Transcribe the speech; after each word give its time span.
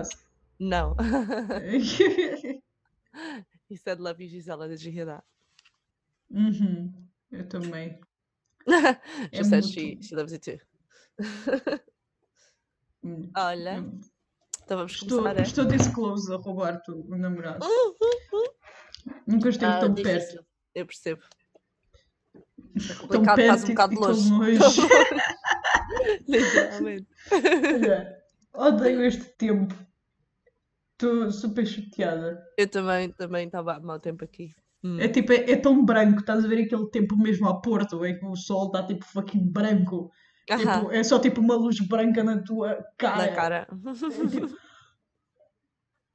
acaso? 0.00 0.18
Não. 0.58 0.94
He 3.68 3.76
said 3.76 4.00
love 4.00 4.20
you, 4.22 4.28
Gisela. 4.28 4.68
Did 4.68 4.82
you 4.82 4.92
hear 4.92 5.06
that? 5.06 5.24
Uhum, 6.30 6.92
eu 7.32 7.48
também. 7.48 8.00
She 8.68 8.70
É 9.32 9.44
said 9.44 9.64
mútuo. 9.64 9.72
she, 9.72 9.98
she 10.02 10.14
loves 10.14 10.32
you 10.32 10.38
too. 10.38 10.58
Olha, 13.36 13.80
hum. 13.80 14.00
então 14.62 14.76
vamos 14.78 14.92
Estou, 14.92 15.18
começar, 15.22 15.40
é? 15.40 15.42
estou 15.42 15.66
close 15.94 16.32
a 16.32 16.36
roubar-te 16.36 16.90
o 16.90 17.16
namorado. 17.16 17.66
Nunca 19.26 19.48
esteve 19.48 19.72
Ah, 19.72 19.80
tão 19.80 19.94
perto. 19.94 20.18
difícil. 20.18 20.46
Eu 20.74 20.86
percebo. 20.86 21.22
É 22.34 22.94
Tão 22.94 22.96
complicado, 23.24 23.38
estás 23.40 23.64
perto 23.64 23.64
um 23.64 23.68
bocado 23.68 23.94
longe. 24.00 24.30
longe. 24.30 24.58
Literalmente. 26.28 27.08
Olha, 27.32 28.22
odeio 28.52 29.04
este 29.04 29.24
tempo. 29.36 29.74
Estou 31.00 31.30
super 31.30 31.66
chateada. 31.66 32.46
Eu 32.58 32.68
também 32.68 33.10
também 33.12 33.46
estava 33.46 33.72
há 33.76 33.80
mau 33.80 33.98
tempo 33.98 34.22
aqui. 34.22 34.54
Hum. 34.84 35.00
É 35.00 35.08
tipo, 35.08 35.32
é, 35.32 35.50
é 35.52 35.56
tão 35.56 35.82
branco, 35.82 36.20
estás 36.20 36.44
a 36.44 36.48
ver 36.48 36.64
aquele 36.64 36.90
tempo 36.90 37.16
mesmo 37.16 37.48
a 37.48 37.58
Porto, 37.58 38.04
em 38.04 38.18
que 38.18 38.26
o 38.26 38.36
sol 38.36 38.66
está 38.66 38.86
tipo 38.86 39.06
fucking 39.06 39.50
branco. 39.50 40.10
Aham, 40.50 40.80
Tipo, 40.80 40.90
é 40.92 41.02
só 41.02 41.18
tipo 41.18 41.40
uma 41.40 41.54
luz 41.54 41.80
branca 41.80 42.22
na 42.22 42.42
tua 42.42 42.84
cara. 42.98 43.16
na 43.16 43.32
cara. 43.34 43.68
É 43.70 44.28
tipo, 44.28 44.56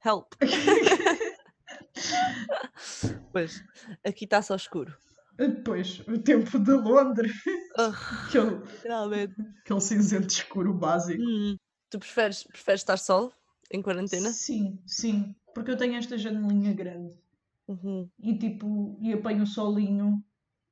Help. 0.04 0.32
Pois, 3.32 3.64
aqui 4.04 4.24
está 4.24 4.40
só 4.42 4.54
escuro. 4.54 4.94
Depois, 5.36 6.00
o 6.06 6.18
tempo 6.18 6.58
de 6.58 6.72
Londres, 6.72 7.32
Ugh, 7.78 7.96
aquele, 8.26 8.60
aquele 9.64 9.80
cinzento 9.80 10.28
escuro 10.28 10.72
básico. 10.72 11.20
Hum. 11.22 11.56
Tu 11.90 11.98
preferes, 11.98 12.44
preferes 12.44 12.80
estar 12.82 12.96
sol 12.98 13.32
em 13.72 13.82
quarentena? 13.82 14.30
Sim, 14.30 14.78
sim, 14.86 15.34
porque 15.54 15.70
eu 15.70 15.76
tenho 15.76 15.94
esta 15.96 16.16
janelinha 16.18 16.72
grande 16.72 17.14
Uhum. 17.68 18.08
e 18.20 18.38
tipo, 18.38 18.96
e 19.00 19.12
apanho 19.12 19.42
o 19.42 19.46
solinho 19.46 20.22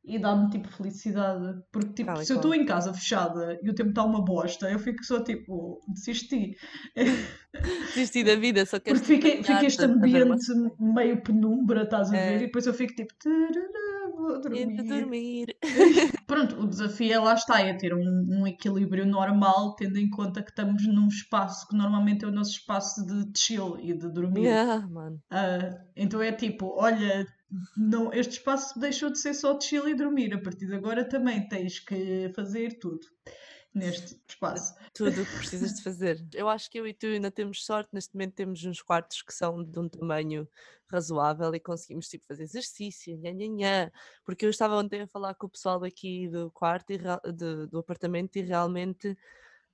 e 0.05 0.19
dá-me 0.19 0.51
tipo 0.51 0.69
felicidade. 0.69 1.61
Porque 1.73 1.95
tipo, 1.95 2.17
se 2.25 2.33
eu 2.33 2.37
estou 2.37 2.55
em 2.55 2.65
casa 2.67 2.93
fechada 2.93 3.59
e 3.63 3.71
o 3.71 3.75
tempo 3.75 3.89
está 3.91 4.05
uma 4.05 4.23
bosta, 4.25 4.71
eu 4.71 4.79
fico 4.79 5.03
só 5.05 5.23
tipo, 5.23 5.81
desisti. 5.89 6.57
Desisti 7.95 8.25
da 8.25 8.35
vida, 8.35 8.67
só 8.67 8.79
queres 8.81 9.01
Porque 9.01 9.15
fica, 9.21 9.43
fica 9.43 9.65
este 9.67 9.85
uma 9.87 9.95
ambiente 9.95 10.47
meio 10.79 11.23
penumbra, 11.23 11.85
estás 11.85 12.09
a 12.09 12.13
ver? 12.13 12.19
É. 12.19 12.37
E 12.37 12.39
depois 12.47 12.67
eu 12.67 12.75
fico 12.75 12.95
tipo, 12.95 13.15
"Tarará, 13.15 13.94
vou 14.13 14.37
E 14.53 14.67
de 14.67 14.83
dormir. 14.83 14.85
dormir. 14.85 15.57
Pronto, 16.27 16.61
o 16.61 16.67
desafio 16.67 17.13
é 17.13 17.19
lá 17.19 17.35
está, 17.35 17.61
é 17.61 17.75
ter 17.75 17.95
um, 17.95 18.27
um 18.29 18.47
equilíbrio 18.47 19.07
normal, 19.07 19.75
tendo 19.77 19.99
em 19.99 20.09
conta 20.11 20.43
que 20.43 20.51
estamos 20.51 20.87
num 20.87 21.09
espaço 21.09 21.67
que 21.69 21.77
normalmente 21.77 22.25
é 22.25 22.29
o 22.29 22.33
nosso 22.33 22.53
espaço 22.53 23.05
de 23.07 23.39
chill 23.39 23.79
e 23.81 23.93
de 23.95 24.09
dormir. 24.13 24.45
Yeah, 24.45 24.87
mano. 24.89 25.21
Ah, 25.31 25.71
então 25.97 26.21
é 26.23 26.33
tipo, 26.33 26.75
olha, 26.77 27.27
não, 27.77 28.13
este 28.13 28.33
espaço 28.39 28.79
deixou 28.79 29.11
de 29.11 29.19
ser 29.19 29.35
só 29.35 29.59
chill 29.61 29.89
e 29.89 29.95
dormir, 29.95 30.35
a 30.35 30.41
partir 30.41 30.67
de 30.67 30.75
agora 30.75 31.05
também 31.05 31.47
tens 31.49 31.79
que 31.79 32.31
fazer 32.35 32.79
tudo 32.79 33.01
neste 33.75 34.17
espaço. 34.29 34.75
Tudo 34.95 35.23
o 35.23 35.27
que 35.27 35.37
precisas 35.39 35.75
de 35.75 35.83
fazer. 35.83 36.25
Eu 36.33 36.49
acho 36.49 36.71
que 36.71 36.79
eu 36.79 36.87
e 36.87 36.95
tu 36.95 37.07
ainda 37.07 37.31
temos 37.31 37.65
sorte, 37.65 37.91
neste 37.93 38.15
momento 38.15 38.35
temos 38.35 38.65
uns 38.65 38.81
quartos 38.81 39.23
que 39.23 39.33
são 39.35 39.63
de 39.65 39.79
um 39.79 39.89
tamanho 39.89 40.49
razoável 40.89 41.53
e 41.55 41.61
conseguimos 41.61 42.09
tipo 42.09 42.25
fazer 42.27 42.45
exercício, 42.45 43.17
nha, 43.19 43.33
nha, 43.33 43.47
nha. 43.49 43.93
porque 44.25 44.47
eu 44.47 44.51
estava 44.51 44.77
ontem 44.77 45.03
a 45.03 45.09
falar 45.09 45.35
com 45.35 45.47
o 45.47 45.51
pessoal 45.51 45.83
aqui 45.83 46.29
do 46.29 46.51
quarto 46.53 46.93
e 46.93 46.99
de- 47.33 47.67
do 47.67 47.79
apartamento 47.79 48.37
e 48.37 48.43
realmente 48.43 49.17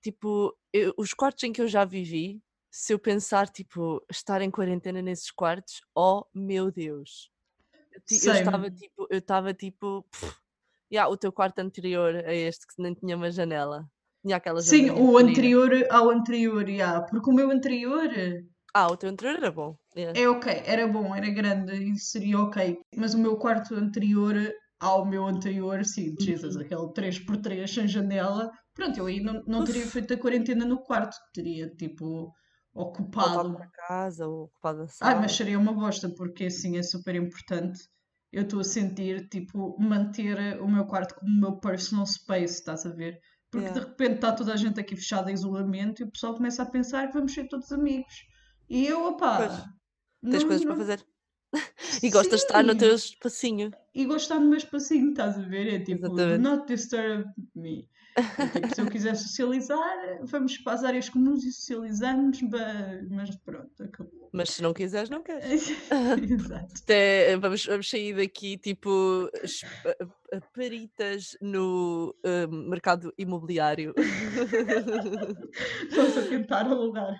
tipo, 0.00 0.56
eu- 0.72 0.94
os 0.96 1.12
quartos 1.12 1.44
em 1.44 1.52
que 1.52 1.60
eu 1.60 1.68
já 1.68 1.84
vivi, 1.84 2.40
se 2.70 2.94
eu 2.94 2.98
pensar 2.98 3.48
tipo 3.50 4.02
estar 4.10 4.40
em 4.40 4.50
quarentena 4.50 5.02
nesses 5.02 5.30
quartos, 5.30 5.82
oh 5.94 6.24
meu 6.32 6.70
Deus. 6.70 7.30
Eu, 7.92 8.00
eu 8.24 8.32
estava 8.38 8.70
tipo, 8.70 9.06
eu 9.10 9.18
estava 9.18 9.52
tipo, 9.52 10.02
pff, 10.10 10.34
yeah, 10.92 11.10
o 11.10 11.16
teu 11.16 11.32
quarto 11.32 11.58
anterior 11.60 12.14
a 12.16 12.34
este 12.34 12.66
que 12.66 12.82
nem 12.82 12.94
tinha 12.94 13.16
uma 13.16 13.30
janela. 13.30 13.84
Tinha 14.24 14.36
aquela 14.36 14.60
Sim, 14.60 14.90
o 14.90 15.16
anterior 15.16 15.70
ao 15.90 16.10
anterior, 16.10 16.68
yeah, 16.68 17.02
porque 17.06 17.30
o 17.30 17.34
meu 17.34 17.50
anterior 17.50 18.08
Ah, 18.74 18.88
o 18.88 18.96
teu 18.96 19.08
anterior 19.10 19.36
era 19.36 19.50
bom. 19.50 19.74
yeah. 19.96 20.18
é 20.18 20.28
ok, 20.28 20.62
era 20.66 20.86
bom, 20.86 21.14
era 21.14 21.30
grande 21.30 21.72
e 21.74 21.98
seria 21.98 22.38
ok, 22.38 22.78
mas 22.96 23.14
o 23.14 23.18
meu 23.18 23.36
quarto 23.38 23.74
anterior 23.74 24.34
ao 24.78 25.04
meu 25.04 25.26
anterior, 25.26 25.84
sim, 25.84 26.14
Jesus, 26.18 26.56
Uhum. 26.56 26.62
aquele 26.62 26.92
3x3 26.92 27.66
sem 27.74 27.86
janela, 27.88 28.50
pronto, 28.74 28.98
eu 28.98 29.06
aí 29.06 29.20
não, 29.20 29.42
não 29.46 29.64
teria 29.64 29.86
feito 29.86 30.14
a 30.14 30.16
quarentena 30.18 30.64
no 30.64 30.82
quarto, 30.82 31.16
teria 31.34 31.68
tipo 31.76 32.32
Voltado 32.72 32.90
ocupado. 32.92 33.54
para 33.56 33.68
casa 33.88 34.26
ou 34.28 34.44
ocupado 34.44 34.82
a 34.82 34.86
sala. 34.88 35.20
mas 35.20 35.32
seria 35.32 35.58
uma 35.58 35.72
bosta, 35.72 36.08
porque 36.16 36.44
assim 36.44 36.78
é 36.78 36.82
super 36.82 37.14
importante. 37.16 37.78
Eu 38.32 38.42
estou 38.42 38.60
a 38.60 38.64
sentir, 38.64 39.28
tipo, 39.28 39.76
manter 39.80 40.60
o 40.60 40.68
meu 40.68 40.86
quarto 40.86 41.14
como 41.16 41.30
o 41.32 41.40
meu 41.40 41.60
personal 41.60 42.06
space, 42.06 42.54
estás 42.54 42.86
a 42.86 42.90
ver? 42.90 43.20
Porque 43.50 43.70
de 43.72 43.78
Yeah. 43.78 43.90
repente 43.90 44.14
está 44.16 44.32
toda 44.32 44.52
a 44.54 44.56
gente 44.56 44.78
aqui 44.80 44.96
fechada 44.96 45.30
em 45.30 45.34
isolamento 45.34 46.00
e 46.02 46.04
o 46.04 46.10
pessoal 46.10 46.34
começa 46.34 46.62
a 46.62 46.66
pensar 46.70 47.08
que 47.08 47.14
vamos 47.14 47.32
ser 47.34 47.48
todos 47.48 47.72
amigos. 47.72 48.14
E 48.68 48.86
eu, 48.86 49.04
Pois, 49.34 49.52
opá, 49.52 49.64
tens 50.28 50.44
não, 50.44 50.48
coisas 50.48 50.64
para 50.64 50.74
não... 50.74 50.76
fazer. 50.76 51.06
E 52.02 52.10
gostas 52.10 52.40
de 52.40 52.46
estar 52.46 52.62
no 52.64 52.74
teu 52.76 52.94
espacinho. 52.94 53.74
E 53.92 54.04
gostar 54.04 54.38
do 54.38 54.46
meu 54.46 54.56
espacinho, 54.58 55.10
estás 55.10 55.36
a 55.36 55.42
ver? 55.42 55.66
É 55.74 55.78
tipo, 55.80 56.06
Exatamente. 56.06 56.38
not 56.42 56.66
disturb 56.66 57.24
me. 57.56 57.88
É 58.16 58.46
tipo, 58.48 58.74
se 58.74 58.80
eu 58.80 58.86
quiser 58.86 59.16
socializar, 59.16 60.18
vamos 60.22 60.58
para 60.58 60.74
as 60.74 60.84
áreas 60.84 61.08
comuns 61.08 61.44
e 61.44 61.52
socializamos, 61.52 62.40
mas 63.10 63.34
pronto, 63.44 63.82
acabou. 63.82 64.28
Mas 64.32 64.50
se 64.50 64.62
não 64.62 64.72
quiseres, 64.72 65.10
não 65.10 65.22
queres. 65.22 65.70
Exato. 66.30 66.74
Até 66.82 67.36
vamos, 67.36 67.66
vamos 67.66 67.90
sair 67.90 68.14
daqui 68.14 68.56
tipo 68.58 69.28
a- 69.84 70.36
a- 70.36 70.40
peritas 70.52 71.36
no 71.40 72.14
eh, 72.22 72.46
mercado 72.46 73.12
imobiliário. 73.18 73.92
Estamos 75.88 76.16
a 76.16 76.22
tentar 76.22 76.66
alugar. 76.66 77.16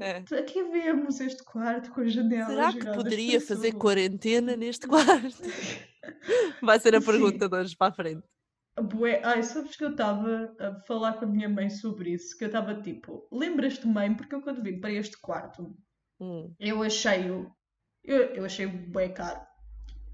É. 0.00 0.18
Aqui 0.38 0.62
vemos 0.64 1.20
este 1.20 1.42
quarto 1.44 1.90
com 1.90 2.02
as 2.02 2.12
janelas 2.12 2.48
Será 2.48 2.72
que 2.72 2.92
poderia 2.92 3.40
fazer 3.40 3.72
quarentena 3.72 4.54
neste 4.56 4.86
quarto? 4.86 5.36
Vai 6.62 6.80
ser 6.80 6.94
a 6.94 7.00
pergunta 7.00 7.48
de 7.48 7.56
hoje 7.56 7.76
para 7.76 7.92
a 7.92 7.94
frente. 7.94 8.22
Bué. 8.80 9.20
Ai, 9.22 9.42
sabes 9.42 9.76
que 9.76 9.84
eu 9.84 9.90
estava 9.90 10.54
a 10.58 10.74
falar 10.86 11.14
com 11.14 11.26
a 11.26 11.28
minha 11.28 11.48
mãe 11.48 11.68
sobre 11.68 12.12
isso? 12.12 12.36
Que 12.38 12.44
eu 12.44 12.48
estava 12.48 12.80
tipo, 12.80 13.28
lembras-te, 13.30 13.86
mãe? 13.86 14.14
Porque 14.14 14.34
eu 14.34 14.40
quando 14.40 14.62
vim 14.62 14.80
para 14.80 14.92
este 14.92 15.20
quarto, 15.20 15.76
Hum, 16.20 16.54
eu 16.58 16.82
achei-o. 16.82 17.50
Eu, 18.04 18.34
eu 18.34 18.44
achei 18.44 18.66
bué 18.66 19.08
caro. 19.08 19.40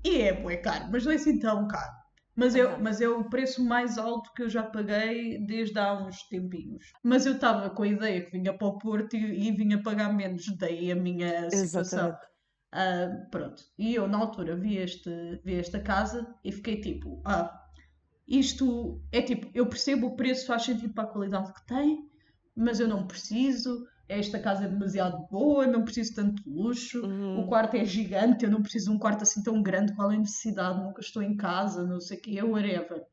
E 0.05 0.23
é 0.23 0.33
bué 0.33 0.57
caro, 0.57 0.89
mas 0.91 1.05
não 1.05 1.13
é 1.13 1.17
assim 1.17 1.39
tão 1.39 1.69
caro. 1.69 1.99
Mas, 2.35 2.55
eu, 2.55 2.79
mas 2.79 3.01
é 3.01 3.09
o 3.09 3.29
preço 3.29 3.65
mais 3.65 3.99
alto 3.99 4.33
que 4.33 4.45
eu 4.45 4.49
já 4.49 4.63
paguei 4.63 5.45
desde 5.45 5.77
há 5.79 5.93
uns 5.93 6.23
tempinhos. 6.29 6.93
Mas 7.03 7.27
eu 7.27 7.35
estava 7.35 7.69
com 7.69 7.83
a 7.83 7.89
ideia 7.89 8.25
que 8.25 8.31
vinha 8.31 8.57
para 8.57 8.69
o 8.69 8.79
Porto 8.79 9.17
e, 9.17 9.49
e 9.49 9.53
vinha 9.53 9.83
pagar 9.83 10.13
menos, 10.13 10.47
daí 10.57 10.93
a 10.93 10.95
minha 10.95 11.51
situação. 11.51 11.99
Exatamente. 11.99 12.27
Ah, 12.73 13.27
pronto. 13.31 13.63
E 13.79 13.95
eu, 13.95 14.07
na 14.09 14.19
altura, 14.19 14.57
vi, 14.57 14.77
este, 14.77 15.11
vi 15.45 15.55
esta 15.55 15.81
casa 15.81 16.35
e 16.45 16.53
fiquei 16.53 16.81
tipo, 16.81 17.21
ah, 17.25 17.51
isto 18.27 19.03
é 19.13 19.23
tipo, 19.23 19.51
eu 19.55 19.69
percebo 19.69 20.09
o 20.09 20.17
preço, 20.17 20.47
faz 20.47 20.65
sentido 20.65 20.93
para 20.95 21.05
a 21.05 21.07
qualidade 21.13 21.53
que 21.55 21.67
tem, 21.67 22.09
mas 22.57 22.81
eu 22.81 22.89
não 22.89 23.07
preciso. 23.07 23.87
Esta 24.09 24.39
casa 24.39 24.65
é 24.65 24.69
demasiado 24.69 25.27
boa, 25.31 25.67
não 25.67 25.85
preciso 25.85 26.15
tanto 26.15 26.43
luxo. 26.47 27.01
O 27.05 27.07
Uhum. 27.07 27.47
quarto 27.47 27.77
é 27.77 27.85
gigante, 27.85 28.45
eu 28.45 28.51
não 28.51 28.63
preciso 28.63 28.91
de 28.91 28.97
um 28.97 28.99
quarto 28.99 29.23
assim 29.23 29.43
tão 29.43 29.63
grande, 29.63 29.95
qual 29.95 30.11
é 30.11 30.17
a 30.17 30.19
necessidade? 30.19 30.83
Nunca 30.83 31.01
estou 31.01 31.23
em 31.23 31.37
casa, 31.37 31.87
não 31.87 32.01
sei 32.01 32.19
o 32.19 32.23
que, 32.23 32.43
whatever. 32.43 33.07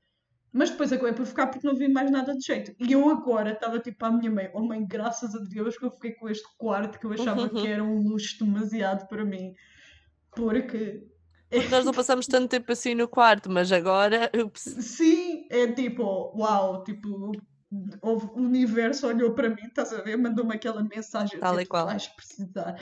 Mas 0.57 0.69
depois 0.69 0.89
acabei 0.93 1.11
por 1.11 1.25
ficar 1.25 1.47
porque 1.47 1.67
não 1.67 1.75
vi 1.75 1.89
mais 1.89 2.09
nada 2.09 2.33
de 2.33 2.45
jeito. 2.45 2.73
E 2.79 2.93
eu 2.93 3.09
agora 3.09 3.51
estava 3.51 3.77
tipo 3.77 4.05
à 4.05 4.09
minha 4.09 4.31
mãe, 4.31 4.49
oh 4.53 4.61
mãe, 4.61 4.87
graças 4.87 5.35
a 5.35 5.39
Deus 5.39 5.77
que 5.77 5.83
eu 5.83 5.91
fiquei 5.91 6.13
com 6.13 6.29
este 6.29 6.47
quarto 6.57 6.97
que 6.97 7.05
eu 7.05 7.11
achava 7.11 7.49
que 7.49 7.67
era 7.67 7.83
um 7.83 7.99
luxo 8.01 8.39
demasiado 8.39 9.05
para 9.09 9.25
mim. 9.25 9.53
Porque 10.31 11.05
Porque 11.49 11.67
nós 11.67 11.83
não 11.83 11.91
passamos 11.91 12.25
tanto 12.25 12.47
tempo 12.47 12.71
assim 12.71 12.95
no 12.95 13.05
quarto, 13.05 13.51
mas 13.51 13.69
agora 13.69 14.31
ups, 14.33 14.61
sim, 14.61 15.45
é 15.51 15.67
tipo, 15.73 16.31
uau, 16.37 16.85
tipo, 16.85 17.33
o 18.01 18.17
universo 18.37 19.07
olhou 19.07 19.33
para 19.33 19.49
mim, 19.49 19.65
estás 19.67 19.91
a 19.91 20.01
ver? 20.03 20.15
Mandou-me 20.17 20.55
aquela 20.55 20.81
mensagem, 20.81 21.37
tal 21.37 21.59
e 21.59 21.65
qual. 21.65 21.85
vais 21.85 22.07
precisar. 22.07 22.79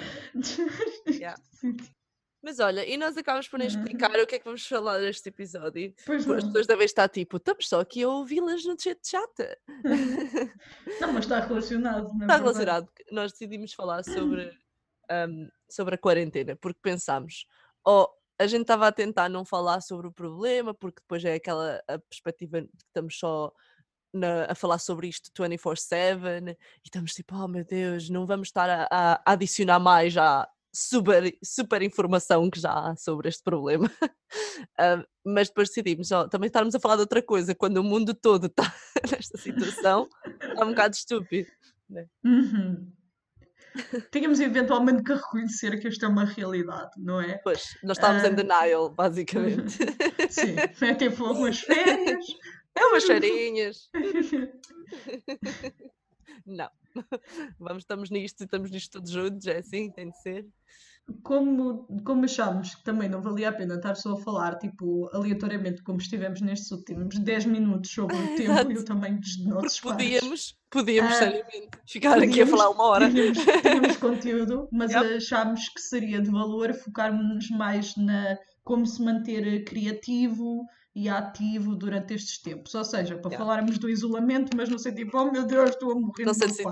Yeah. 1.07 1.41
Mas 2.43 2.59
olha, 2.59 2.85
e 2.85 2.97
nós 2.97 3.15
acabamos 3.15 3.47
por 3.47 3.57
nem 3.57 3.69
explicar 3.69 4.11
o 4.19 4.27
que 4.27 4.35
é 4.35 4.39
que 4.39 4.43
vamos 4.43 4.67
falar 4.67 4.99
neste 4.99 5.29
episódio. 5.29 5.93
Pois 6.05 6.21
As 6.23 6.27
não. 6.43 6.47
pessoas 6.51 6.67
devem 6.67 6.85
estar 6.85 7.07
tipo, 7.07 7.37
estamos 7.37 7.69
só 7.69 7.79
aqui 7.79 8.03
a 8.03 8.09
ouvi-las 8.09 8.65
no 8.65 8.75
chat 8.77 8.99
chata. 9.01 9.57
Não, 10.99 11.13
mas 11.13 11.23
está 11.25 11.39
relacionado, 11.39 12.03
na 12.13 12.25
Está 12.25 12.37
verdade. 12.37 12.41
relacionado. 12.41 12.89
Nós 13.11 13.31
decidimos 13.31 13.73
falar 13.73 14.03
sobre, 14.03 14.51
um, 15.29 15.49
sobre 15.69 15.95
a 15.95 15.97
quarentena, 15.97 16.55
porque 16.57 16.79
pensámos, 16.81 17.45
ou 17.85 18.09
a 18.37 18.45
gente 18.45 18.63
estava 18.63 18.87
a 18.87 18.91
tentar 18.91 19.29
não 19.29 19.45
falar 19.45 19.79
sobre 19.79 20.07
o 20.07 20.11
problema, 20.11 20.73
porque 20.73 20.99
depois 21.01 21.23
é 21.23 21.35
aquela 21.35 21.81
a 21.87 21.97
perspectiva 21.97 22.61
de 22.61 22.67
que 22.67 22.83
estamos 22.87 23.17
só 23.17 23.53
na- 24.13 24.45
a 24.51 24.55
falar 24.55 24.79
sobre 24.79 25.07
isto 25.07 25.31
24-7 25.31 26.51
e 26.51 26.57
estamos 26.83 27.13
tipo, 27.13 27.35
oh 27.35 27.47
meu 27.47 27.63
Deus, 27.63 28.09
não 28.09 28.25
vamos 28.25 28.49
estar 28.49 28.69
a, 28.69 28.87
a 28.91 29.31
adicionar 29.31 29.79
mais 29.79 30.17
à 30.17 30.47
super, 30.73 31.31
super 31.43 31.81
informação 31.81 32.49
que 32.49 32.59
já 32.59 32.71
há 32.71 32.95
sobre 32.95 33.29
este 33.29 33.43
problema. 33.43 33.89
Ah, 34.79 35.05
mas 35.23 35.47
depois 35.49 35.69
decidimos 35.69 36.11
ó, 36.11 36.27
também 36.27 36.47
estarmos 36.47 36.73
a 36.73 36.79
falar 36.79 36.95
de 36.95 37.01
outra 37.01 37.21
coisa 37.21 37.53
quando 37.53 37.77
o 37.77 37.83
mundo 37.83 38.15
todo 38.15 38.47
está 38.47 38.63
nesta 39.11 39.37
situação 39.37 40.09
é 40.41 40.63
um 40.65 40.69
bocado 40.69 40.95
estúpido. 40.95 41.47
né? 41.87 42.07
Uhum. 42.25 42.91
Tínhamos 44.11 44.39
eventualmente 44.39 45.03
que 45.03 45.13
reconhecer 45.13 45.79
que 45.79 45.87
isto 45.87 46.03
é 46.05 46.07
uma 46.07 46.25
realidade, 46.25 46.91
não 46.97 47.21
é? 47.21 47.37
Pois, 47.43 47.77
nós 47.83 47.97
estávamos 47.97 48.23
em 48.23 48.27
Ah. 48.27 48.31
denial, 48.31 48.89
basicamente. 48.95 49.77
Sim, 50.29 50.55
é 50.81 50.95
tipo 50.95 51.23
umas 51.25 51.59
férias. 51.59 52.25
É 52.75 52.85
umas 52.87 53.03
cheirinhas. 53.03 53.89
Não. 56.45 56.69
Vamos, 57.59 57.83
estamos 57.83 58.09
nisto, 58.09 58.43
estamos 58.43 58.69
nisto 58.71 58.91
todos 58.93 59.09
juntos, 59.11 59.47
é 59.47 59.57
assim, 59.57 59.91
tem 59.91 60.09
de 60.09 60.21
ser. 60.21 60.45
Como, 61.21 61.85
como 62.05 62.23
achámos 62.23 62.75
que 62.75 62.83
também 62.83 63.09
não 63.09 63.21
valia 63.21 63.49
a 63.49 63.53
pena 63.53 63.75
estar 63.75 63.95
só 63.95 64.13
a 64.13 64.21
falar, 64.21 64.57
tipo, 64.57 65.09
aleatoriamente, 65.13 65.83
como 65.83 65.99
estivemos 65.99 66.39
nestes 66.39 66.71
últimos 66.71 67.19
10 67.19 67.45
minutos 67.45 67.91
sobre 67.91 68.15
o 68.15 68.19
tempo 68.37 68.51
Exato. 68.51 68.71
e 68.71 68.77
o 68.77 68.85
tamanho 68.85 69.19
dos 69.19 69.45
nossos 69.45 69.81
Porque 69.81 69.97
podíamos, 69.97 70.57
podíamos 70.71 71.13
Ah, 71.15 71.17
seriamente 71.17 71.69
ficar 71.85 72.17
aqui 72.19 72.41
a 72.41 72.47
falar 72.47 72.69
uma 72.69 72.85
hora. 72.85 73.09
Tínhamos, 73.09 73.37
tínhamos 73.61 73.97
conteúdo, 73.99 74.69
mas 74.71 74.91
Yep. 74.93 75.15
achámos 75.17 75.67
que 75.69 75.81
seria 75.81 76.21
de 76.21 76.31
valor 76.31 76.73
focarmos 76.73 77.49
mais 77.49 77.95
na 77.97 78.37
como 78.63 78.85
se 78.85 79.03
manter 79.03 79.65
criativo 79.65 80.65
e 80.95 81.09
ativo 81.09 81.75
durante 81.75 82.13
estes 82.13 82.37
tempos. 82.37 82.73
Ou 82.75 82.85
seja, 82.85 83.15
para 83.17 83.31
Yeah. 83.31 83.37
falarmos 83.45 83.77
do 83.77 83.89
isolamento, 83.89 84.55
mas 84.55 84.69
não 84.69 84.77
sei 84.77 84.93
tipo, 84.93 85.17
oh 85.17 85.31
meu 85.31 85.45
Deus, 85.45 85.71
estou 85.71 85.91
a 85.91 85.95
morrer 85.95 86.25
Não 86.25 86.33
sei 86.33 86.49
se-. 86.49 86.63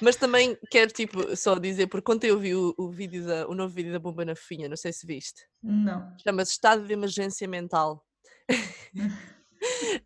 Mas 0.00 0.16
também 0.16 0.56
quero 0.70 0.90
tipo, 0.92 1.36
só 1.36 1.58
dizer, 1.58 1.86
porque 1.86 2.10
ontem 2.10 2.28
eu 2.28 2.38
vi 2.38 2.54
o, 2.54 2.74
o 2.78 2.88
vídeo 2.88 3.26
da, 3.26 3.46
o 3.46 3.54
novo 3.54 3.74
vídeo 3.74 3.92
da 3.92 3.98
Bomba 3.98 4.24
na 4.24 4.34
Fofinha, 4.34 4.68
não 4.68 4.76
sei 4.76 4.92
se 4.92 5.06
viste. 5.06 5.42
Não. 5.62 6.14
Chama-se 6.22 6.52
Estado 6.52 6.86
de 6.86 6.92
Emergência 6.92 7.46
Mental. 7.46 8.04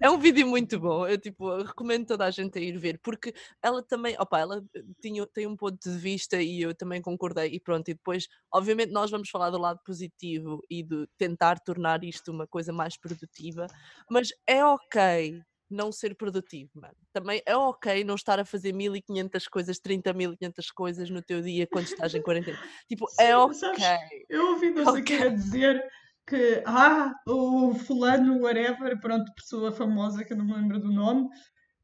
É 0.01 0.11
um 0.11 0.19
vídeo 0.19 0.47
muito 0.47 0.79
bom, 0.81 1.07
eu 1.07 1.19
tipo, 1.19 1.62
recomendo 1.62 2.07
toda 2.07 2.25
a 2.27 2.31
gente 2.31 2.59
a 2.59 2.62
ir 2.62 2.77
ver, 2.79 2.99
porque 3.03 3.33
ela 3.62 3.83
também, 3.83 4.17
opa, 4.19 4.39
ela 4.41 4.62
eh, 4.75 4.83
tinha, 5.01 5.27
tem 5.27 5.47
um 5.47 5.57
ponto 5.57 5.79
de 5.89 5.97
vista 5.99 6.41
e 6.43 6.61
eu 6.62 6.75
também 6.75 7.01
concordei, 7.01 7.49
e 7.55 7.61
pronto, 7.61 7.89
e 7.89 7.95
depois, 7.95 8.27
obviamente, 8.53 8.91
nós 8.93 9.11
vamos 9.11 9.29
falar 9.31 9.51
do 9.51 9.59
lado 9.59 9.81
positivo 9.85 10.61
e 10.69 10.83
de 10.83 11.07
tentar 11.17 11.59
tornar 11.61 12.03
isto 12.05 12.31
uma 12.33 12.47
coisa 12.47 12.73
mais 12.73 12.97
produtiva, 12.99 13.71
mas 14.11 14.29
é 14.47 14.65
ok 14.65 15.41
não 15.73 15.93
ser 15.93 16.17
produtivo, 16.17 16.73
mano. 16.75 16.97
Também 17.12 17.41
é 17.47 17.57
ok 17.57 18.03
não 18.03 18.17
estar 18.17 18.41
a 18.41 18.45
fazer 18.45 18.73
1500 18.73 19.47
coisas, 19.47 19.79
30.500 19.79 20.69
coisas 20.73 21.09
no 21.11 21.23
teu 21.23 21.41
dia 21.41 21.65
quando 21.67 21.87
estás 21.87 22.12
em 22.15 22.21
quarentena. 22.23 22.59
Tipo, 22.89 23.12
é 23.19 23.37
Sim, 23.37 23.37
ok. 23.37 23.55
sabes, 23.55 23.87
Eu 24.29 24.49
ouvi 24.53 24.71
não 24.71 24.87
sei 24.87 25.03
Ok. 25.03 25.11
quem 25.11 25.23
a 25.25 25.29
dizer 25.29 25.91
que, 26.31 26.62
ah, 26.67 27.12
o 27.29 27.75
fulano, 27.75 28.41
whatever, 28.41 28.99
pronto, 29.00 29.32
pessoa 29.35 29.73
famosa 29.73 30.25
que 30.25 30.32
eu 30.32 30.38
não 30.38 30.47
me 30.47 30.55
lembro 30.55 30.81
do 30.81 30.93
nome, 30.93 31.29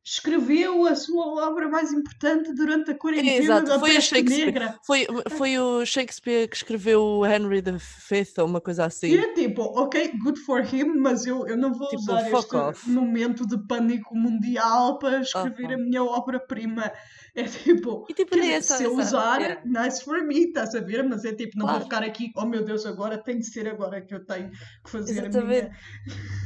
escreveu 0.08 0.86
a 0.86 0.94
sua 0.94 1.48
obra 1.48 1.68
mais 1.68 1.92
importante 1.92 2.54
durante 2.54 2.92
a 2.92 2.94
quarentena 2.96 3.32
exato, 3.38 3.66
da 3.66 3.78
foi 3.80 3.90
a 3.90 3.94
peste 3.94 4.10
Shakespeare. 4.10 4.46
negra. 4.46 4.78
Foi, 4.86 5.04
foi 5.36 5.58
o 5.58 5.84
Shakespeare 5.84 6.48
que 6.48 6.54
escreveu 6.56 7.02
o 7.02 7.26
Henry 7.26 7.60
V 7.60 8.24
ou 8.38 8.46
uma 8.46 8.60
coisa 8.60 8.84
E 8.84 8.86
assim. 8.86 9.16
é 9.16 9.32
tipo, 9.34 9.62
ok, 9.62 10.12
good 10.22 10.38
for 10.40 10.62
him, 10.62 10.94
mas 11.00 11.26
eu, 11.26 11.44
eu 11.48 11.56
não 11.56 11.72
vou 11.74 11.88
Tipo, 11.88 12.02
usar 12.02 12.30
este 12.30 12.54
off. 12.56 12.88
momento 12.88 13.44
de 13.44 13.58
pânico 13.66 14.14
mundial 14.16 14.96
para 15.00 15.20
escrever 15.22 15.66
a 15.66 15.74
Aham. 15.74 15.78
minha 15.84 16.04
obra-prima. 16.04 16.92
É 17.34 17.42
tipo, 17.42 18.06
E 18.08 18.14
tipo, 18.14 18.34
dizer, 18.36 18.52
essa, 18.52 18.76
se 18.76 18.84
eu 18.84 18.96
usar, 18.96 19.40
yeah. 19.40 19.60
nice 19.64 20.02
for 20.04 20.22
me, 20.24 20.44
estás 20.44 20.74
a 20.74 20.80
ver? 20.80 21.02
Mas 21.02 21.24
é 21.24 21.34
tipo, 21.34 21.58
não 21.58 21.66
vou 21.66 21.74
Claro. 21.80 21.84
ficar 21.84 22.02
aqui, 22.04 22.30
oh 22.36 22.46
meu 22.46 22.64
Deus, 22.64 22.86
agora 22.86 23.18
tem 23.18 23.38
de 23.40 23.46
ser 23.46 23.68
agora 23.68 24.00
que 24.00 24.14
eu 24.14 24.24
tenho 24.24 24.50
que 24.84 24.90
fazer 24.90 25.18
a 25.18 25.26
Exatamente. 25.26 25.62
minha. 25.64 25.76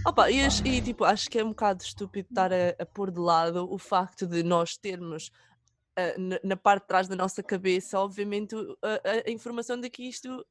Opa, 0.07 0.31
e, 0.31 0.41
e, 0.65 0.81
tipo, 0.81 1.05
acho 1.05 1.29
que 1.31 1.39
é 1.39 1.45
um 1.45 1.51
bocado 1.51 1.83
estúpido 1.83 2.27
estar 2.31 2.51
a, 2.53 2.75
a 2.81 2.87
pôr 2.87 3.11
de 3.11 3.21
lado 3.21 3.50
o 3.57 3.79
facto 3.79 4.27
de 4.27 4.43
nós 4.43 4.77
termos 4.77 5.31
ah, 5.97 6.15
na, 6.45 6.57
parte 6.57 6.83
de 6.83 6.89
trás 6.89 7.09
da 7.09 7.17
nossa 7.17 7.43
cabeça, 7.43 7.99
obviamente, 7.99 8.55
a, 8.83 9.27
a- 9.27 9.31
informação 9.31 9.79
de 9.81 9.91
que 9.91 10.05
isto 10.09 10.45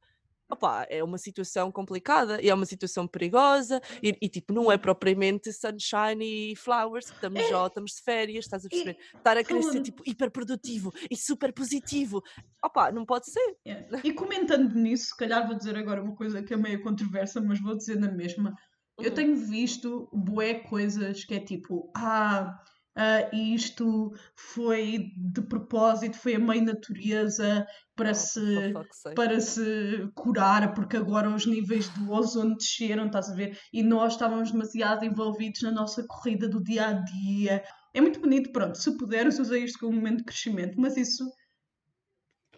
opa, 0.52 0.84
é 0.90 1.04
uma 1.04 1.20
situação 1.20 1.72
complicada 1.72 2.42
e 2.42 2.50
é 2.50 2.54
uma 2.54 2.66
situação 2.66 3.08
perigosa 3.08 3.80
e, 4.02 4.18
e, 4.20 4.28
tipo, 4.28 4.52
não 4.52 4.72
é 4.72 4.80
propriamente 4.80 5.54
sunshine 5.54 6.52
e 6.52 6.56
flowers, 6.56 7.12
estamos 7.12 7.48
já, 7.48 7.68
estamos 7.68 7.92
de 7.92 8.02
férias, 8.02 8.46
estás 8.46 8.66
a 8.66 8.70
perceber? 8.70 8.98
Estar 9.16 9.38
a 9.38 9.44
querer 9.44 9.62
ser 9.62 9.68
falando- 9.70 9.84
tipo 9.84 10.02
hiper 10.08 10.32
produtivo 10.32 10.92
e 11.10 11.16
super 11.16 11.54
positivo, 11.54 12.24
opa, 12.66 12.92
não 12.92 13.06
pode 13.06 13.30
ser. 13.32 13.58
Yeah. 13.66 14.02
E 14.04 14.12
comentando 14.12 14.74
nisso, 14.74 15.10
se 15.10 15.18
calhar 15.18 15.46
vou 15.48 15.56
dizer 15.56 15.78
agora 15.78 16.02
uma 16.02 16.16
coisa 16.16 16.42
que 16.42 16.52
é 16.54 16.58
meio 16.58 16.82
controversa, 16.82 17.40
mas 17.40 17.62
vou 17.62 17.78
dizer 17.78 18.00
na 18.00 18.12
mesma. 18.12 18.56
Eu 18.98 19.10
Uhum. 19.10 19.16
tenho 19.16 19.36
visto 19.38 20.10
bué 20.12 20.56
coisas 20.56 21.24
que 21.24 21.36
é 21.36 21.40
tipo, 21.40 21.92
ah, 21.96 22.60
ah, 22.96 23.30
isto 23.34 24.12
foi 24.36 25.12
de 25.16 25.42
propósito, 25.42 26.18
foi 26.18 26.36
a 26.36 26.40
mãe 26.40 26.62
natureza 26.62 27.66
para 27.96 28.12
Oh, 28.12 28.14
se 28.14 28.74
para 29.16 29.40
se 29.40 30.10
curar, 30.16 30.74
porque 30.74 30.98
agora 30.98 31.30
os 31.30 31.46
níveis 31.46 31.90
do 31.90 32.12
ozono 32.12 32.56
desceram, 32.56 33.08
estás 33.08 33.30
a 33.30 33.36
ver? 33.36 33.58
E 33.72 33.84
nós 33.84 34.14
estávamos 34.14 34.52
demasiado 34.52 35.06
envolvidos 35.06 35.62
na 35.62 35.72
nossa 35.72 36.06
corrida 36.08 36.48
do 36.48 36.64
dia 36.64 36.88
a 36.88 36.94
dia. 36.94 37.64
É 37.94 38.02
muito 38.02 38.20
bonito, 38.20 38.52
pronto, 38.52 38.78
se 38.78 38.98
puderes, 38.98 39.40
usei 39.40 39.64
isto 39.64 39.80
como 39.80 39.94
um 39.94 39.96
momento 39.96 40.20
de 40.20 40.26
crescimento, 40.26 40.80
mas 40.80 40.98
isso. 40.98 41.24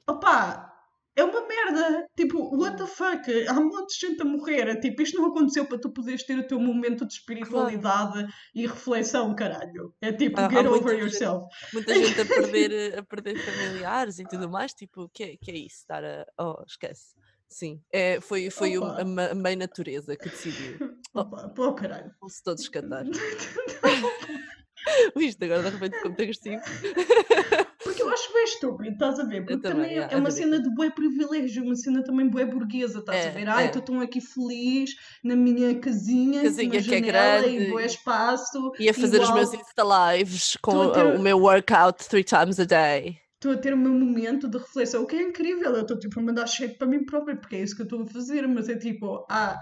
Opá! 0.07 0.70
É 1.15 1.23
uma 1.25 1.45
merda! 1.45 2.07
Tipo, 2.15 2.55
what 2.55 2.77
the 2.77 2.87
fuck? 2.87 3.29
Há 3.47 3.53
um 3.53 3.65
monte 3.67 3.93
de 3.99 4.07
gente 4.07 4.21
a 4.21 4.25
morrer. 4.25 4.79
Tipo, 4.79 5.01
isto 5.01 5.17
não 5.19 5.29
aconteceu 5.29 5.65
para 5.65 5.77
tu 5.77 5.91
poderes 5.91 6.23
ter 6.23 6.39
o 6.39 6.47
teu 6.47 6.57
momento 6.59 7.05
de 7.05 7.13
espiritualidade 7.13 8.25
e 8.55 8.65
reflexão, 8.65 9.35
caralho. 9.35 9.93
É 10.01 10.13
tipo, 10.13 10.39
Há- 10.39 10.49
get 10.49 10.65
over 10.65 10.91
gente- 10.93 11.01
yourself. 11.01 11.45
muita 11.73 11.93
gente 11.95 12.21
a 12.21 12.25
perder, 12.25 12.71
a 12.99 13.03
perder 13.03 13.37
familiares 13.37 14.19
e 14.19 14.23
tudo 14.23 14.49
mais, 14.49 14.73
tipo, 14.73 15.09
que 15.13 15.23
é, 15.23 15.35
que 15.37 15.51
é 15.51 15.55
isso? 15.57 15.77
Estar 15.81 16.03
a. 16.03 16.25
Oh, 16.39 16.63
esquece. 16.65 17.13
Sim, 17.49 17.81
é, 17.91 18.21
foi, 18.21 18.49
foi 18.49 18.77
Opa. 18.77 19.01
a, 19.01 19.35
mãe 19.35 19.57
natureza 19.57 20.15
que 20.15 20.29
decidiu. 20.29 20.77
Oh. 21.13 21.19
Opa, 21.19 21.49
pô, 21.49 21.73
caralho. 21.73 22.09
Vão-se 22.21 22.41
todos 22.41 22.69
cantar. 22.69 23.03
Isto 25.17 25.43
agora 25.43 25.61
de 25.63 25.69
repente 25.71 25.95
ficou 25.97 26.11
muito 26.11 26.21
agressivo. 26.21 26.61
Porque 27.83 28.01
eu 28.01 28.09
acho 28.09 28.31
bem 28.33 28.43
estúpido, 28.43 28.91
estás 28.91 29.19
a 29.19 29.23
ver? 29.23 29.41
Porque 29.41 29.57
também, 29.57 29.77
também, 29.83 29.91
yeah, 29.97 30.13
é 30.13 30.17
uma 30.17 30.27
é 30.27 30.31
cena 30.31 30.59
de 30.61 30.69
bué 30.73 30.89
privilégio, 30.91 31.63
uma 31.63 31.75
cena 31.75 32.03
também 32.03 32.27
bué 32.29 32.45
burguesa, 32.45 32.99
estás 32.99 33.25
a 33.25 33.29
É, 33.29 33.31
ver? 33.31 33.49
Ai, 33.49 33.63
é. 33.63 33.67
estou 33.67 33.81
tão 33.81 33.99
aqui 34.01 34.21
feliz 34.21 34.91
na 35.23 35.35
minha 35.35 35.73
casinha, 35.79 36.43
Casinha 36.43 36.81
que 36.81 36.95
é 36.95 37.01
grande 37.01 37.47
e 37.49 37.69
bué 37.71 37.85
espaço. 37.85 38.71
E 38.79 38.89
a 38.89 38.93
fazer 38.93 39.17
os 39.21 39.29
igual, 39.29 39.35
meus 39.35 39.53
Insta 39.53 39.83
Lives 40.15 40.57
com 40.61 40.81
a 40.83 40.91
ter- 40.91 41.05
o 41.15 41.19
meu 41.19 41.37
workout 41.39 42.07
three 42.07 42.23
times 42.23 42.59
a 42.59 42.65
day. 42.65 43.17
Estou 43.35 43.53
a 43.53 43.57
ter 43.57 43.73
o 43.73 43.77
meu 43.77 43.91
momento 43.91 44.47
de 44.47 44.57
reflexão, 44.59 45.01
o 45.01 45.07
que 45.07 45.15
é 45.15 45.21
incrível. 45.23 45.71
Eu 45.75 45.81
estou 45.81 45.97
tipo 45.97 46.19
a 46.19 46.23
mandar 46.23 46.45
cheque 46.45 46.77
para 46.77 46.85
mim 46.87 47.03
própria, 47.03 47.35
porque 47.35 47.55
é 47.55 47.61
isso 47.63 47.75
que 47.75 47.81
eu 47.81 47.85
estou 47.85 48.03
a 48.03 48.05
fazer, 48.05 48.47
mas 48.47 48.69
é 48.69 48.75
tipo, 48.77 49.25
ah, 49.29 49.57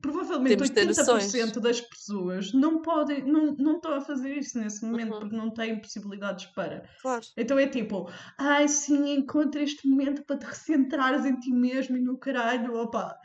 provavelmente 0.00 0.56
Temos 0.56 0.68
de 0.70 0.74
ter 0.74 0.88
80% 0.88 1.60
das 1.60 1.80
pessoas 1.80 2.52
não 2.52 2.82
podem, 2.82 3.22
não, 3.24 3.54
não 3.56 3.76
estão 3.76 3.94
a 3.94 4.00
fazer 4.00 4.36
isso 4.36 4.58
nesse 4.58 4.84
momento 4.84 5.12
Uhum. 5.14 5.20
porque 5.20 5.36
não 5.36 5.50
têm 5.50 5.80
possibilidades 5.80 6.46
para. 6.46 6.88
Claro. 7.02 7.24
Então 7.36 7.58
é 7.58 7.66
tipo, 7.66 8.10
ai 8.38 8.68
sim, 8.68 9.12
encontra 9.14 9.62
este 9.62 9.86
momento 9.88 10.24
para 10.24 10.38
te 10.38 10.46
recentrares 10.46 11.24
em 11.24 11.38
ti 11.38 11.50
mesmo 11.50 11.96
e 11.96 12.00
no 12.00 12.18
caralho, 12.18 12.74
opa. 12.74 13.16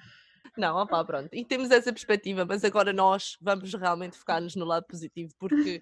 Não, 0.56 0.78
opá, 0.78 1.04
pronto. 1.04 1.30
E 1.34 1.44
temos 1.44 1.72
essa 1.72 1.92
perspectiva, 1.92 2.46
mas 2.46 2.64
agora 2.64 2.94
nós 2.94 3.38
vamos 3.42 3.74
realmente 3.74 4.16
focar-nos 4.18 4.56
no 4.56 4.66
lado 4.66 4.86
positivo, 4.88 5.34
porque, 5.40 5.82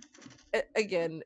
again, 0.77 1.19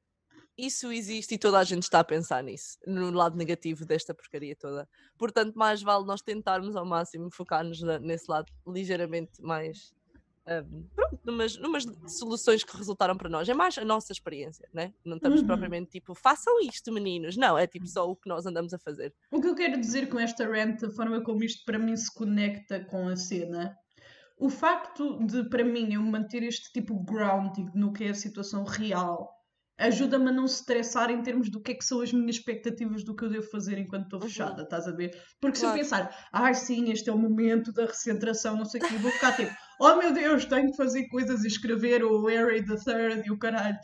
isso 0.57 0.91
existe 0.91 1.35
e 1.35 1.37
toda 1.37 1.59
a 1.59 1.63
gente 1.63 1.83
está 1.83 1.99
a 1.99 2.03
pensar 2.03 2.43
nisso, 2.43 2.77
no 2.87 3.11
lado 3.11 3.35
negativo 3.37 3.85
desta 3.85 4.13
porcaria 4.13 4.55
toda. 4.55 4.87
Portanto, 5.17 5.55
mais 5.55 5.81
vale 5.81 6.05
nós 6.05 6.21
tentarmos 6.21 6.75
ao 6.75 6.85
máximo 6.85 7.29
focar-nos 7.31 7.81
nesse 8.01 8.29
lado 8.29 8.51
ligeiramente 8.67 9.41
mais. 9.41 9.93
ahm, 10.47 10.83
pronto, 10.95 11.19
numas, 11.25 11.57
numas 11.57 11.83
soluções 12.07 12.63
que 12.63 12.77
resultaram 12.77 13.17
para 13.17 13.27
nós. 13.29 13.49
É 13.49 13.53
mais 13.55 13.77
a 13.79 13.83
nossa 13.85 14.13
experiência, 14.13 14.69
né? 14.71 14.93
Não 15.03 15.17
estamos 15.17 15.41
Uhum. 15.41 15.47
propriamente 15.47 15.89
tipo, 15.91 16.13
façam 16.13 16.59
isto, 16.61 16.91
meninos. 16.91 17.35
Não, 17.35 17.57
é 17.57 17.65
tipo 17.65 17.87
só 17.87 18.07
o 18.09 18.15
que 18.15 18.29
nós 18.29 18.45
andamos 18.45 18.71
a 18.73 18.77
fazer. 18.79 19.11
O 19.31 19.41
que 19.41 19.47
eu 19.47 19.55
quero 19.55 19.79
dizer 19.79 20.07
com 20.07 20.19
esta 20.19 20.45
rant, 20.47 20.83
a 20.83 20.89
forma 20.91 21.23
como 21.23 21.43
isto 21.43 21.65
para 21.65 21.79
mim 21.79 21.95
se 21.97 22.13
conecta 22.13 22.79
com 22.85 23.07
a 23.07 23.15
cena, 23.15 23.75
o 24.37 24.49
facto 24.49 25.17
de, 25.25 25.49
para 25.49 25.63
mim, 25.65 25.93
eu 25.93 26.01
manter 26.03 26.43
este 26.43 26.71
tipo 26.71 27.03
grounding 27.03 27.71
no 27.73 27.91
que 27.91 28.03
é 28.03 28.09
a 28.09 28.13
situação 28.13 28.63
real, 28.65 29.34
ajuda-me 29.77 30.29
a 30.29 30.31
não 30.31 30.47
se 30.47 30.55
estressar 30.61 31.11
em 31.11 31.21
termos 31.21 31.49
do 31.49 31.59
que 31.61 31.71
é 31.71 31.75
que 31.75 31.83
são 31.83 32.01
as 32.01 32.11
minhas 32.13 32.37
expectativas 32.37 33.03
do 33.03 33.15
que 33.15 33.25
eu 33.25 33.29
devo 33.29 33.47
fazer 33.49 33.77
enquanto 33.77 34.03
estou 34.05 34.19
Uhum. 34.21 34.27
fechada, 34.27 34.63
estás 34.63 34.87
a 34.87 34.91
ver? 34.91 35.11
Porque 35.41 35.57
se 35.57 35.63
Claro. 35.63 35.77
eu 35.77 35.83
pensar, 35.83 36.27
ai 36.31 36.53
sim, 36.55 36.91
este 36.91 37.09
é 37.09 37.13
o 37.13 37.17
momento 37.17 37.73
da 37.73 37.85
recentração, 37.85 38.55
não 38.55 38.65
sei 38.65 38.81
o 38.81 38.87
quê, 38.87 38.95
vou 38.97 39.11
ficar 39.11 39.35
tipo, 39.35 39.51
oh 39.81 39.95
meu 39.97 40.13
Deus, 40.13 40.45
tenho 40.45 40.71
que 40.71 40.77
fazer 40.77 41.07
coisas 41.07 41.43
e 41.43 41.47
escrever 41.47 42.03
o 42.03 42.25
Harry 42.25 42.63
the 42.65 42.75
Third 42.75 43.23
e 43.27 43.31
o 43.31 43.37
caralho. 43.37 43.77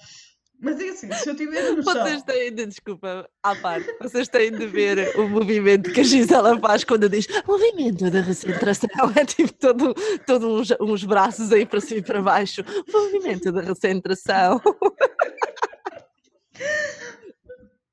Mas 0.64 0.80
é 0.80 0.90
assim, 0.90 1.12
se 1.12 1.28
eu 1.28 1.36
tiver 1.36 1.72
noção. 1.76 1.92
Vocês 2.06 2.22
têm 2.22 2.54
de, 2.54 2.68
desculpa, 2.68 3.28
à 3.42 3.56
parte, 3.56 3.92
vocês 4.00 4.28
têm 4.28 4.52
de 4.52 4.68
ver 4.68 5.18
o 5.18 5.28
movimento 5.28 5.92
que 5.92 6.02
a 6.02 6.04
Gisela 6.04 6.60
faz 6.60 6.84
quando 6.84 7.10
diz 7.10 7.26
movimento 7.48 8.12
da 8.12 8.22
recentração. 8.22 8.88
É 9.16 9.26
tipo 9.26 9.52
todo, 9.54 9.96
todo 10.28 10.48
uns, 10.60 10.70
uns 10.80 11.04
braços 11.04 11.52
aí 11.52 11.66
para 11.66 11.82
cima 11.82 12.00
e 12.02 12.04
para 12.04 12.22
baixo. 12.22 12.62
Movimento 12.94 13.52
da 13.52 13.62
recentração. 13.62 14.62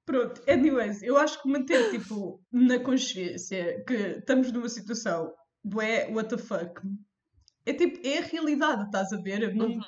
Pronto, 0.05 0.41
anyways, 0.49 1.03
eu 1.03 1.19
acho 1.19 1.43
que 1.43 1.49
manter 1.51 1.91
tipo 1.91 2.43
na 2.51 2.79
consciência 2.79 3.85
que 3.87 3.95
estamos 3.95 4.51
numa 4.51 4.69
situação 4.69 5.33
bué, 5.63 6.09
what 6.11 6.31
the 6.31 6.39
fuck, 6.39 6.81
é 7.67 7.75
tipo, 7.75 8.01
é 8.07 8.19
a 8.19 8.23
realidade, 8.23 8.85
estás 8.85 9.13
a 9.13 9.19
ver? 9.21 9.55
Não, 9.55 9.67
Uhum. 9.67 9.81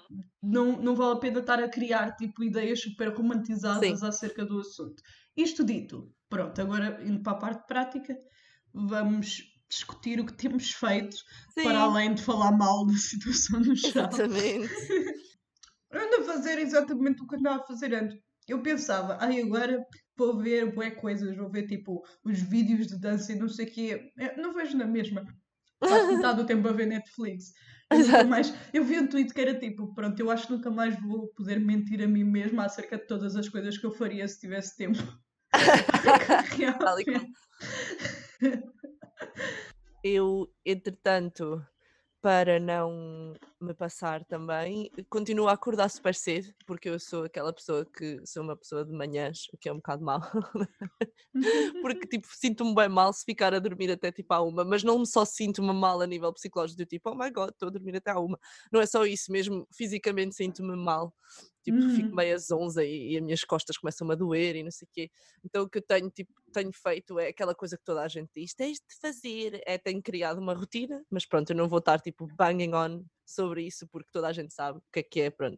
não, 0.42 0.82
não 0.82 0.94
vale 0.94 1.14
a 1.14 1.20
pena 1.20 1.40
estar 1.40 1.58
a 1.62 1.68
criar 1.70 2.14
tipo 2.16 2.44
ideias 2.44 2.82
super 2.82 3.08
romantizadas 3.14 4.00
Sim. 4.00 4.06
acerca 4.06 4.44
do 4.44 4.60
assunto. 4.60 5.02
Isto 5.34 5.64
dito, 5.64 6.12
pronto, 6.28 6.60
agora 6.60 7.00
indo 7.02 7.22
para 7.22 7.32
a 7.32 7.36
parte 7.40 7.66
prática, 7.66 8.14
vamos 8.74 9.42
discutir 9.70 10.20
o 10.20 10.26
que 10.26 10.34
temos 10.34 10.70
feito 10.72 11.16
Sim, 11.54 11.62
para 11.62 11.80
além 11.80 12.12
de 12.14 12.22
falar 12.22 12.52
mal 12.52 12.84
da 12.86 12.92
situação 12.92 13.60
no 13.60 13.74
chão. 13.74 13.90
exatamente. 13.90 14.68
Ando 15.92 16.16
a 16.16 16.24
fazer 16.24 16.58
exatamente 16.58 17.22
o 17.22 17.26
que 17.26 17.36
andava 17.36 17.62
a 17.62 17.66
fazer 17.66 17.94
antes. 17.94 18.18
Eu 18.50 18.62
pensava, 18.62 19.16
ai 19.20 19.40
agora 19.40 19.84
vou 20.16 20.38
ver 20.38 20.74
bué 20.74 20.90
coisas, 20.90 21.36
vou 21.36 21.50
ver 21.50 21.66
tipo 21.66 22.02
os 22.24 22.40
vídeos 22.40 22.86
de 22.86 22.98
dança 22.98 23.32
e 23.32 23.36
não 23.36 23.48
sei 23.48 23.66
o 23.66 23.70
quê. 23.70 24.12
Eu 24.18 24.42
não 24.42 24.52
vejo 24.52 24.76
na 24.76 24.86
mesma. 24.86 25.24
Passo 25.78 26.14
metade 26.14 26.42
do 26.42 26.46
tempo 26.46 26.68
a 26.68 26.72
ver 26.72 26.86
Netflix. 26.86 27.52
Eu, 27.92 27.98
nunca 27.98 28.10
Exato. 28.10 28.28
mais, 28.28 28.54
eu 28.72 28.84
vi 28.84 29.00
um 29.00 29.06
tweet 29.08 29.34
que 29.34 29.40
era 29.40 29.58
tipo, 29.58 29.92
pronto, 29.92 30.20
eu 30.20 30.30
acho 30.30 30.46
que 30.46 30.52
nunca 30.52 30.70
mais 30.70 30.94
vou 31.00 31.26
poder 31.34 31.58
mentir 31.58 32.00
a 32.00 32.06
mim 32.06 32.22
mesma 32.22 32.66
acerca 32.66 32.96
de 32.96 33.04
todas 33.04 33.34
as 33.34 33.48
coisas 33.48 33.76
que 33.76 33.84
eu 33.84 33.90
faria 33.90 34.28
se 34.28 34.38
tivesse 34.38 34.76
tempo. 34.76 35.00
Eu, 40.04 40.48
entretanto, 40.64 41.66
para 42.22 42.60
não 42.60 43.34
me 43.60 43.74
passar 43.74 44.24
também, 44.24 44.90
continuo 45.10 45.48
a 45.48 45.52
acordar 45.52 45.88
super 45.90 46.14
cedo, 46.14 46.54
porque 46.66 46.88
eu 46.88 46.98
sou 46.98 47.24
aquela 47.24 47.52
pessoa 47.52 47.84
que 47.84 48.24
sou 48.26 48.42
uma 48.42 48.56
pessoa 48.56 48.84
de 48.84 48.92
manhãs, 48.92 49.48
o 49.52 49.58
que 49.58 49.68
é 49.68 49.72
um 49.72 49.76
bocado 49.76 50.02
mal. 50.04 50.20
porque 51.80 52.06
tipo, 52.08 52.26
sinto-me 52.30 52.74
bem 52.74 52.88
mal 52.88 53.12
se 53.12 53.24
ficar 53.24 53.54
a 53.54 53.58
dormir 53.58 53.90
até 53.90 54.10
tipo 54.12 54.32
à 54.32 54.40
uma, 54.42 54.64
mas 54.64 54.82
não 54.82 55.04
só 55.04 55.24
sinto-me 55.24 55.72
mal 55.72 56.00
a 56.00 56.06
nível 56.06 56.32
psicológico, 56.32 56.78
do 56.78 56.86
tipo, 56.86 57.10
oh 57.10 57.14
my 57.14 57.30
god, 57.30 57.50
estou 57.50 57.68
a 57.68 57.72
dormir 57.72 57.96
até 57.96 58.10
à 58.10 58.18
uma. 58.18 58.38
Não 58.72 58.80
é 58.80 58.86
só 58.86 59.04
isso, 59.04 59.30
mesmo 59.32 59.66
fisicamente 59.72 60.34
sinto-me 60.34 60.76
mal. 60.76 61.14
Tipo, 61.62 61.78
fico 61.82 62.08
Hum. 62.12 62.16
meio 62.16 62.38
zonza 62.38 62.82
e, 62.84 63.12
e 63.12 63.16
as 63.18 63.22
minhas 63.22 63.44
costas 63.44 63.76
começam 63.76 64.10
a 64.10 64.14
doer 64.14 64.56
e 64.56 64.62
não 64.62 64.70
sei 64.70 64.86
o 64.86 64.90
quê. 64.92 65.10
Então 65.44 65.64
o 65.64 65.68
que 65.68 65.78
eu 65.78 65.82
tenho, 65.82 66.10
tipo, 66.10 66.32
tenho 66.52 66.72
feito 66.72 67.18
é 67.18 67.28
aquela 67.28 67.54
coisa 67.54 67.76
que 67.76 67.84
toda 67.84 68.02
a 68.02 68.08
gente 68.08 68.30
diz, 68.34 68.54
tens 68.54 68.78
de 68.78 68.96
fazer, 69.00 69.62
é 69.66 69.76
tenho 69.76 70.02
criado 70.02 70.38
uma 70.38 70.54
rotina, 70.54 71.04
mas 71.10 71.26
pronto, 71.26 71.50
eu 71.50 71.56
não 71.56 71.68
vou 71.68 71.78
estar 71.78 72.00
tipo 72.00 72.26
banging 72.26 72.74
on 72.74 73.04
sobre 73.30 73.66
isso 73.66 73.86
porque 73.88 74.10
toda 74.12 74.28
a 74.28 74.32
gente 74.32 74.52
sabe 74.52 74.78
o 74.78 74.82
que 74.92 75.00
é 75.00 75.02
que 75.02 75.20
é, 75.20 75.30
pronto, 75.30 75.56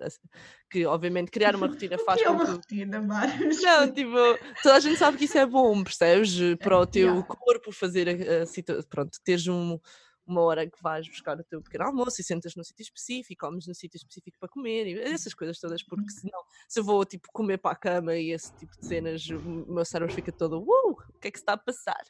que 0.70 0.84
obviamente 0.86 1.30
criar 1.30 1.54
uma 1.54 1.66
rotina 1.66 1.96
faz 1.98 2.20
que 2.20 2.26
é 2.26 2.30
uma 2.30 2.44
rotina, 2.44 3.00
Maros? 3.00 3.60
não, 3.62 3.92
tipo, 3.92 4.16
toda 4.62 4.76
a 4.76 4.80
gente 4.80 4.98
sabe 4.98 5.18
que 5.18 5.24
isso 5.24 5.38
é 5.38 5.46
bom, 5.46 5.82
percebes? 5.82 6.32
Para 6.60 6.78
o 6.78 6.86
teu 6.86 7.08
Yeah. 7.08 7.26
corpo 7.26 7.72
fazer 7.72 8.08
a, 8.08 8.42
a 8.44 8.82
pronto, 8.88 9.18
teres 9.24 9.46
um- 9.46 9.78
uma 10.24 10.40
hora 10.42 10.64
que 10.70 10.80
vais 10.80 11.08
buscar 11.08 11.38
o 11.38 11.44
teu 11.44 11.60
pequeno 11.60 11.84
almoço 11.84 12.20
e 12.20 12.24
sentas 12.24 12.54
num 12.54 12.62
sítio 12.62 12.82
específico, 12.82 13.44
comes 13.44 13.66
num 13.66 13.74
sítio 13.74 13.96
específico 13.96 14.38
para 14.38 14.48
comer 14.48 14.86
e 14.86 15.00
essas 15.00 15.34
coisas 15.34 15.58
todas, 15.58 15.82
porque 15.82 16.08
senão, 16.10 16.40
se 16.68 16.78
eu 16.80 16.84
vou 16.84 17.04
tipo 17.04 17.28
comer 17.32 17.58
para 17.58 17.72
a 17.72 17.76
cama 17.76 18.14
e 18.16 18.30
esse 18.30 18.54
tipo 18.54 18.72
de 18.78 18.86
cenas, 18.86 19.28
o 19.28 19.40
meu 19.72 19.84
cérebro 19.84 20.14
fica 20.14 20.32
todo, 20.32 20.60
uh, 20.60 20.90
o 20.92 20.96
que 21.20 21.28
é 21.28 21.30
que 21.30 21.38
se 21.38 21.42
está 21.42 21.54
a 21.54 21.56
passar? 21.58 22.02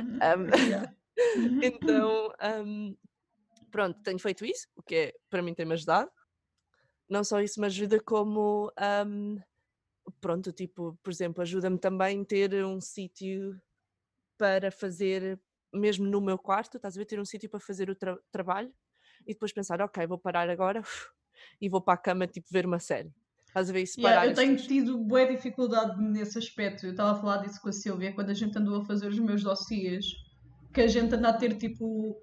Um, 0.00 0.46
Yeah. 0.68 0.92
então, 1.62 2.32
um, 2.64 2.96
pronto, 3.70 4.00
tenho 4.02 4.18
feito 4.18 4.44
isso, 4.44 4.66
o 4.76 4.82
que 4.82 4.94
é, 4.94 5.14
para 5.28 5.42
mim 5.42 5.54
tem-me 5.54 5.72
ajudado. 5.74 6.10
Não 7.08 7.24
só 7.24 7.40
isso 7.40 7.60
me 7.60 7.66
ajuda, 7.66 8.00
como, 8.00 8.72
um, 9.06 9.38
pronto, 10.20 10.52
tipo, 10.52 10.98
por 11.02 11.10
exemplo, 11.10 11.42
ajuda-me 11.42 11.78
também 11.78 12.24
ter 12.24 12.64
um 12.64 12.80
sítio 12.80 13.60
para 14.38 14.70
fazer, 14.70 15.40
mesmo 15.72 16.06
no 16.06 16.20
meu 16.20 16.38
quarto, 16.38 16.76
estás 16.76 16.96
a 16.96 17.00
ver, 17.00 17.04
ter 17.06 17.20
um 17.20 17.24
sítio 17.24 17.50
para 17.50 17.60
fazer 17.60 17.90
o 17.90 17.94
tra- 17.96 18.18
trabalho 18.30 18.72
e 19.26 19.32
depois 19.32 19.52
pensar, 19.52 19.80
ok, 19.82 20.06
vou 20.06 20.18
parar 20.18 20.48
agora 20.48 20.82
e 21.60 21.68
vou 21.68 21.80
para 21.80 21.94
a 21.94 21.98
cama, 21.98 22.26
tipo, 22.26 22.48
ver 22.50 22.64
uma 22.64 22.78
série. 22.78 23.12
Estás 23.46 23.68
a 23.68 23.72
ver 23.72 23.82
isso? 23.82 24.00
Yeah, 24.00 24.26
eu 24.26 24.34
tenho 24.34 24.56
tido 24.56 24.96
boa 24.96 25.26
dificuldade 25.26 26.00
nesse 26.00 26.38
aspecto. 26.38 26.86
Eu 26.86 26.92
estava 26.92 27.18
a 27.18 27.20
falar 27.20 27.38
disso 27.38 27.60
com 27.60 27.68
a 27.68 27.72
Silvia 27.72 28.14
quando 28.14 28.30
a 28.30 28.34
gente 28.34 28.56
andou 28.56 28.80
a 28.80 28.84
fazer 28.84 29.08
os 29.08 29.18
meus 29.18 29.42
dossiês, 29.42 30.06
que 30.72 30.80
a 30.80 30.86
gente 30.86 31.14
anda 31.16 31.30
a 31.30 31.32
ter 31.32 31.56
tipo 31.58 32.22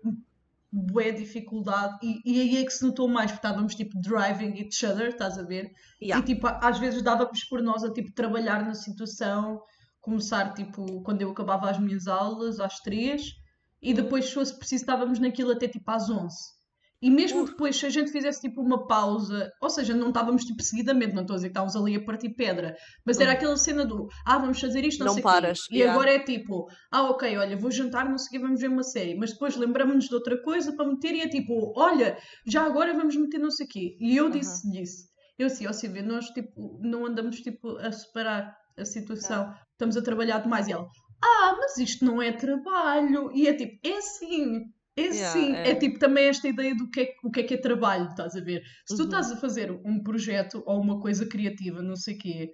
boa 0.71 1.11
dificuldade 1.11 1.97
e, 2.03 2.21
e 2.25 2.41
aí 2.41 2.57
é 2.57 2.65
que 2.65 2.71
se 2.71 2.85
notou 2.85 3.07
mais, 3.07 3.31
porque 3.31 3.47
estávamos 3.47 3.75
tipo 3.75 3.99
driving 3.99 4.59
each 4.59 4.85
other, 4.85 5.09
estás 5.09 5.37
a 5.37 5.43
ver? 5.43 5.71
Yeah. 6.01 6.21
E 6.21 6.25
tipo, 6.25 6.47
às 6.47 6.77
vezes 6.77 7.01
dávamos 7.01 7.43
por 7.45 7.61
nós 7.61 7.83
a 7.83 7.91
tipo 7.91 8.11
trabalhar 8.13 8.65
na 8.65 8.73
situação, 8.73 9.61
começar 10.01 10.53
tipo 10.53 11.01
quando 11.03 11.21
eu 11.21 11.31
acabava 11.31 11.69
as 11.69 11.79
minhas 11.79 12.07
aulas 12.07 12.59
às 12.59 12.79
três 12.79 13.33
e 13.81 13.93
depois 13.93 14.25
se 14.25 14.33
fosse 14.33 14.57
preciso 14.57 14.83
estávamos 14.83 15.19
naquilo 15.19 15.51
até 15.51 15.67
tipo 15.67 15.89
às 15.89 16.09
onze. 16.09 16.56
E 17.01 17.11
mesmo 17.11 17.45
depois, 17.45 17.75
se 17.75 17.85
a 17.85 17.89
gente 17.89 18.11
fizesse 18.11 18.41
tipo 18.41 18.59
uma 18.61 18.87
pausa, 18.87 19.51
ou 19.61 19.69
seja, 19.69 19.93
não 19.93 20.07
estávamos 20.07 20.43
tipo 20.43 20.61
seguidamente, 20.63 21.13
não 21.13 21.21
estou 21.21 21.35
a 21.35 21.37
dizer 21.37 21.49
que 21.49 21.51
estávamos 21.51 21.75
ali 21.75 21.95
a 21.95 22.03
partir 22.03 22.33
pedra, 22.35 22.75
mas 23.05 23.19
era 23.19 23.29
Uhum. 23.31 23.35
aquela 23.37 23.57
cena 23.57 23.85
do 23.85 24.07
ah, 24.25 24.37
vamos 24.39 24.59
fazer 24.59 24.83
isto, 24.83 24.99
não, 24.99 25.07
Não 25.07 25.13
sei 25.13 25.21
o 25.21 25.25
quê. 25.25 25.31
paras, 25.31 25.59
E 25.69 25.75
yeah. 25.77 25.93
agora 25.93 26.11
é 26.15 26.19
tipo, 26.19 26.65
ah, 26.91 27.03
ok, 27.03 27.37
olha, 27.37 27.55
vou 27.55 27.69
jantar, 27.69 28.09
não 28.09 28.17
sei 28.17 28.27
o 28.27 28.31
quê, 28.31 28.39
vamos 28.47 28.59
ver 28.59 28.69
uma 28.69 28.83
série, 28.83 29.15
mas 29.15 29.31
depois 29.31 29.55
lembramos-nos 29.55 30.05
de 30.05 30.15
outra 30.15 30.41
coisa 30.41 30.75
para 30.75 30.87
meter 30.87 31.13
e 31.13 31.21
é 31.21 31.29
tipo, 31.29 31.71
olha, 31.75 32.17
já 32.47 32.63
agora 32.65 32.93
vamos 32.95 33.15
meter 33.15 33.37
não 33.39 33.51
sei 33.51 33.65
o 33.67 33.69
quê. 33.69 33.95
E 33.99 34.17
eu 34.17 34.29
disse 34.29 34.69
disse. 34.71 35.05
Eu 35.37 35.45
assim, 35.47 35.67
ó 35.67 35.71
Silvia, 35.73 36.01
nós 36.01 36.25
tipo, 36.31 36.79
não 36.81 37.05
andamos 37.05 37.39
tipo 37.41 37.77
a 37.77 37.91
separar 37.91 38.55
a 38.75 38.83
situação, 38.83 39.53
estamos 39.73 39.95
a 39.95 40.01
trabalhar 40.01 40.39
demais. 40.39 40.67
E 40.67 40.71
ela, 40.71 40.87
ah, 41.23 41.55
mas 41.59 41.77
isto 41.77 42.03
não 42.03 42.19
é 42.19 42.31
trabalho. 42.31 43.31
E 43.35 43.47
é 43.47 43.53
tipo, 43.53 43.73
é 43.87 44.01
sim, 44.01 44.61
é 44.97 45.11
Yeah, 45.11 45.13
sim. 45.13 45.53
É. 45.53 45.69
é. 45.71 45.75
tipo 45.75 45.99
também 45.99 46.25
esta 46.27 46.47
ideia 46.47 46.75
do 46.75 46.89
que 46.89 47.01
é, 47.01 47.13
o 47.23 47.31
que 47.31 47.39
é 47.41 47.43
que 47.43 47.53
é 47.53 47.57
trabalho, 47.57 48.09
estás 48.09 48.35
a 48.35 48.41
ver? 48.41 48.63
Se 48.85 48.95
tu 48.95 49.03
Uhum. 49.03 49.05
estás 49.05 49.31
a 49.31 49.37
fazer 49.37 49.71
um 49.85 50.01
projeto 50.03 50.63
ou 50.65 50.81
uma 50.81 50.99
coisa 50.99 51.25
criativa, 51.27 51.81
não 51.81 51.95
sei 51.95 52.15
o 52.15 52.17
quê, 52.17 52.51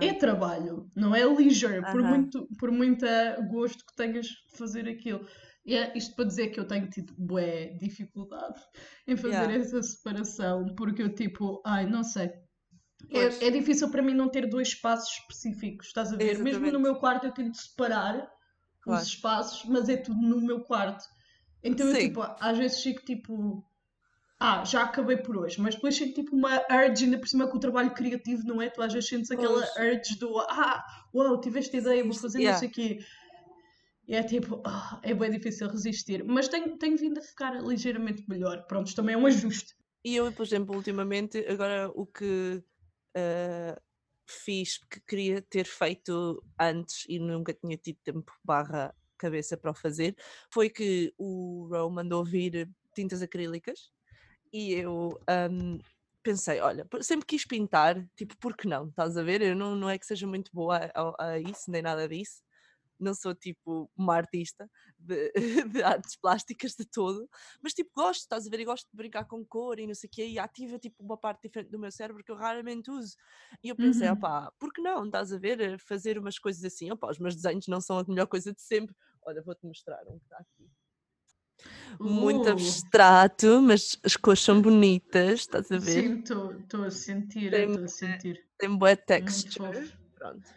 é 0.00 0.14
trabalho, 0.14 0.86
não 0.96 1.14
é 1.14 1.24
leisure, 1.26 1.82
por, 1.90 2.00
Aham. 2.00 2.10
muito, 2.10 2.48
por 2.58 2.70
muita 2.70 3.38
gosto 3.50 3.84
que 3.84 3.94
tenhas 3.96 4.26
de 4.26 4.56
fazer 4.56 4.88
aquilo. 4.88 5.26
E 5.66 5.74
é 5.76 5.92
isto 5.96 6.14
para 6.16 6.24
dizer 6.24 6.48
que 6.48 6.58
eu 6.60 6.66
tenho 6.66 6.88
tido 6.88 7.12
bué 7.18 7.76
dificuldade 7.78 8.60
em 9.06 9.16
fazer 9.16 9.50
Yeah. 9.50 9.54
essa 9.60 9.82
separação, 9.82 10.64
porque 10.74 11.02
eu 11.02 11.14
tipo, 11.14 11.60
ai, 11.66 11.86
não 11.86 12.02
sei. 12.02 12.30
É, 13.10 13.46
é 13.46 13.50
difícil 13.50 13.90
para 13.90 14.02
mim 14.02 14.14
não 14.14 14.28
ter 14.30 14.48
dois 14.48 14.68
espaços 14.68 15.10
específicos, 15.18 15.88
estás 15.88 16.12
a 16.12 16.16
ver? 16.16 16.38
Mesmo 16.38 16.60
Exatamente. 16.66 16.72
no 16.72 16.80
meu 16.80 16.96
quarto 16.96 17.26
eu 17.26 17.32
tento 17.32 17.56
separar 17.56 18.30
Claro. 18.82 19.02
os 19.02 19.08
espaços, 19.08 19.64
mas 19.68 19.88
é 19.88 19.96
tudo 19.96 20.20
no 20.20 20.40
meu 20.40 20.60
quarto. 20.64 21.04
Então 21.62 21.86
eu 21.88 21.94
Sim. 21.94 22.08
tipo, 22.08 22.22
às 22.22 22.56
vezes 22.58 22.82
fico 22.82 23.04
tipo, 23.04 23.64
ah, 24.38 24.64
já 24.64 24.82
acabei 24.82 25.18
por 25.18 25.36
hoje, 25.36 25.60
mas 25.60 25.74
depois 25.74 25.94
chego 25.94 26.14
tipo 26.14 26.34
uma 26.34 26.62
urge, 26.70 27.04
ainda 27.04 27.18
por 27.18 27.28
cima 27.28 27.46
com 27.48 27.56
o 27.56 27.60
trabalho 27.60 27.92
criativo, 27.92 28.42
não 28.44 28.60
é? 28.62 28.70
Tu 28.70 28.82
às 28.82 28.92
vezes 28.92 29.08
sentes 29.08 29.30
aquela 29.30 29.60
Pois. 29.60 29.76
urge 29.76 30.18
do, 30.18 30.38
ah, 30.38 30.84
uau, 31.14 31.40
tive 31.40 31.58
esta 31.58 31.76
ideia, 31.76 32.02
vou 32.02 32.14
fazer 32.14 32.38
Yeah. 32.38 32.52
não 32.52 32.58
sei 32.58 32.68
o 32.68 32.72
quê. 32.72 33.04
E 34.08 34.14
é 34.14 34.22
tipo, 34.22 34.62
ah, 34.64 34.98
é 35.02 35.14
bem 35.14 35.30
difícil 35.30 35.68
resistir, 35.68 36.24
mas 36.24 36.48
tenho, 36.48 36.76
tenho 36.78 36.96
vindo 36.96 37.18
a 37.18 37.22
ficar 37.22 37.62
ligeiramente 37.62 38.24
melhor. 38.28 38.66
Pronto, 38.66 38.88
isto 38.88 38.96
também 38.96 39.14
é 39.14 39.18
um 39.18 39.26
ajuste. 39.26 39.74
E 40.04 40.16
eu, 40.16 40.32
por 40.32 40.44
exemplo, 40.44 40.74
ultimamente, 40.74 41.38
agora 41.46 41.90
o 41.94 42.06
que 42.06 42.64
ah, 43.14 43.80
fiz 44.26 44.78
que 44.78 45.00
queria 45.06 45.42
ter 45.42 45.66
feito 45.66 46.42
antes 46.58 47.04
e 47.08 47.18
nunca 47.18 47.52
tinha 47.52 47.76
tido 47.76 47.98
tempo 48.02 48.32
barra 48.44 48.94
cabeça 49.20 49.56
para 49.56 49.70
o 49.70 49.74
fazer, 49.74 50.16
foi 50.52 50.70
que 50.70 51.12
o 51.18 51.68
Row 51.70 51.90
mandou 51.90 52.24
vir 52.24 52.68
tintas 52.94 53.22
acrílicas 53.22 53.90
e 54.52 54.72
eu 54.72 55.18
ahm, 55.28 55.78
pensei, 56.22 56.60
olha, 56.60 56.86
sempre 57.02 57.26
quis 57.26 57.46
pintar, 57.46 58.04
tipo, 58.16 58.36
por 58.38 58.56
que 58.56 58.68
não? 58.68 58.88
Estás 58.88 59.16
a 59.16 59.22
ver? 59.22 59.42
Eu 59.42 59.56
não, 59.56 59.74
não 59.74 59.88
é 59.88 59.98
que 59.98 60.06
seja 60.06 60.26
muito 60.26 60.50
boa 60.52 60.90
a, 60.94 61.32
a 61.32 61.38
isso, 61.38 61.70
nem 61.70 61.82
nada 61.82 62.08
disso. 62.08 62.42
Não 63.00 63.14
sou 63.14 63.34
tipo 63.34 63.90
uma 63.96 64.14
artista 64.16 64.70
de, 64.98 65.32
de 65.72 65.82
artes 65.82 66.16
plásticas 66.16 66.74
de 66.74 66.84
todo, 66.84 67.28
mas 67.62 67.72
tipo 67.74 67.90
gosto, 67.96 68.20
estás 68.22 68.46
a 68.46 68.50
ver? 68.50 68.60
E 68.60 68.64
gosto 68.64 68.88
de 68.90 68.96
brincar 68.96 69.24
com 69.24 69.44
cor 69.44 69.78
e 69.78 69.86
não 69.86 69.94
sei 69.94 70.08
o 70.08 70.10
quê, 70.10 70.26
e 70.26 70.38
ativa 70.38 70.78
tipo 70.78 71.02
uma 71.02 71.16
parte 71.16 71.42
diferente 71.42 71.70
do 71.70 71.78
meu 71.78 71.90
cérebro 71.90 72.22
que 72.24 72.30
eu 72.32 72.36
raramente 72.36 72.90
uso. 72.90 73.16
E 73.62 73.68
eu 73.68 73.76
pensei, 73.76 74.08
Uhum. 74.08 74.14
opá, 74.14 74.52
por 74.58 74.72
que 74.72 74.80
não? 74.82 75.04
Estás 75.06 75.32
a 75.32 75.38
ver? 75.38 75.60
Eh, 75.60 75.78
Fazer 75.78 76.18
umas 76.18 76.38
coisas 76.38 76.62
assim, 76.64 76.90
opá, 76.90 77.10
os 77.10 77.18
meus 77.18 77.34
desenhos 77.34 77.66
não 77.66 77.80
são 77.80 77.98
a 77.98 78.04
melhor 78.06 78.26
coisa 78.26 78.52
de 78.52 78.60
sempre. 78.62 78.94
Olha, 79.22 79.42
vou-te 79.42 79.66
mostrar 79.66 80.02
um 80.08 80.18
que 80.18 80.24
está 80.24 80.38
aqui. 80.38 80.70
Muito 81.98 82.48
Uh, 82.48 82.52
abstrato, 82.52 83.60
mas 83.62 83.98
as 84.04 84.16
cores 84.16 84.40
são 84.40 84.60
bonitas, 84.60 85.40
estás 85.40 85.70
a 85.70 85.78
ver? 85.78 86.02
Sim, 86.02 86.20
estou 86.20 86.84
a 86.84 86.90
sentir, 86.90 87.52
estou 87.54 87.84
a 87.84 87.88
sentir. 87.88 88.46
tem 88.58 88.76
boa 88.76 88.96
texture. 88.96 89.90
Pronto. 90.14 90.48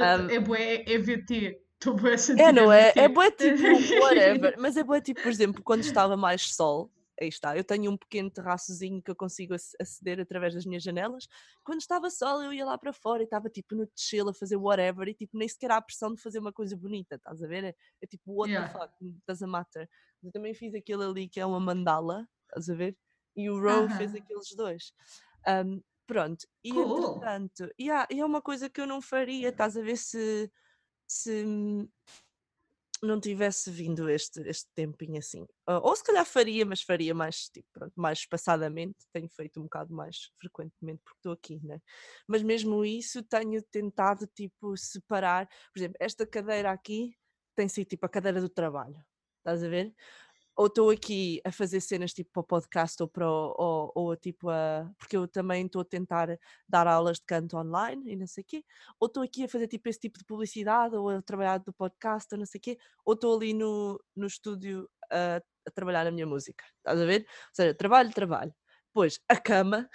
Um, 0.00 0.30
É 0.30 0.38
bué 0.40 0.84
EVT. 0.86 1.60
Estou 1.84 2.38
É, 2.38 2.52
não 2.52 2.72
é? 2.72 2.92
É 2.96 3.08
boa 3.08 3.30
tipo 3.30 3.62
whatever. 4.00 4.54
Mas 4.58 4.76
é 4.76 4.82
boa 4.84 5.00
tipo, 5.00 5.20
por 5.22 5.30
exemplo, 5.30 5.62
quando 5.62 5.82
estava 5.82 6.16
mais 6.16 6.54
sol, 6.54 6.90
aí 7.20 7.28
está, 7.28 7.56
eu 7.56 7.62
tenho 7.62 7.90
um 7.92 7.96
pequeno 7.96 8.30
terraçozinho 8.30 9.02
que 9.02 9.10
eu 9.10 9.14
consigo 9.14 9.54
ac- 9.54 9.76
aceder 9.80 10.18
através 10.20 10.54
das 10.54 10.64
minhas 10.64 10.82
janelas. 10.82 11.28
Quando 11.62 11.80
estava 11.80 12.10
sol, 12.10 12.42
eu 12.42 12.52
ia 12.52 12.64
lá 12.64 12.78
para 12.78 12.92
fora 12.92 13.22
e 13.22 13.24
estava 13.24 13.48
tipo 13.50 13.74
no 13.74 13.86
chill 13.94 14.28
a 14.30 14.34
fazer 14.34 14.56
whatever 14.56 15.06
e 15.08 15.14
tipo 15.14 15.36
nem 15.36 15.46
sequer 15.48 15.70
há 15.70 15.76
a 15.76 15.82
pressão 15.82 16.14
de 16.14 16.20
fazer 16.22 16.38
uma 16.38 16.52
coisa 16.52 16.76
bonita, 16.76 17.16
estás 17.16 17.42
a 17.42 17.46
ver? 17.46 17.64
É, 17.64 17.74
é 18.02 18.06
tipo, 18.06 18.32
what 18.32 18.50
Yeah. 18.50 18.72
the 18.72 18.78
fuck, 18.78 18.92
doesn't 19.28 19.50
matter. 19.50 19.88
Eu 20.22 20.32
também 20.32 20.54
fiz 20.54 20.74
aquele 20.74 21.04
ali 21.04 21.28
que 21.28 21.38
é 21.38 21.46
uma 21.46 21.60
mandala, 21.60 22.26
estás 22.48 22.70
a 22.70 22.74
ver? 22.74 22.96
E 23.36 23.50
o 23.50 23.60
Row 23.60 23.88
fez 23.88 24.12
Aham. 24.14 24.22
aqueles 24.22 24.48
dois. 24.56 24.92
Um, 25.46 25.82
pronto, 26.06 26.46
e 26.64 26.70
Cool. 26.72 26.96
entretanto, 26.98 27.70
yeah, 27.80 28.06
e 28.10 28.20
é 28.20 28.24
uma 28.24 28.40
coisa 28.42 28.68
que 28.70 28.80
eu 28.80 28.86
não 28.86 29.00
faria, 29.00 29.50
estás 29.50 29.76
a 29.76 29.82
ver 29.82 29.96
se, 29.96 30.50
se 31.06 31.44
não 33.02 33.20
tivesse 33.20 33.70
vindo 33.70 34.08
este, 34.08 34.40
este 34.48 34.68
tempinho 34.74 35.18
assim. 35.18 35.46
Ah, 35.66 35.78
ou 35.78 35.94
se 35.94 36.02
calhar 36.02 36.24
faria, 36.24 36.64
mas 36.64 36.82
faria 36.82 37.14
mais, 37.14 37.48
tipo, 37.48 37.68
pronto, 37.72 37.92
mais 37.96 38.20
espaçadamente. 38.20 38.96
Tenho 39.12 39.28
feito 39.28 39.60
um 39.60 39.64
bocado 39.64 39.94
mais 39.94 40.30
frequentemente 40.38 41.02
porque 41.04 41.18
estou 41.18 41.32
aqui, 41.32 41.60
né? 41.64 41.80
Mas 42.26 42.42
mesmo 42.42 42.84
isso 42.84 43.22
tenho 43.22 43.62
tentado, 43.70 44.26
tipo, 44.34 44.76
separar. 44.76 45.46
Por 45.72 45.78
exemplo, 45.78 45.96
esta 46.00 46.26
cadeira 46.26 46.70
aqui 46.70 47.14
tem 47.54 47.68
sido 47.68 47.88
tipo 47.88 48.06
a 48.06 48.08
cadeira 48.08 48.40
do 48.40 48.48
trabalho. 48.48 48.96
Estás 49.38 49.62
a 49.62 49.68
ver? 49.68 49.94
Ou 50.56 50.66
estou 50.66 50.90
aqui 50.90 51.40
a 51.44 51.50
fazer 51.50 51.80
cenas 51.80 52.12
tipo 52.12 52.30
para 52.32 52.40
o 52.40 52.44
podcast 52.44 53.02
ou 53.02 53.08
para 53.08 53.28
o, 53.28 53.54
ou, 53.58 53.92
ou 53.94 54.16
tipo 54.16 54.48
a. 54.50 54.88
Porque 54.98 55.16
eu 55.16 55.26
também 55.26 55.66
estou 55.66 55.82
a 55.82 55.84
tentar 55.84 56.28
dar 56.68 56.86
aulas 56.86 57.18
de 57.18 57.24
canto 57.26 57.56
online 57.56 58.12
e 58.12 58.16
não 58.16 58.26
sei 58.26 58.44
quê. 58.44 58.64
Ou 59.00 59.06
estou 59.08 59.22
aqui 59.22 59.44
a 59.44 59.48
fazer 59.48 59.66
tipo 59.68 59.88
esse 59.88 59.98
tipo 60.00 60.18
de 60.18 60.24
publicidade 60.24 60.94
ou 60.96 61.08
a 61.10 61.22
trabalhar 61.22 61.58
do 61.58 61.72
podcast 61.72 62.28
ou 62.32 62.38
não 62.38 62.46
sei 62.46 62.60
quê. 62.60 62.78
Ou 63.04 63.14
estou 63.14 63.36
ali 63.36 63.52
no, 63.54 64.00
no 64.16 64.26
estúdio 64.26 64.88
a, 65.10 65.36
a 65.66 65.70
trabalhar 65.72 66.04
na 66.04 66.10
minha 66.12 66.26
música. 66.26 66.64
Estás 66.78 67.00
a 67.00 67.04
ver? 67.04 67.22
Ou 67.22 67.54
seja, 67.54 67.74
trabalho, 67.74 68.12
trabalho. 68.12 68.54
Depois, 68.88 69.20
a 69.28 69.36
cama 69.40 69.88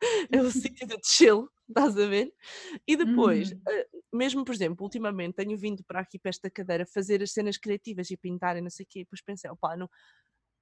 é 0.32 0.40
o 0.40 0.50
sítio 0.50 0.86
de 0.86 0.98
chill, 1.04 1.48
estás 1.68 1.98
a 1.98 2.06
ver? 2.06 2.32
E 2.86 2.96
depois, 2.96 3.52
Uhum. 3.52 3.60
Mesmo 4.14 4.44
por 4.44 4.54
exemplo, 4.54 4.84
ultimamente 4.84 5.34
tenho 5.34 5.56
vindo 5.56 5.82
para 5.84 6.00
aqui 6.00 6.18
para 6.18 6.30
esta 6.30 6.50
cadeira 6.50 6.86
fazer 6.86 7.22
as 7.22 7.32
cenas 7.32 7.58
criativas 7.58 8.10
e 8.10 8.16
pintar 8.16 8.56
e 8.56 8.60
não 8.60 8.70
sei 8.70 8.84
o 8.84 8.88
quê, 8.88 9.00
e 9.00 9.04
depois 9.04 9.22
pensei, 9.22 9.50
opá, 9.50 9.76
não, 9.76 9.88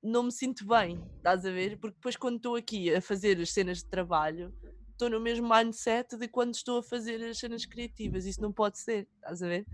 não 0.02 0.25
me 0.25 0.32
sinto 0.32 0.66
bem, 0.66 1.00
estás 1.16 1.44
a 1.47 1.50
ver? 1.50 1.78
Porque 1.78 1.97
depois 1.97 2.16
quando 2.16 2.37
estou 2.37 2.56
aqui 2.56 2.92
a 2.94 3.00
fazer 3.00 3.40
as 3.40 3.50
cenas 3.52 3.78
de 3.78 3.87
trabalho, 3.87 4.52
estou 4.93 5.11
no 5.11 5.21
mesmo 5.21 5.49
mindset 5.49 6.17
de 6.17 6.29
quando 6.29 6.55
estou 6.55 6.79
a 6.79 6.83
fazer 6.83 7.23
as 7.25 7.39
cenas 7.39 7.67
criativas, 7.67 8.25
isso 8.27 8.41
não 8.41 8.53
pode 8.53 8.79
ser, 8.79 9.09
estás 9.17 9.43
a 9.43 9.49
ver? 9.49 9.67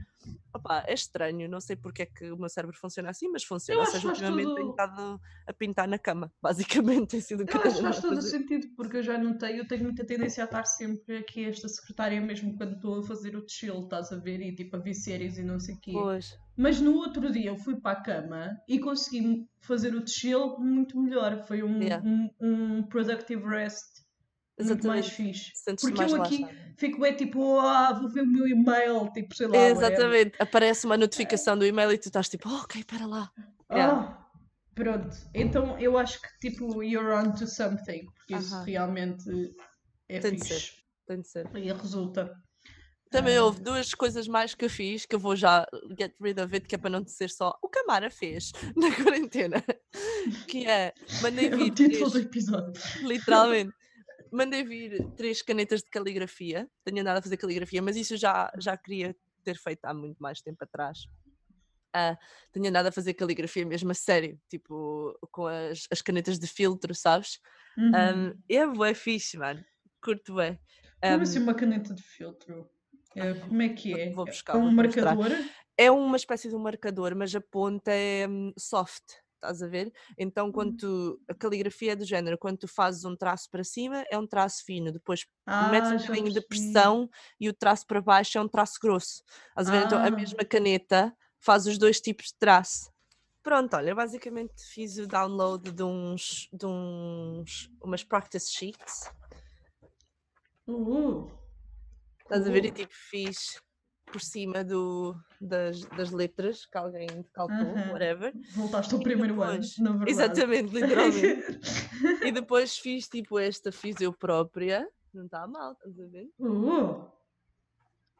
Opá, 0.52 0.82
é 0.86 0.94
estranho, 0.94 1.48
não 1.48 1.60
sei 1.60 1.76
porque 1.76 2.02
é 2.02 2.06
que 2.06 2.30
o 2.30 2.36
meu 2.36 2.48
cérebro 2.48 2.76
funciona 2.76 3.10
assim, 3.10 3.28
mas 3.28 3.44
funciona. 3.44 3.80
Eu 3.80 3.84
Ou 3.84 3.90
seja, 3.92 4.08
ultimamente 4.08 4.54
tenho 4.54 4.56
todo- 4.56 4.70
estado 4.70 5.20
a 5.46 5.52
pintar 5.52 5.86
na 5.86 5.98
cama, 5.98 6.32
basicamente 6.42 7.08
tem 7.08 7.20
sido 7.20 7.44
o 7.44 7.46
que 7.46 7.56
Eu 7.56 7.60
eu 7.60 7.66
acho 7.66 7.76
tenho 7.76 7.92
faz 7.92 8.00
todo 8.00 8.22
sentido, 8.22 8.68
porque 8.76 8.96
eu 8.96 9.02
já 9.02 9.16
notei, 9.18 9.60
eu 9.60 9.68
tenho 9.68 9.84
muita 9.84 10.04
tendência 10.04 10.42
a 10.42 10.46
estar 10.46 10.64
sempre 10.64 11.18
aqui 11.18 11.44
esta 11.44 11.68
secretária 11.68 12.20
mesmo 12.20 12.56
quando 12.56 12.74
estou 12.76 12.98
a 12.98 13.02
fazer 13.02 13.36
o 13.36 13.44
chill, 13.48 13.84
estás 13.84 14.10
a 14.10 14.16
ver? 14.16 14.40
E 14.40 14.54
tipo 14.54 14.74
a 14.76 14.78
ver 14.80 14.94
séries 14.94 15.38
e 15.38 15.42
não 15.42 15.60
sei 15.60 15.74
o 15.74 15.80
quê. 15.80 15.92
Pois, 15.92 16.38
Mas 16.56 16.80
no 16.80 16.94
outro 16.96 17.30
dia 17.30 17.50
eu 17.50 17.56
fui 17.56 17.76
para 17.80 17.98
a 17.98 18.02
cama 18.02 18.60
e 18.68 18.80
consegui 18.80 19.46
fazer 19.60 19.94
o 19.94 20.04
chill 20.06 20.58
muito 20.58 20.98
melhor. 21.00 21.44
Foi 21.46 21.62
um, 21.62 21.80
Yeah. 21.80 22.04
um, 22.04 22.30
um 22.40 22.82
productive 22.84 23.44
rest 23.46 23.86
muito 24.60 24.86
mais 24.86 25.06
exatamente. 25.06 25.14
fixe. 25.14 25.50
Sentes-te 25.54 25.80
Porque 25.88 26.00
mais 26.00 26.12
eu 26.12 26.22
aqui 26.22 26.46
fico 26.76 27.04
é 27.04 27.12
tipo, 27.12 27.58
ah, 27.60 27.92
vou 27.92 28.08
ver 28.08 28.22
o 28.22 28.26
meu 28.26 28.46
e-mail, 28.46 29.10
tipo, 29.12 29.34
sei 29.34 29.46
lá. 29.48 29.56
Exatamente, 29.66 30.32
aparece 30.38 30.86
uma 30.86 30.96
notificação 30.96 31.56
do 31.58 31.64
e-mail 31.66 31.92
e 31.92 31.98
tu 31.98 32.06
estás 32.06 32.28
tipo, 32.28 32.48
"Oh, 32.48 32.56
ok, 32.62 32.84
para 32.84 33.06
lá. 33.06 33.30
Yeah. 33.72 34.02
Ah, 34.02 34.26
pronto. 34.74 35.16
Então 35.34 35.78
eu 35.78 35.98
acho 35.98 36.20
que 36.20 36.50
tipo, 36.50 36.82
you're 36.82 37.10
on 37.12 37.32
to 37.32 37.46
something, 37.46 38.04
porque 38.14 38.34
isso 38.34 38.54
Aham. 38.54 38.64
realmente 38.64 39.54
é 40.08 40.18
Tem 40.20 40.34
de 40.34 40.40
fixe. 40.44 40.72
Tem 41.06 41.20
de 41.20 41.28
ser. 41.28 41.48
E 41.56 41.72
resulta. 41.72 42.32
Também 43.10 43.38
Ah. 43.38 43.44
houve 43.44 43.60
duas 43.62 43.94
coisas 43.94 44.28
mais 44.28 44.54
que 44.54 44.66
eu 44.66 44.70
fiz 44.70 45.06
que 45.06 45.14
eu 45.16 45.18
vou 45.18 45.34
já 45.34 45.66
get 45.98 46.14
rid 46.20 46.38
of 46.38 46.54
it, 46.54 46.66
que 46.68 46.74
é 46.74 46.78
para 46.78 46.90
não 46.90 47.06
ser 47.06 47.30
só 47.30 47.58
o 47.62 47.68
Camara 47.68 48.10
fez 48.10 48.52
na 48.76 48.94
quarentena. 48.94 49.64
Que 50.46 50.66
é, 50.66 50.92
mandei 51.22 51.48
É 51.48 51.56
o 51.56 51.70
título 51.70 52.10
do 52.10 52.18
episódio. 52.18 52.72
literalmente, 53.02 53.72
mandei 54.32 54.64
vir 54.64 55.06
três 55.16 55.42
canetas 55.42 55.82
de 55.82 55.90
caligrafia. 55.90 56.68
Tenho 56.84 57.00
andado 57.00 57.18
a 57.18 57.22
fazer 57.22 57.36
caligrafia, 57.36 57.82
mas 57.82 57.96
isso 57.96 58.16
já, 58.16 58.50
já 58.58 58.76
queria 58.76 59.16
ter 59.44 59.56
feito 59.56 59.84
há 59.84 59.94
muito 59.94 60.18
mais 60.18 60.40
tempo 60.40 60.62
atrás. 60.64 60.98
Ah, 61.94 62.16
tenho 62.52 62.68
andado 62.68 62.86
a 62.86 62.92
fazer 62.92 63.14
caligrafia 63.14 63.64
mesmo 63.64 63.90
a 63.90 63.94
sério, 63.94 64.38
tipo 64.48 65.18
com 65.32 65.46
as, 65.46 65.86
as 65.90 66.02
canetas 66.02 66.38
de 66.38 66.46
filtro, 66.46 66.94
sabes? 66.94 67.40
Uhum. 67.76 67.92
Um, 67.94 68.42
é 68.48 68.66
bué 68.66 68.94
fixe, 68.94 69.38
mano. 69.38 69.64
Curto 70.02 70.34
bué. 70.34 70.58
Como 71.02 71.16
Um, 71.16 71.22
assim 71.22 71.38
uma 71.38 71.54
caneta 71.54 71.94
de 71.94 72.02
filtro? 72.02 72.68
É, 73.16 73.34
como 73.34 73.62
é 73.62 73.68
que 73.70 73.94
é? 73.98 74.10
vou 74.10 74.26
É 74.26 74.30
buscar, 74.30 74.58
um 74.58 74.62
vou-te 74.62 74.76
mostrar. 74.76 75.16
marcador? 75.16 75.30
é 75.78 75.90
uma 75.90 76.16
espécie 76.16 76.48
de 76.48 76.54
um 76.56 76.58
marcador, 76.58 77.14
mas 77.16 77.34
a 77.34 77.40
ponta 77.40 77.90
é 77.92 78.28
hum, 78.28 78.52
soft, 78.58 79.04
estás 79.38 79.62
a 79.62 79.66
ver? 79.68 79.92
Então, 80.18 80.52
quando 80.52 80.76
tu, 80.76 81.20
a 81.28 81.34
caligrafia 81.34 81.92
é 81.92 81.96
do 81.96 82.04
género, 82.04 82.36
quando 82.38 82.58
tu 82.58 82.68
fazes 82.68 83.04
um 83.04 83.16
traço 83.16 83.48
para 83.50 83.64
cima, 83.64 84.04
é 84.10 84.18
um 84.18 84.26
traço 84.26 84.64
fino, 84.64 84.92
depois 84.92 85.24
metes 85.60 85.90
Ah, 85.90 85.94
um 85.94 85.98
já 85.98 86.08
bocadinho 86.08 86.32
de 86.32 86.40
pressão 86.40 87.08
e 87.40 87.48
o 87.48 87.54
traço 87.54 87.86
para 87.86 88.00
baixo 88.00 88.38
é 88.38 88.40
um 88.40 88.48
traço 88.48 88.78
grosso. 88.82 89.22
Estás 89.50 89.68
a 89.68 89.70
ver? 89.70 89.82
Então, 89.84 89.98
a 89.98 90.06
Ah. 90.06 90.10
mesma 90.10 90.44
caneta 90.44 91.16
faz 91.40 91.66
os 91.66 91.78
dois 91.78 92.00
tipos 92.00 92.26
de 92.26 92.34
traço. 92.38 92.90
Pronto, 93.42 93.74
olha, 93.76 93.94
basicamente 93.94 94.62
fiz 94.74 94.98
o 94.98 95.06
download 95.06 95.70
de 95.72 95.82
uns, 95.82 96.48
de 96.52 96.66
uns, 96.66 97.70
umas 97.82 98.04
practice 98.04 98.50
sheets, 98.52 99.10
Uh, 100.66 101.30
estás 102.22 102.46
a 102.46 102.50
ver? 102.50 102.64
E 102.66 102.70
cool. 102.70 102.76
tipo, 102.86 102.92
fiz 102.94 103.58
por 104.04 104.20
cima 104.20 104.62
do, 104.62 105.14
das, 105.40 105.84
das 105.86 106.10
letras 106.10 106.66
que 106.66 106.76
alguém 106.76 107.08
calculou, 107.32 107.74
whatever. 107.92 108.32
Voltaste 108.54 108.94
ao 108.94 109.00
primeiro 109.00 109.40
ano, 109.42 109.52
depois- 109.52 109.78
na 109.78 109.90
verdade. 109.92 110.10
Exatamente, 110.10 110.72
literalmente. 110.74 111.60
e 112.26 112.32
depois 112.32 112.76
fiz 112.78 113.08
tipo 113.08 113.38
esta, 113.38 113.70
fiz 113.70 114.00
eu 114.00 114.12
própria. 114.12 114.88
Não 115.14 115.24
está 115.26 115.46
mal, 115.46 115.72
estás 115.72 115.98
a 116.00 116.06
ver? 116.06 116.28
Uh, 116.38 117.04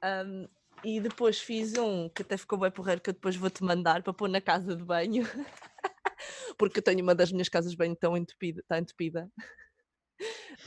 Um, 0.01 0.47
e 0.85 1.01
depois 1.01 1.41
fiz 1.41 1.77
um 1.77 2.09
que 2.09 2.23
até 2.23 2.37
ficou 2.37 2.57
bem 2.57 2.71
porreiro 2.71 3.01
que 3.01 3.11
eu 3.11 3.15
depois 3.15 3.35
vou-te 3.35 3.65
mandar 3.65 4.01
para 4.01 4.13
pôr 4.13 4.29
na 4.29 4.41
casa 4.41 4.77
de 4.77 4.85
banho. 4.85 5.25
Porque 6.57 6.79
eu 6.79 6.83
tenho 6.83 7.03
uma 7.03 7.17
das 7.17 7.33
minhas 7.33 7.49
casas 7.49 7.73
de 7.73 7.77
banho 7.77 7.97
tão 7.97 8.17
entupida, 8.17 8.61
está 8.61 8.79
entupida. 8.79 9.31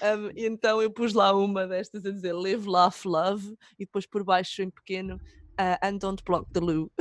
Um, 0.02 0.32
então 0.38 0.82
eu 0.82 0.90
pus 0.90 1.14
lá 1.14 1.36
uma 1.36 1.68
destas 1.68 2.06
a 2.06 2.12
dizer 2.12 2.32
Live, 2.32 2.66
Laugh, 2.68 3.04
Love 3.04 3.54
e 3.78 3.86
depois 3.86 4.06
por 4.08 4.24
baixo 4.24 4.62
em 4.64 4.70
pequeno 4.70 5.20
uh, 5.62 5.78
And 5.82 6.00
Don't 6.00 6.24
Block 6.26 6.48
the 6.54 6.60
Loo. 6.60 6.90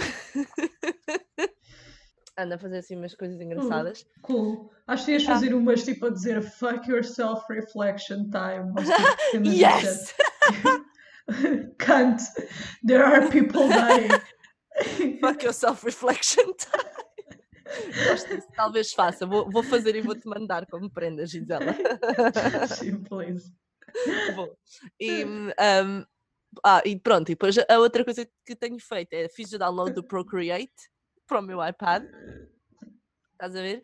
Anda 2.38 2.54
a 2.54 2.58
fazer 2.58 2.78
assim 2.78 2.96
umas 2.96 3.14
coisas 3.14 3.38
engraçadas. 3.40 4.06
cool. 4.22 4.70
Acho 4.86 5.04
que 5.06 5.12
ias 5.12 5.24
Ah. 5.24 5.34
fazer 5.34 5.52
umas 5.54 5.84
tipo 5.84 6.06
a 6.06 6.10
dizer 6.10 6.40
fuck 6.42 6.88
your 6.88 7.04
self-reflection 7.04 8.30
time. 8.30 8.72
Yes! 9.44 10.14
Can't. 11.78 12.20
There 12.86 13.04
are 13.04 13.28
people 13.28 13.68
dying. 13.68 14.10
Fuck 15.20 15.42
your 15.44 15.52
self-reflection 15.52 16.54
time. 16.56 17.04
Gosto 18.08 18.34
disso. 18.34 18.48
Talvez 18.56 18.92
faça. 18.92 19.26
Vou, 19.26 19.48
vou 19.50 19.62
fazer 19.62 19.94
e 19.94 20.00
vou-te 20.00 20.26
mandar 20.26 20.66
como 20.66 20.90
prenda, 20.90 21.26
Gisela. 21.26 21.74
Sim, 22.68 23.02
please. 23.04 23.52
Vou. 24.34 24.56
E, 24.98 25.24
um, 25.24 26.04
ah, 26.64 26.82
e 26.84 26.98
pronto, 26.98 27.28
e 27.30 27.34
depois 27.34 27.56
a 27.58 27.78
outra 27.78 28.04
coisa 28.04 28.28
que 28.44 28.56
tenho 28.56 28.78
feito 28.78 29.12
é 29.14 29.28
fiz 29.28 29.52
o 29.52 29.58
download 29.58 29.94
do 29.94 30.04
Procreate 30.06 30.90
para 31.26 31.40
o 31.40 31.42
meu 31.42 31.64
iPad. 31.66 32.04
Estás 33.32 33.56
a 33.56 33.62
ver? 33.62 33.82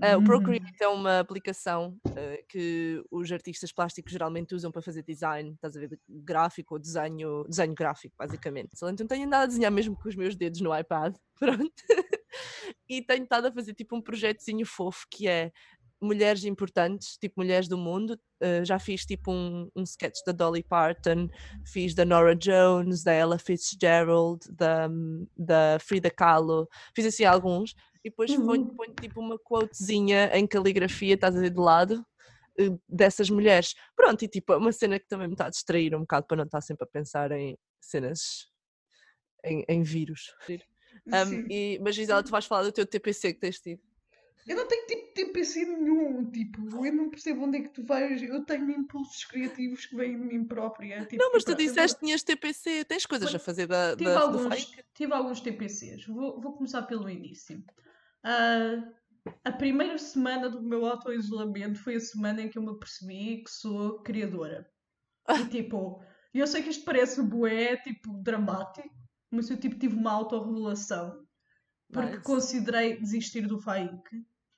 Ah, 0.00 0.16
o 0.16 0.18
Uhum. 0.18 0.24
Procreate 0.24 0.80
é 0.80 0.86
uma 0.86 1.18
aplicação 1.18 1.98
ah, 2.16 2.36
que 2.48 3.02
os 3.10 3.32
artistas 3.32 3.72
plásticos 3.72 4.12
geralmente 4.12 4.54
usam 4.54 4.70
para 4.70 4.80
fazer 4.80 5.02
design, 5.02 5.52
estás 5.54 5.76
a 5.76 5.80
ver? 5.80 5.98
Gráfico 6.08 6.74
ou 6.74 6.80
desenho, 6.80 7.44
desenho 7.48 7.74
gráfico, 7.74 8.14
basicamente. 8.16 8.70
Então 8.76 9.06
tenho 9.08 9.26
andado 9.26 9.42
a 9.42 9.46
desenhar 9.46 9.72
mesmo 9.72 9.96
com 9.96 10.08
os 10.08 10.14
meus 10.14 10.36
dedos 10.36 10.60
no 10.60 10.76
iPad. 10.78 11.16
Pronto. 11.38 11.72
e 12.88 13.02
tenho 13.02 13.24
estado 13.24 13.46
a 13.48 13.52
fazer 13.52 13.74
tipo 13.74 13.96
um 13.96 14.02
projetozinho 14.02 14.64
fofo 14.64 15.04
que 15.10 15.26
é 15.26 15.50
mulheres 16.04 16.44
importantes, 16.44 17.16
tipo 17.16 17.34
mulheres 17.40 17.68
do 17.68 17.78
mundo. 17.78 18.18
Uh, 18.42 18.64
já 18.64 18.78
fiz 18.78 19.04
tipo 19.06 19.30
um, 19.32 19.70
um 19.76 19.82
sketch 19.84 20.18
da 20.26 20.32
Dolly 20.32 20.62
Parton, 20.62 21.28
fiz 21.64 21.94
da 21.94 22.04
Nora 22.04 22.34
Jones, 22.34 23.02
da 23.04 23.12
Ella 23.12 23.38
Fitzgerald, 23.38 24.40
da, 24.50 24.88
da 25.36 25.78
Frida 25.80 26.10
Kahlo, 26.10 26.68
fiz 26.94 27.06
assim 27.06 27.24
alguns. 27.24 27.74
E 28.04 28.10
depois 28.10 28.30
Uhum. 28.32 28.46
ponho, 28.46 28.74
ponho 28.74 28.94
tipo 29.00 29.20
uma 29.20 29.38
quotezinha 29.38 30.30
em 30.36 30.46
caligrafia, 30.46 31.14
estás 31.14 31.36
a 31.36 31.40
ver 31.40 31.50
de 31.50 31.60
lado. 31.60 32.04
eh, 32.58 32.68
dessas 32.86 33.30
mulheres. 33.30 33.74
Pronto, 33.96 34.22
e 34.24 34.28
tipo, 34.28 34.52
é 34.52 34.56
uma 34.58 34.72
cena 34.72 34.98
que 34.98 35.06
também 35.08 35.26
me 35.26 35.32
está 35.34 35.46
a 35.46 35.50
distrair 35.50 35.94
um 35.94 36.00
bocado 36.00 36.26
para 36.26 36.36
não 36.36 36.44
estar 36.44 36.60
sempre 36.60 36.84
a 36.84 36.86
pensar 36.86 37.32
em 37.32 37.56
cenas, 37.80 38.46
em, 39.42 39.64
em 39.68 39.82
vírus. 39.82 40.34
Um, 41.06 41.46
e, 41.50 41.78
mas 41.82 41.94
Gisela, 41.94 42.22
tu 42.22 42.30
vais 42.30 42.44
falar 42.44 42.62
do 42.64 42.70
teu 42.72 42.84
TPC 42.84 43.32
que 43.32 43.40
tens 43.40 43.58
tido. 43.58 43.80
Eu 44.46 44.56
não 44.56 44.66
tenho 44.66 44.86
tipo 44.86 45.14
TPC 45.14 45.64
nenhum, 45.64 46.28
tipo, 46.30 46.84
eu 46.84 46.92
não 46.92 47.10
percebo 47.10 47.44
onde 47.44 47.58
é 47.58 47.62
que 47.62 47.68
tu 47.68 47.84
vais. 47.84 48.20
Eu 48.22 48.44
tenho 48.44 48.70
impulsos 48.70 49.24
criativos 49.24 49.86
que 49.86 49.94
vêm 49.94 50.18
de 50.18 50.24
mim 50.24 50.44
própria. 50.44 51.04
Tipo, 51.06 51.22
Não, 51.22 51.32
mas 51.32 51.44
tu 51.44 51.54
disseste 51.54 51.98
que 51.98 52.06
tinhas 52.06 52.22
TPC, 52.24 52.84
tens 52.84 53.06
coisas 53.06 53.32
a 53.32 53.38
fazer 53.38 53.68
da, 53.68 53.96
Tive 53.96 54.10
da, 54.10 54.26
do 54.26 54.38
alguns, 54.38 54.72
tive 54.94 55.12
alguns 55.12 55.40
TPCs. 55.40 56.06
Vou, 56.06 56.40
vou 56.40 56.54
começar 56.54 56.82
pelo 56.82 57.08
início. 57.08 57.62
Ah, 58.24 58.82
a 59.44 59.52
primeira 59.52 59.96
semana 59.98 60.50
do 60.50 60.60
meu 60.60 60.86
auto-isolamento 60.86 61.78
foi 61.78 61.94
a 61.94 62.00
semana 62.00 62.42
em 62.42 62.48
que 62.48 62.58
eu 62.58 62.62
me 62.62 62.70
apercebi 62.70 63.44
que 63.44 63.50
sou 63.50 64.02
criadora. 64.02 64.68
E 65.28 65.46
tipo, 65.46 66.02
eu 66.34 66.46
sei 66.46 66.62
que 66.62 66.70
isto 66.70 66.84
parece 66.84 67.22
bué, 67.22 67.76
tipo, 67.76 68.12
dramático, 68.22 68.88
mas 69.30 69.48
eu 69.48 69.56
tipo, 69.56 69.78
tive 69.78 69.94
uma 69.94 70.10
autorregulação. 70.10 71.24
Porque 71.92 72.12
Nice. 72.12 72.22
considerei 72.22 72.98
desistir 72.98 73.46
do 73.46 73.60
FAIC. 73.60 74.02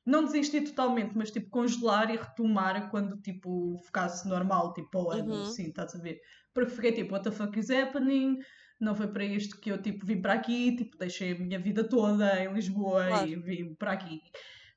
Não 0.07 0.25
desistir 0.25 0.62
totalmente, 0.62 1.17
mas 1.17 1.31
tipo, 1.31 1.49
congelar 1.49 2.11
e 2.11 2.17
retomar 2.17 2.90
quando 2.90 3.17
tipo, 3.23 3.79
ficasse 3.87 4.29
normal, 4.29 4.73
tipo, 4.75 4.99
ao 4.99 5.11
ano, 5.11 5.33
Uhum. 5.35 5.40
assim, 5.40 5.69
estás 5.69 5.95
a 5.95 5.99
ver? 5.99 6.21
Porque 6.53 6.71
fiquei 6.73 6.93
tipo, 6.93 7.12
what 7.14 7.25
the 7.25 7.35
fuck 7.35 7.59
is 7.59 7.71
happening? 7.71 8.38
Não 8.81 8.95
foi 8.95 9.09
para 9.09 9.25
isto 9.25 9.59
que 9.61 9.71
eu 9.71 9.81
tipo 9.81 10.05
vim 10.05 10.21
para 10.21 10.35
aqui, 10.35 10.77
tipo, 10.77 10.99
deixei 10.99 11.33
a 11.33 11.38
minha 11.38 11.59
vida 11.59 11.88
toda 11.88 12.43
em 12.43 12.53
Lisboa 12.53 13.07
Claro. 13.09 13.29
e 13.29 13.37
vim 13.37 13.75
para 13.77 13.93
aqui 13.93 14.21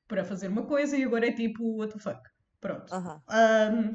para 0.06 0.24
fazer 0.24 0.48
uma 0.48 0.64
coisa 0.66 0.96
e 0.96 1.04
agora 1.04 1.26
é 1.28 1.32
tipo, 1.32 1.76
what 1.76 1.92
the 1.92 1.98
fuck? 2.00 2.20
Pronto. 2.60 2.90
Aham. 2.92 3.20
Um, 3.28 3.94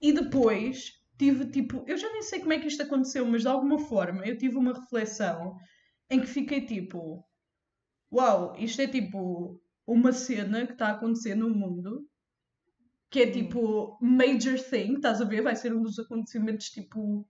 e 0.00 0.12
depois 0.12 0.92
tive 1.18 1.46
tipo, 1.50 1.84
eu 1.86 1.96
já 1.96 2.10
nem 2.10 2.22
sei 2.22 2.40
como 2.40 2.52
é 2.54 2.58
que 2.58 2.66
isto 2.66 2.82
aconteceu, 2.82 3.24
mas 3.26 3.42
de 3.42 3.48
alguma 3.48 3.78
forma 3.78 4.26
eu 4.26 4.36
tive 4.38 4.56
uma 4.56 4.72
reflexão 4.72 5.56
em 6.10 6.20
que 6.20 6.26
fiquei 6.26 6.64
tipo, 6.64 7.24
uau, 8.10 8.54
isto 8.58 8.80
é 8.82 8.86
tipo 8.86 9.60
uma 9.92 10.12
cena 10.12 10.66
que 10.66 10.72
está 10.72 10.88
a 10.88 10.92
acontecer 10.92 11.34
no 11.34 11.50
mundo 11.50 12.06
que 13.10 13.20
é 13.20 13.26
Hum. 13.26 13.32
tipo 13.32 13.98
major 14.00 14.58
thing, 14.58 14.94
estás 14.94 15.20
a 15.20 15.24
ver? 15.24 15.42
Vai 15.42 15.54
ser 15.56 15.74
um 15.74 15.82
dos 15.82 15.98
acontecimentos 15.98 16.70
tipo 16.70 17.26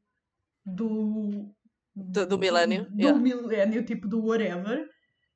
do 0.65 1.55
Do, 1.95 2.27
do 2.27 2.39
milénio. 2.39 2.87
do 2.91 3.01
yeah. 3.01 3.19
milénio, 3.19 3.85
tipo 3.85 4.09
do 4.09 4.25
whatever. 4.25 4.87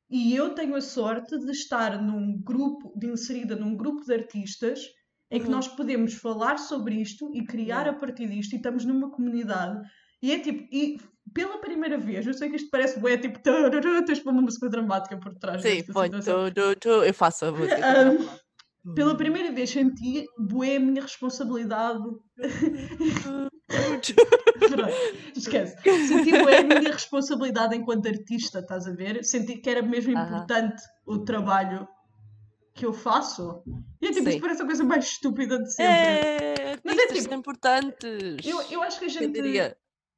E 0.09 0.35
eu 0.35 0.55
tenho 0.55 0.75
a 0.77 0.81
sorte 0.81 1.37
de 1.39 1.51
estar 1.51 2.01
num 2.01 2.41
grupo, 2.41 2.93
de 2.99 3.09
inserida 3.09 3.57
num 3.57 3.77
grupo 3.77 4.05
de 4.05 4.15
artistas 4.15 4.81
em 5.31 5.41
que 5.41 5.47
Uhum. 5.47 5.53
nós 5.53 5.69
podemos 5.69 6.15
falar 6.15 6.59
sobre 6.59 6.95
isto 7.01 7.31
e 7.35 7.45
criar 7.45 7.89
a 7.89 7.93
partir 7.93 8.29
disto 8.29 8.53
e 8.53 8.57
estamos 8.57 8.85
numa 8.85 9.11
comunidade. 9.11 9.81
E 10.23 10.33
é 10.33 10.39
tipo, 10.39 10.63
e 10.73 10.97
pela 11.35 11.59
primeira 11.59 11.99
vez, 11.99 12.27
eu 12.27 12.35
sei 12.35 12.49
que 12.51 12.57
isto 12.57 12.71
parece 12.71 12.99
bué, 12.99 13.17
tipo, 13.19 13.39
tarará, 13.41 14.03
tens 14.05 14.23
uma 14.23 14.33
música 14.41 14.69
dramática 14.69 15.19
por 15.19 15.35
trás 15.35 15.63
Sim, 15.63 15.83
põe, 15.93 16.11
tu, 16.11 16.21
tu, 16.55 16.77
tu, 16.81 16.89
eu 16.89 17.15
faço 17.15 17.47
a 17.47 17.53
música. 17.53 17.77
Um, 18.87 18.95
Pela 18.95 19.17
primeira 19.17 19.51
vez 19.51 19.71
senti 19.71 20.27
bué 20.39 20.77
a 20.77 20.81
minha 20.81 21.03
responsabilidade 21.03 21.99
Pronto, 23.67 24.15
Esquece. 25.37 25.77
Senti 26.07 26.31
bué 26.31 26.59
a 26.59 26.63
minha 26.63 26.93
responsabilidade 26.93 27.75
enquanto 27.77 28.07
artista, 28.07 28.61
estás 28.61 28.87
a 28.87 28.93
ver? 28.93 29.25
Senti 29.25 29.57
que 29.57 29.69
era 29.71 29.83
mesmo 29.83 30.13
importante 30.13 30.81
o 31.05 31.19
trabalho 31.19 31.89
que 32.75 32.87
eu 32.87 32.93
faço. 32.93 33.63
E 34.01 34.07
é 34.07 34.13
tipo, 34.13 34.25
Sim. 34.25 34.31
isto 34.31 34.41
parece 34.41 34.63
a 34.63 34.67
coisa 34.67 34.85
mais 34.85 35.05
estúpida 35.07 35.59
de 35.59 35.73
sempre. 35.75 35.93
É, 35.93 36.79
Mas 36.85 36.97
é 36.99 37.07
tipo- 37.09 37.35
importantes. 37.35 38.47
Eu, 38.47 38.63
eu 38.71 38.83
acho 38.83 38.99
que 39.01 39.07
a 39.07 39.09
gente. 39.09 39.41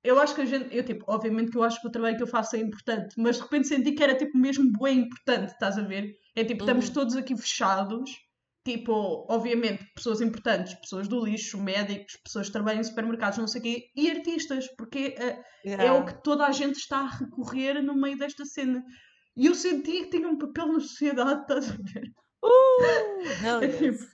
Eu 0.05 0.19
acho 0.21 0.35
que 0.35 0.41
a 0.43 0.45
gente. 0.45 0.75
Eu, 0.75 0.85
tipo, 0.85 1.05
obviamente 1.09 1.51
que 1.51 1.59
eu 1.59 1.63
acho 1.63 1.81
que 1.81 1.87
o 1.89 1.91
trabalho 1.91 2.17
que 2.17 2.23
eu 2.23 2.27
faço 2.27 2.57
é 2.57 2.61
importante, 2.61 3.15
mas 3.19 3.37
de 3.37 3.43
repente 3.43 3.69
senti 3.69 3.93
que 3.93 4.03
era 4.03 4.17
tipo 4.17 4.37
mesmo 4.39 4.71
bem 4.81 5.01
importante, 5.01 5.53
estás 5.53 5.77
a 5.79 5.83
ver? 5.83 6.15
É 6.37 6.45
tipo, 6.45 6.63
estamos 6.63 6.87
Uhum. 6.89 6.95
todos 6.95 7.17
aqui 7.17 7.37
fechados. 7.37 8.11
Tipo, 8.65 9.27
obviamente, 9.31 9.83
pessoas 9.95 10.21
importantes, 10.21 10.75
pessoas 10.75 11.09
do 11.09 11.25
lixo, 11.25 11.57
médicos, 11.63 12.17
pessoas 12.23 12.49
que 12.49 12.53
trabalham 12.53 12.81
em 12.81 12.85
supermercados, 12.85 13.39
não 13.39 13.47
sei 13.49 13.61
o 13.61 13.65
quê, 13.65 13.85
e 13.97 14.11
artistas, 14.11 14.67
porque 14.77 15.15
eh, 15.19 15.41
é 15.65 15.91
o 15.91 16.05
que 16.05 16.23
toda 16.23 16.45
a 16.47 16.53
gente 16.53 16.77
está 16.77 16.99
a 16.99 17.07
recorrer 17.09 17.81
no 17.83 17.95
meio 17.95 18.19
desta 18.19 18.45
cena. 18.45 18.85
E 19.35 19.47
eu 19.47 19.55
senti 19.55 20.03
que 20.05 20.11
tinha 20.11 20.29
um 20.29 20.37
papel 20.37 20.67
na 20.73 20.81
sociedade, 20.81 21.41
estás 21.49 21.71
a 21.71 21.77
ver? 21.77 22.13
Uh, 22.45 23.65
É 23.65 23.69
tipo, 23.69 24.05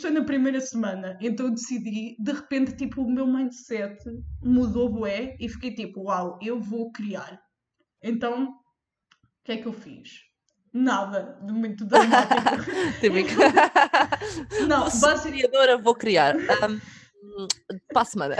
foi 0.00 0.10
na 0.10 0.24
primeira 0.24 0.60
semana, 0.60 1.16
então 1.20 1.50
decidi, 1.50 2.16
de 2.18 2.32
repente, 2.32 2.76
tipo, 2.76 3.02
o 3.02 3.10
meu 3.10 3.26
mindset 3.26 3.96
mudou 4.42 4.92
bué 4.92 5.36
e 5.38 5.48
fiquei 5.48 5.74
tipo, 5.74 6.04
uau, 6.04 6.38
eu 6.42 6.60
vou 6.60 6.90
criar. 6.90 7.40
Então, 8.02 8.48
o 8.48 9.44
que 9.44 9.52
é 9.52 9.56
que 9.56 9.66
eu 9.66 9.72
fiz? 9.72 10.10
Nada 10.72 11.38
de 11.44 11.52
muito 11.52 11.84
dramático. 11.84 12.70
Não, 14.68 14.84
basicamente. 14.84 15.82
vou 15.82 15.94
criar. 15.94 16.36
Um, 16.36 17.46
para 17.92 18.02
a 18.02 18.04
semana. 18.04 18.36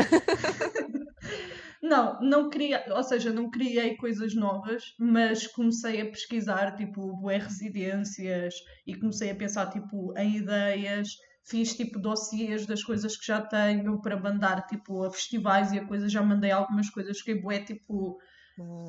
Não, 1.80 2.20
não 2.20 2.50
queria, 2.50 2.84
ou 2.90 3.02
seja, 3.04 3.32
não 3.32 3.50
criei 3.50 3.96
coisas 3.96 4.34
novas, 4.34 4.82
mas 4.98 5.46
comecei 5.46 6.00
a 6.00 6.06
pesquisar, 6.06 6.74
tipo, 6.74 7.16
bué 7.16 7.38
residências 7.38 8.54
e 8.86 8.96
comecei 8.96 9.30
a 9.30 9.34
pensar, 9.34 9.70
tipo, 9.70 10.12
em 10.18 10.38
ideias. 10.38 11.08
Fiz, 11.48 11.74
tipo, 11.76 11.98
dossiês 11.98 12.66
das 12.66 12.82
coisas 12.82 13.16
que 13.16 13.26
já 13.26 13.40
tenho 13.40 14.00
para 14.00 14.20
mandar, 14.20 14.66
tipo, 14.66 15.04
a 15.04 15.10
festivais 15.10 15.72
e 15.72 15.78
a 15.78 15.86
coisa. 15.86 16.08
Já 16.08 16.22
mandei 16.22 16.50
algumas 16.50 16.90
coisas, 16.90 17.18
fiquei 17.18 17.40
bué, 17.40 17.60
tipo... 17.64 18.18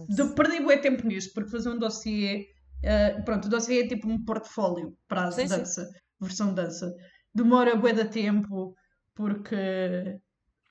de- 0.10 0.34
perdi 0.36 0.60
bué 0.62 0.78
tempo 0.78 1.06
nisto, 1.08 1.34
porque 1.34 1.52
fazer 1.52 1.70
um 1.70 1.80
dossiê... 1.80 2.48
eh, 2.84 3.22
pronto, 3.24 3.46
o 3.46 3.50
dossiê 3.50 3.84
é 3.84 3.88
tipo 3.88 4.10
um 4.10 4.24
portfólio 4.26 4.98
para 5.08 5.28
a 5.28 5.32
Sim, 5.32 5.48
sim. 5.48 5.60
dança, 5.60 5.90
versão 6.20 6.54
dança. 6.54 6.94
Demora 7.34 7.76
bué 7.76 7.94
de 7.94 8.06
tempo, 8.06 8.76
porque 9.16 9.56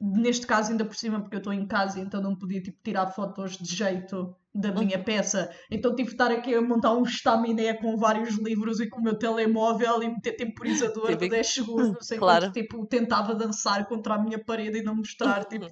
neste 0.01 0.47
caso 0.47 0.71
ainda 0.71 0.85
por 0.85 0.95
cima 0.95 1.21
porque 1.21 1.35
eu 1.37 1.39
estou 1.39 1.53
em 1.53 1.67
casa 1.67 1.99
então 1.99 2.23
não 2.23 2.37
podia 2.37 2.63
tipo 2.63 2.79
tirar 2.85 3.09
fotos 3.09 3.57
de 3.59 3.75
jeito 3.75 4.33
da 4.55 4.71
minha 4.73 5.03
peça 5.03 5.51
então 5.71 5.91
tive 5.95 6.09
de 6.11 6.15
estar 6.15 6.31
aqui 6.31 6.55
a 6.55 6.61
montar 6.63 6.95
um 6.95 7.03
estaminé 7.03 7.75
com 7.75 7.97
vários 7.97 8.37
livros 8.39 8.79
e 8.79 8.89
com 8.89 9.01
o 9.01 9.03
meu 9.03 9.19
telemóvel 9.19 10.01
e 10.03 10.09
meter 10.09 10.37
temporizador 10.37 11.07
de 11.09 11.13
Típico. 11.15 11.31
10 11.35 11.47
segundos 11.49 12.09
Claro. 12.17 12.53
tipo 12.53 12.87
tentava 12.87 13.35
dançar 13.35 13.87
contra 13.89 14.15
a 14.15 14.19
minha 14.23 14.39
parede 14.43 14.79
e 14.79 14.83
não 14.83 14.95
mostrar 14.95 15.45
tipo 15.51 15.67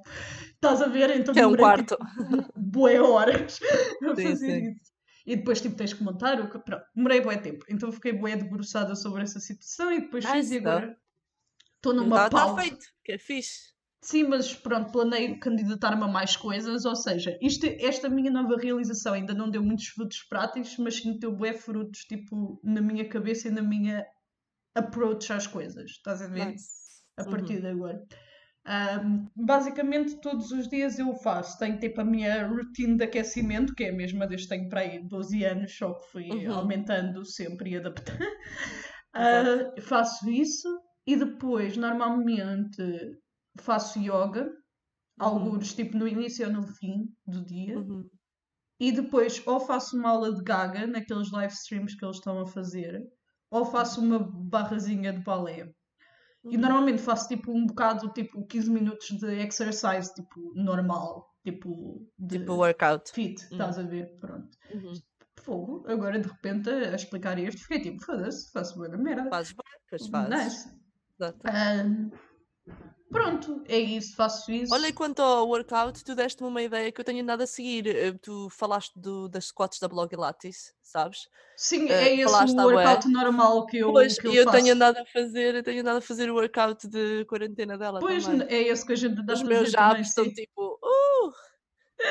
estás 0.54 0.82
a 0.82 0.88
ver 0.88 1.10
então 1.20 1.32
Que 1.32 1.40
é 1.40 1.46
um 1.46 1.54
quarto. 1.56 1.96
tipo, 1.96 2.52
bué 2.56 3.00
horas 3.00 3.60
a 4.02 4.08
fazer 4.16 4.36
sim. 4.36 4.70
isso 4.72 4.92
e 5.24 5.36
depois 5.36 5.60
tipo 5.60 5.76
tens 5.76 5.92
que 5.92 6.02
montar 6.02 6.40
o 6.40 6.50
que 6.50 6.58
pronto 6.58 6.82
demorei 6.96 7.20
bué 7.20 7.36
tempo 7.36 7.64
então 7.68 7.92
fiquei 7.92 8.12
bué 8.12 8.34
debruçada 8.36 8.96
sobre 8.96 9.22
essa 9.22 9.38
situação 9.38 9.92
e 9.92 10.00
depois 10.00 10.24
fiz 10.24 10.34
Nice, 10.34 10.54
e 10.56 10.60
though. 10.60 10.68
agora 10.70 10.96
estou 11.76 11.92
Está 11.92 12.02
numa 12.04 12.16
tá 12.28 12.30
pausa 12.30 12.62
feito, 12.62 12.84
que 13.04 13.12
é 13.12 13.18
fixe. 13.18 13.75
Sim, 14.02 14.24
mas 14.24 14.54
pronto, 14.54 14.92
planeio 14.92 15.38
candidatar-me 15.40 16.04
a 16.04 16.08
mais 16.08 16.36
coisas, 16.36 16.84
ou 16.84 16.94
seja, 16.94 17.36
isto, 17.42 17.66
esta 17.66 18.08
minha 18.08 18.30
nova 18.30 18.56
realização 18.56 19.14
ainda 19.14 19.34
não 19.34 19.50
deu 19.50 19.62
muitos 19.62 19.86
frutos 19.88 20.22
práticos, 20.28 20.76
mas 20.78 20.96
sim 20.96 21.18
deu 21.18 21.32
bué 21.34 21.52
frutos, 21.54 22.00
tipo, 22.00 22.60
na 22.62 22.80
minha 22.80 23.08
cabeça 23.08 23.48
e 23.48 23.50
na 23.50 23.62
minha 23.62 24.04
approach 24.76 25.32
às 25.32 25.46
coisas, 25.46 25.92
estás 25.92 26.22
a 26.22 26.28
ver? 26.28 26.54
Nice. 26.54 27.02
A 27.18 27.24
Uhum. 27.26 27.26
partir 27.26 27.60
de 27.62 27.68
agora. 27.68 28.00
Ahm, 28.66 29.26
basicamente, 29.36 30.20
todos 30.20 30.52
os 30.52 30.68
dias 30.68 30.98
eu 30.98 31.14
faço, 31.14 31.58
tenho 31.58 31.78
tipo 31.80 32.00
a 32.00 32.04
minha 32.04 32.46
routine 32.48 32.96
de 32.98 33.04
aquecimento, 33.04 33.74
que 33.74 33.84
é 33.84 33.90
a 33.90 33.94
mesma 33.94 34.26
desde 34.26 34.48
que 34.48 34.56
tenho 34.56 34.68
para 34.70 34.82
aí 34.82 35.08
12 35.08 35.44
anos, 35.44 35.76
só 35.76 35.94
que 35.94 36.06
fui 36.12 36.46
Uhum. 36.46 36.46
aumentando 36.46 37.24
sempre 37.26 37.70
e 37.72 37.76
adaptando. 37.78 38.20
Ah, 39.14 39.72
faço 39.80 40.30
isso 40.30 40.68
e 41.06 41.16
depois, 41.16 41.76
normalmente, 41.76 42.82
faço 43.62 43.98
yoga, 43.98 44.50
alguns 45.18 45.74
tipo 45.74 45.96
no 45.96 46.06
início 46.08 46.46
ou 46.46 46.52
no 46.52 46.62
fim 46.66 47.08
do 47.26 47.44
dia, 47.44 47.76
Uhum. 47.78 48.08
e 48.78 48.92
depois 48.92 49.42
ou 49.46 49.58
faço 49.60 49.96
uma 49.96 50.10
aula 50.10 50.34
de 50.34 50.42
gaga 50.42 50.86
naqueles 50.86 51.30
live 51.32 51.52
streams 51.52 51.96
que 51.96 52.04
eles 52.04 52.16
estão 52.16 52.38
a 52.40 52.46
fazer, 52.46 53.02
ou 53.50 53.64
faço 53.64 54.00
uma 54.00 54.18
barrazinha 54.18 55.12
de 55.12 55.22
balé. 55.22 55.72
E 56.44 56.54
Uhum. 56.54 56.60
normalmente 56.62 57.02
faço 57.02 57.26
tipo 57.28 57.50
um 57.50 57.66
bocado, 57.66 58.12
tipo 58.12 58.46
15 58.46 58.70
minutos 58.70 59.08
de 59.18 59.40
exercise, 59.40 60.14
tipo 60.14 60.52
normal, 60.54 61.28
tipo 61.42 62.06
de 62.18 62.38
Tipo 62.38 62.54
workout. 62.54 63.10
fit, 63.12 63.40
estás 63.42 63.78
a 63.78 63.82
ver? 63.82 64.16
Pronto. 64.20 64.56
Uhum. 64.72 64.92
Fogo, 65.40 65.84
agora 65.88 66.18
de 66.20 66.28
repente 66.28 66.68
a 66.70 66.94
explicar 66.94 67.38
isto, 67.38 67.62
fiquei 67.62 67.80
tipo, 67.80 68.04
foda-se, 68.04 68.50
faço 68.52 68.76
boa 68.76 68.88
da 68.88 68.96
merda. 68.98 69.28
Fazes 69.30 69.52
bem, 69.52 69.80
depois 69.90 70.08
fazes. 70.08 70.54
Nice. 70.64 70.76
Exato. 71.18 71.38
Ahm, 71.48 72.10
pronto, 73.10 73.62
é 73.68 73.78
isso, 73.78 74.14
faço 74.16 74.50
isso. 74.52 74.74
Olha, 74.74 74.88
e 74.88 74.92
quanto 74.92 75.20
ao 75.20 75.48
workout, 75.48 76.02
tu 76.04 76.14
deste-me 76.14 76.48
uma 76.48 76.62
ideia 76.62 76.90
que 76.90 77.00
eu 77.00 77.04
tenho 77.04 77.22
andado 77.22 77.42
a 77.42 77.46
seguir. 77.46 77.86
Eh, 77.86 78.12
Tu 78.22 78.48
falaste 78.50 78.92
do, 78.96 79.28
das 79.28 79.46
squats 79.46 79.78
da 79.78 79.88
Blog 79.88 80.14
Lattice, 80.16 80.72
sabes? 80.82 81.28
Sim, 81.56 81.88
eh, 81.88 82.08
é 82.08 82.14
esse 82.16 82.24
falaste 82.24 82.52
o 82.54 82.62
workout 82.64 83.08
normal 83.08 83.66
que 83.66 83.78
eu, 83.78 83.92
Pois, 83.92 84.18
que 84.18 84.26
eu 84.26 84.32
e 84.32 84.36
eu 84.36 84.44
faço. 84.44 84.56
tenho 84.58 84.74
andado 84.74 84.98
a 84.98 85.06
fazer, 85.06 85.54
eu 85.54 85.62
tenho 85.62 85.80
andado 85.80 85.98
a 85.98 86.00
fazer 86.00 86.30
o 86.30 86.34
workout 86.34 86.88
de 86.88 87.24
quarentena 87.26 87.78
dela 87.78 88.00
Pois, 88.00 88.24
também. 88.24 88.46
é 88.48 88.62
esse 88.62 88.84
que 88.84 88.92
a 88.92 88.96
gente 88.96 89.24
dá 89.24 89.32
Os 89.34 89.42
meus 89.42 89.70
jabs 89.70 90.08
estão 90.08 90.30
tipo, 90.32 90.78
uh! 90.82 91.32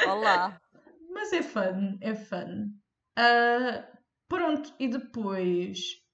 Olá! 0.09 0.59
Mas 1.13 1.31
é 1.31 1.41
fun, 1.41 1.97
é 2.01 2.13
fun. 2.15 2.69
Ah, 3.17 3.87
pronto, 4.27 4.73
e 4.79 4.87
depois. 4.87 6.04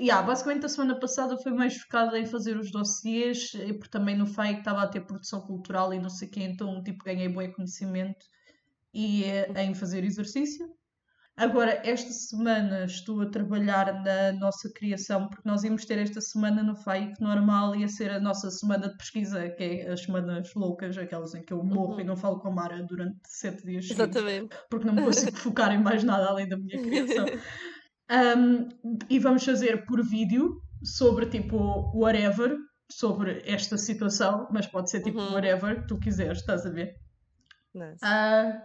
Yeah, 0.00 0.24
basicamente 0.24 0.64
a 0.64 0.68
semana 0.68 0.98
passada 0.98 1.36
foi 1.38 1.52
mais 1.52 1.76
focada 1.76 2.18
em 2.18 2.24
fazer 2.24 2.56
os 2.56 2.70
dossiês, 2.70 3.52
e 3.54 3.72
porque 3.72 3.90
também 3.90 4.16
no 4.16 4.26
FAI 4.26 4.58
estava 4.58 4.82
a 4.82 4.86
ter 4.86 5.00
produção 5.00 5.40
cultural 5.40 5.92
e 5.92 5.98
não 5.98 6.10
sei 6.10 6.28
o 6.28 6.30
quê, 6.30 6.42
então 6.42 6.82
tipo, 6.82 7.04
ganhei 7.04 7.28
bom 7.28 7.50
conhecimento 7.52 8.24
e 8.94 9.24
eh, 9.24 9.50
em 9.64 9.74
fazer 9.74 10.04
exercício. 10.04 10.66
Agora, 11.36 11.80
esta 11.84 12.12
semana 12.12 12.84
estou 12.84 13.20
a 13.20 13.30
trabalhar 13.30 14.02
na 14.02 14.32
nossa 14.32 14.68
criação, 14.72 15.28
porque 15.28 15.48
nós 15.48 15.62
íamos 15.62 15.84
ter 15.84 15.96
esta 15.98 16.20
semana 16.20 16.64
no 16.64 16.74
FAI, 16.74 17.12
que 17.12 17.22
normal 17.22 17.76
ia 17.76 17.86
ser 17.86 18.10
a 18.10 18.18
nossa 18.18 18.50
semana 18.50 18.88
de 18.88 18.96
pesquisa, 18.96 19.48
que 19.50 19.62
é 19.62 19.92
as 19.92 20.00
semanas 20.00 20.52
loucas, 20.56 20.98
aquelas 20.98 21.36
em 21.36 21.44
que 21.44 21.52
eu 21.52 21.62
morro 21.62 22.00
e 22.00 22.04
não 22.04 22.16
falo 22.16 22.40
com 22.40 22.48
a 22.48 22.50
Mara 22.50 22.82
durante 22.82 23.20
sete 23.24 23.64
dias 23.64 23.86
seguidos 23.86 24.16
Exatamente. 24.16 24.56
porque 24.68 24.84
não 24.84 24.94
me 24.94 25.02
consigo 25.04 25.36
focar 25.38 25.72
em 25.72 25.80
mais 25.80 26.02
nada 26.02 26.26
além 26.26 26.48
da 26.48 26.56
minha 26.56 26.82
criação. 26.82 27.26
Um, 28.10 28.68
e 29.10 29.18
vamos 29.18 29.44
fazer 29.44 29.84
por 29.84 30.02
vídeo 30.02 30.62
sobre 30.82 31.26
tipo 31.26 31.56
whatever, 31.94 32.56
sobre 32.90 33.42
esta 33.44 33.76
situação, 33.76 34.48
mas 34.50 34.66
pode 34.66 34.90
ser 34.90 35.02
tipo 35.02 35.18
Uhum. 35.18 35.34
whatever 35.34 35.80
que 35.82 35.88
tu 35.88 35.98
quiseres, 35.98 36.38
estás 36.38 36.64
a 36.64 36.70
ver? 36.70 36.96
Nice. 37.74 37.98
Ah, 38.02 38.62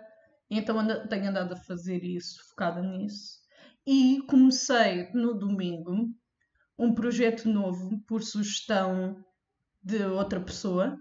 então 0.49 0.79
anda- 0.79 1.07
tenho 1.07 1.29
andado 1.29 1.53
a 1.53 1.57
fazer 1.57 2.03
isso, 2.03 2.39
focada 2.49 2.81
nisso. 2.81 3.39
E 3.85 4.21
comecei 4.29 5.09
no 5.13 5.33
domingo 5.33 6.09
um 6.79 6.93
projeto 6.93 7.49
novo 7.49 7.99
por 8.07 8.23
sugestão 8.23 9.23
de 9.83 10.03
outra 10.05 10.39
pessoa 10.39 10.97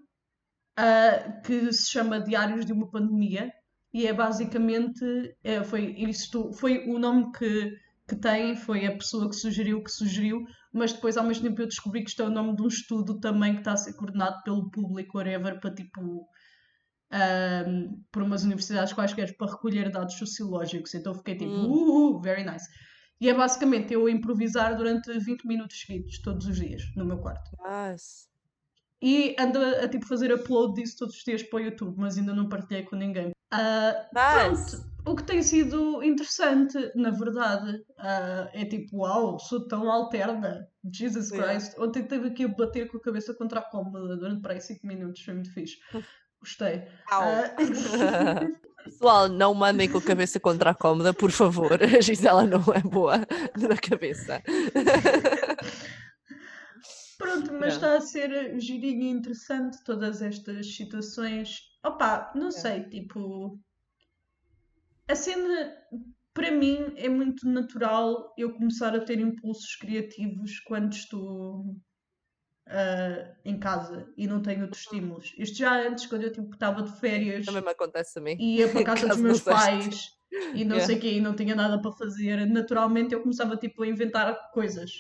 ah, 0.77 1.41
que 1.45 1.73
se 1.73 1.91
chama 1.91 2.21
Diários 2.21 2.67
de 2.67 2.73
uma 2.73 2.91
Pandemia 2.91 3.53
e 3.95 4.07
é 4.07 4.13
basicamente 4.13 5.05
é, 5.45 5.63
foi 5.63 5.95
isto 5.99 6.53
foi 6.55 6.89
o 6.89 6.99
nome 6.99 7.31
que, 7.33 7.77
que 8.09 8.17
tem 8.17 8.57
foi 8.57 8.87
a 8.87 8.93
pessoa 8.97 9.29
que 9.29 9.37
sugeriu 9.37 9.83
que 9.83 9.91
sugeriu 9.91 10.45
mas 10.73 10.93
depois 10.93 11.17
ao 11.17 11.25
mesmo 11.25 11.45
tempo 11.49 11.61
eu 11.63 11.67
descobri 11.69 12.03
que 12.03 12.11
isto 12.11 12.23
é 12.23 12.27
o 12.27 12.31
nome 12.31 12.57
de 12.57 12.63
um 12.63 12.67
estudo 12.69 13.21
também 13.21 13.53
que 13.55 13.61
está 13.61 13.73
a 13.73 13.77
ser 13.77 13.93
coordenado 13.95 14.43
pelo 14.43 14.71
público 14.71 15.19
whatever 15.19 15.61
para 15.61 15.75
tipo 15.75 16.27
ahm, 17.11 18.03
por 18.11 18.23
umas 18.23 18.43
universidades 18.45 18.93
quaisquer 18.93 19.37
para 19.37 19.53
recolher 19.53 19.91
dados 19.91 20.15
sociológicos 20.15 20.95
então 20.95 21.15
fiquei 21.15 21.37
tipo 21.37 21.51
Hum. 21.53 22.17
uh, 22.17 22.21
very 22.21 22.45
nice 22.45 22.67
e 23.21 23.29
é 23.29 23.35
basicamente 23.35 23.93
eu 23.95 24.09
improvisar 24.09 24.77
durante 24.77 25.13
20 25.19 25.47
minutos 25.47 25.81
seguidos 25.81 26.19
todos 26.23 26.47
os 26.47 26.57
dias 26.59 26.83
no 26.97 27.05
meu 27.05 27.19
quarto 27.19 27.51
Nice. 27.65 28.27
e 29.01 29.37
ando 29.39 29.59
a, 29.59 29.85
a, 29.85 29.89
tipo 29.89 30.07
fazer 30.07 30.33
upload 30.33 30.75
disso 30.75 30.97
todos 30.99 31.17
os 31.17 31.23
dias 31.25 31.43
para 31.43 31.59
o 31.59 31.61
YouTube, 31.61 31.95
mas 31.99 32.17
ainda 32.19 32.35
não 32.35 32.49
partilhei 32.49 32.83
com 32.85 32.97
ninguém. 32.97 33.31
Ah, 33.51 34.09
Nice. 34.13 34.71
pronto, 34.77 34.92
o 35.05 35.17
que 35.17 35.23
tem 35.25 35.43
sido 35.43 36.03
interessante, 36.03 36.79
na 36.95 37.11
verdade, 37.11 37.85
ah, 37.99 38.49
é 38.53 38.65
tipo, 38.65 38.99
uau, 38.99 39.39
sou 39.39 39.67
tão 39.67 39.91
alterna. 39.91 40.69
Jesus 40.93 41.31
Yeah. 41.31 41.53
Christ. 41.53 41.79
Ontem 41.79 42.03
teve 42.05 42.29
aqui 42.29 42.45
a 42.45 42.49
bater 42.49 42.89
com 42.91 42.97
a 42.97 43.01
cabeça 43.01 43.33
contra 43.35 43.61
a 43.61 43.63
cômoda 43.63 44.17
durante 44.17 44.43
para 44.43 44.55
aí 44.55 44.61
5 44.61 44.87
minutos, 44.87 45.23
foi 45.23 45.35
muito 45.35 45.53
fixe. 45.53 45.79
Gostei. 46.41 46.89
Au. 47.11 47.23
Ah, 47.23 47.55
Pessoal, 48.85 49.29
não 49.29 49.55
mandem 49.55 49.89
com 49.89 49.99
a 49.99 50.03
cabeça 50.03 50.41
contra 50.41 50.71
a 50.71 50.75
cómoda, 50.75 51.15
por 51.15 51.31
favor. 51.31 51.79
A 51.83 52.01
Gisela 52.01 52.45
não 52.45 52.63
é 52.75 52.81
boa 52.81 53.19
na 53.57 53.77
cabeça. 53.77 54.43
Pronto, 57.17 57.53
mas 57.53 57.75
está 57.75 57.97
a 57.97 58.01
ser 58.01 58.59
girinho 58.59 59.03
e 59.03 59.11
interessante 59.11 59.79
todas 59.85 60.21
estas 60.21 60.75
situações. 60.75 61.61
Opa, 61.85 62.33
não 62.35 62.51
sei, 62.51 62.83
tipo. 62.89 63.59
A 65.09 65.15
cena, 65.15 65.77
para 66.35 66.51
mim, 66.51 66.95
é 66.97 67.09
muito 67.09 67.47
natural 67.49 68.33
eu 68.37 68.53
começar 68.55 68.95
a 68.97 69.01
ter 69.05 69.19
impulsos 69.21 69.77
criativos 69.77 70.59
quando 70.61 70.93
estou 70.93 71.77
ah, 72.67 73.35
em 73.45 73.59
casa 73.59 74.13
e 74.17 74.27
não 74.27 74.41
tenho 74.43 74.63
outros 74.63 74.83
estímulos. 74.83 75.35
Isto 75.39 75.59
já 75.59 75.75
antes, 75.87 76.07
quando 76.07 76.23
eu 76.25 76.33
tipo, 76.33 76.53
estava 76.55 76.83
de 76.83 76.99
férias 77.01 77.47
Também 77.47 77.63
me 77.63 77.71
acontece 77.71 78.19
a 78.19 78.23
mim. 78.23 78.37
e 78.39 78.59
ia 78.59 78.69
para 78.69 78.83
casa 78.85 79.09
dos 79.09 79.19
meus 79.19 79.41
pais 79.41 80.11
e 80.55 80.65
não 80.65 80.77
Yeah. 80.77 80.81
sei 80.81 80.97
o 80.97 81.01
quê 81.01 81.13
e 81.15 81.21
não 81.21 81.35
tinha 81.37 81.55
nada 81.55 81.81
para 81.81 81.93
fazer, 81.93 82.47
naturalmente 82.47 83.13
eu 83.15 83.21
começava 83.23 83.57
tipo, 83.57 83.83
a 83.83 83.87
inventar 83.89 84.51
coisas. 84.53 84.91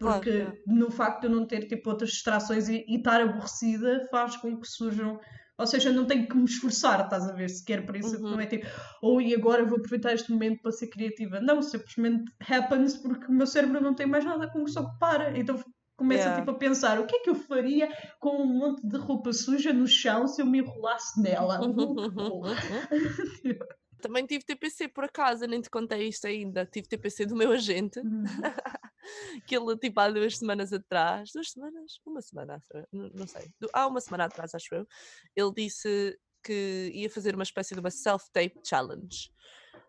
Claro, 0.00 0.22
Porque 0.22 0.30
yeah. 0.30 0.56
no 0.66 0.90
facto 0.90 1.22
de 1.22 1.26
eu 1.26 1.30
não 1.32 1.46
ter 1.46 1.66
tipo, 1.66 1.90
outras 1.90 2.10
distrações 2.10 2.68
e, 2.68 2.84
e 2.88 2.96
estar 2.98 3.20
aborrecida 3.20 4.06
faz 4.10 4.36
com 4.36 4.58
que 4.60 4.66
surjam. 4.68 5.18
Ou 5.58 5.66
seja, 5.66 5.90
não 5.92 6.06
tenho 6.06 6.28
que 6.28 6.36
me 6.36 6.44
esforçar, 6.44 7.00
estás 7.04 7.28
a 7.28 7.32
ver, 7.32 7.48
sequer 7.50 7.84
para 7.84 7.98
isso. 7.98 8.16
Uhum. 8.16 8.30
Não 8.30 8.40
é 8.40 8.46
tipo, 8.46 8.66
ou 9.02 9.20
e 9.20 9.34
agora 9.34 9.64
vou 9.64 9.78
aproveitar 9.78 10.14
este 10.14 10.30
momento 10.30 10.62
para 10.62 10.70
ser 10.72 10.86
criativa. 10.86 11.40
Não, 11.40 11.60
simplesmente 11.60 12.30
happens 12.48 12.96
porque 12.96 13.26
o 13.26 13.32
meu 13.32 13.46
cérebro 13.46 13.80
não 13.80 13.94
tem 13.94 14.06
mais 14.06 14.24
nada 14.24 14.48
com 14.48 14.64
que 14.64 14.70
se 14.70 14.78
ocupar. 14.78 15.36
Então 15.36 15.60
começa 15.96 16.22
Yeah. 16.28 16.40
tipo, 16.40 16.52
a 16.52 16.58
pensar: 16.58 17.00
o 17.00 17.06
que 17.06 17.16
é 17.16 17.20
que 17.20 17.30
eu 17.30 17.34
faria 17.34 17.88
com 18.20 18.40
um 18.42 18.46
monte 18.46 18.86
de 18.86 18.96
roupa 18.96 19.32
suja 19.32 19.72
no 19.72 19.86
chão 19.86 20.28
se 20.28 20.40
eu 20.40 20.46
me 20.46 20.58
enrolasse 20.58 21.20
nela? 21.20 21.60
Uh, 21.60 22.42
Também 24.00 24.24
tive 24.26 24.44
TPC 24.44 24.86
por 24.86 25.02
acaso, 25.04 25.44
nem 25.46 25.60
te 25.60 25.68
contei 25.68 26.06
isto 26.06 26.26
ainda. 26.28 26.64
Tive 26.64 26.86
TPC 26.86 27.26
do 27.26 27.34
meu 27.34 27.50
agente, 27.50 27.98
Uhum. 27.98 28.22
que 29.46 29.56
ele 29.56 29.76
tipo 29.76 30.00
há 30.00 30.10
duas 30.10 30.38
semanas 30.38 30.72
atrás, 30.72 31.30
duas 31.32 31.50
semanas, 31.50 32.00
uma 32.06 32.22
semana, 32.22 32.62
eu, 32.72 32.86
não 32.92 33.26
sei, 33.26 33.50
há 33.72 33.86
uma 33.86 34.00
semana 34.00 34.24
atrás, 34.24 34.54
acho 34.54 34.74
eu, 34.74 34.86
ele 35.34 35.52
disse 35.54 36.18
que 36.42 36.90
ia 36.94 37.10
fazer 37.10 37.34
uma 37.34 37.42
espécie 37.42 37.74
de 37.74 37.80
uma 37.80 37.90
self-tape 37.90 38.60
challenge. 38.64 39.30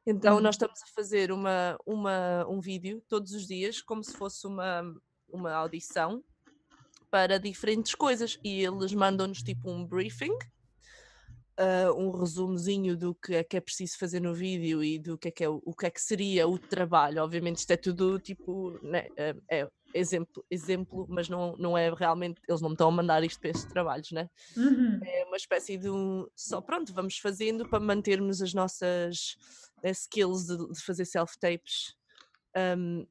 Então 0.05 0.37
Hum. 0.37 0.41
nós 0.41 0.55
estamos 0.55 0.81
a 0.81 0.87
fazer 0.95 1.31
uma, 1.31 1.77
uma, 1.85 2.45
um 2.47 2.59
vídeo 2.59 3.03
todos 3.07 3.31
os 3.31 3.47
dias, 3.47 3.81
como 3.81 4.03
se 4.03 4.13
fosse 4.13 4.47
uma, 4.47 4.83
uma 5.27 5.53
audição 5.53 6.23
para 7.11 7.39
diferentes 7.39 7.95
coisas 7.95 8.39
e 8.43 8.63
eles 8.63 8.93
mandam-nos 8.93 9.41
tipo 9.41 9.69
um 9.69 9.85
briefing 9.85 10.35
ah, 11.59 11.91
um 11.93 12.09
resumozinho 12.11 12.95
do 12.95 13.13
que 13.13 13.35
é 13.35 13.43
que 13.43 13.57
é 13.57 13.59
preciso 13.59 13.97
fazer 13.97 14.21
no 14.21 14.33
vídeo 14.33 14.81
e 14.81 14.97
do 14.97 15.17
que 15.17 15.27
é 15.27 15.31
que, 15.31 15.43
é, 15.43 15.49
o 15.49 15.73
que, 15.77 15.85
é 15.87 15.89
que 15.91 16.01
seria 16.01 16.47
o 16.47 16.57
trabalho. 16.57 17.21
Obviamente 17.21 17.57
isto 17.57 17.71
é 17.71 17.75
tudo 17.75 18.17
tipo, 18.17 18.79
né, 18.81 19.07
é, 19.17 19.35
é 19.51 19.67
exemplo, 19.93 20.45
exemplo, 20.49 21.05
mas 21.09 21.27
não, 21.27 21.57
não 21.57 21.77
é 21.77 21.93
realmente, 21.93 22.39
eles 22.47 22.61
não 22.61 22.69
me 22.69 22.75
estão 22.75 22.87
a 22.87 22.91
mandar 22.91 23.25
isto 23.25 23.41
para 23.41 23.49
estes 23.49 23.65
trabalhos, 23.65 24.09
né? 24.11 24.29
Uhum. 24.55 24.99
É 25.03 25.25
uma 25.25 25.35
espécie 25.35 25.77
de 25.77 25.89
um, 25.89 26.25
só 26.33 26.61
pronto, 26.61 26.93
vamos 26.93 27.17
fazendo 27.17 27.67
para 27.67 27.79
mantermos 27.79 28.41
as 28.41 28.53
nossas 28.53 29.35
eh, 29.83 29.91
skills 29.91 30.45
de, 30.45 30.57
de 30.57 30.81
fazer 30.81 31.03
self-tapes 31.03 31.93
um, 32.77 33.05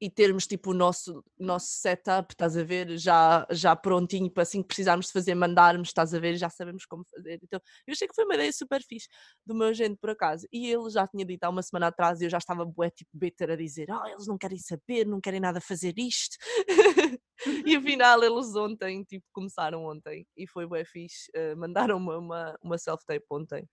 e 0.00 0.10
termos 0.10 0.46
tipo 0.46 0.70
o 0.70 0.74
nosso, 0.74 1.24
nosso 1.38 1.68
setup, 1.68 2.32
estás 2.32 2.56
a 2.56 2.62
ver, 2.62 2.98
já, 2.98 3.46
já 3.50 3.74
prontinho 3.74 4.30
para 4.30 4.42
assim 4.42 4.60
que 4.60 4.68
precisarmos 4.68 5.06
de 5.06 5.12
fazer, 5.12 5.34
mandarmos, 5.34 5.88
estás 5.88 6.12
a 6.12 6.18
ver, 6.18 6.36
já 6.36 6.50
sabemos 6.50 6.84
como 6.84 7.04
fazer. 7.04 7.40
Então, 7.42 7.60
eu 7.86 7.92
achei 7.92 8.06
que 8.06 8.14
foi 8.14 8.24
uma 8.24 8.34
ideia 8.34 8.52
super 8.52 8.82
fixe 8.82 9.08
do 9.44 9.54
meu 9.54 9.68
agente 9.68 9.96
por 9.98 10.10
acaso. 10.10 10.46
E 10.52 10.70
ele 10.70 10.90
já 10.90 11.06
tinha 11.06 11.24
dito 11.24 11.44
há 11.44 11.48
uma 11.48 11.62
semana 11.62 11.86
atrás 11.88 12.20
e 12.20 12.24
eu 12.24 12.30
já 12.30 12.38
estava 12.38 12.64
bué 12.64 12.90
tipo 12.90 13.10
bitter 13.14 13.50
a 13.50 13.56
dizer, 13.56 13.86
oh, 13.90 14.06
eles 14.06 14.26
não 14.26 14.36
querem 14.36 14.58
saber, 14.58 15.06
não 15.06 15.20
querem 15.20 15.40
nada 15.40 15.60
fazer 15.60 15.94
isto. 15.96 16.36
e 17.66 17.76
afinal 17.76 18.22
eles 18.22 18.54
ontem, 18.54 19.02
tipo, 19.04 19.24
começaram 19.32 19.84
ontem 19.86 20.26
e 20.36 20.46
foi 20.46 20.66
bué 20.66 20.84
fixe. 20.84 21.30
eh, 21.34 21.54
mandaram 21.54 21.96
uma, 21.96 22.18
uma, 22.18 22.58
uma 22.62 22.78
self-tape 22.78 23.24
ontem 23.30 23.66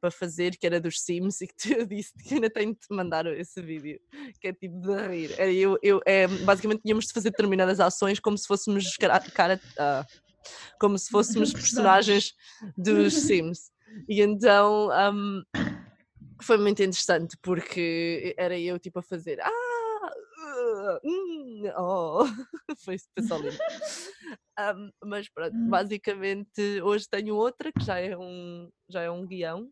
para 0.00 0.10
fazer, 0.10 0.56
que 0.56 0.66
era 0.66 0.80
dos 0.80 1.00
Sims, 1.00 1.40
e 1.42 1.46
que 1.46 1.54
tu 1.56 1.86
disse 1.86 2.12
que 2.22 2.34
ainda 2.34 2.50
tenho 2.50 2.72
de 2.72 2.80
te 2.80 2.94
mandar 2.94 3.26
esse 3.26 3.60
vídeo, 3.62 4.00
que 4.40 4.48
é 4.48 4.52
tipo 4.52 4.80
de 4.80 5.08
rir. 5.08 5.34
Era 5.38 5.52
eu, 5.52 5.78
eu, 5.82 6.00
é, 6.06 6.26
basicamente 6.26 6.82
tínhamos 6.82 7.06
de 7.06 7.12
fazer 7.12 7.30
determinadas 7.30 7.80
ações 7.80 8.20
como 8.20 8.36
se 8.36 8.46
fôssemos 8.46 8.96
cara, 8.96 9.20
cara 9.30 9.60
ah, 9.78 10.04
como 10.80 10.98
se 10.98 11.10
fôssemos 11.10 11.52
personagens 11.54 12.32
dos 12.76 13.14
Sims. 13.14 13.70
E 14.08 14.20
então 14.20 14.90
um, 14.90 15.42
foi 16.42 16.58
muito 16.58 16.82
interessante 16.82 17.36
porque 17.42 18.34
era 18.36 18.58
eu 18.58 18.78
tipo 18.78 18.98
a 18.98 19.02
fazer 19.02 19.40
ah, 19.40 19.50
uh, 19.50 20.98
hum, 21.04 21.62
oh. 21.76 22.24
foi, 22.84 22.96
lindo. 23.16 23.58
Um, 24.58 24.90
mas 25.04 25.28
pronto, 25.28 25.54
Hum. 25.54 25.68
basicamente 25.68 26.80
hoje 26.82 27.06
tenho 27.10 27.34
outra 27.34 27.72
que 27.72 27.84
já 27.84 27.98
é 27.98 28.16
um, 28.16 28.70
já 28.88 29.02
é 29.02 29.10
um 29.10 29.26
guião 29.26 29.70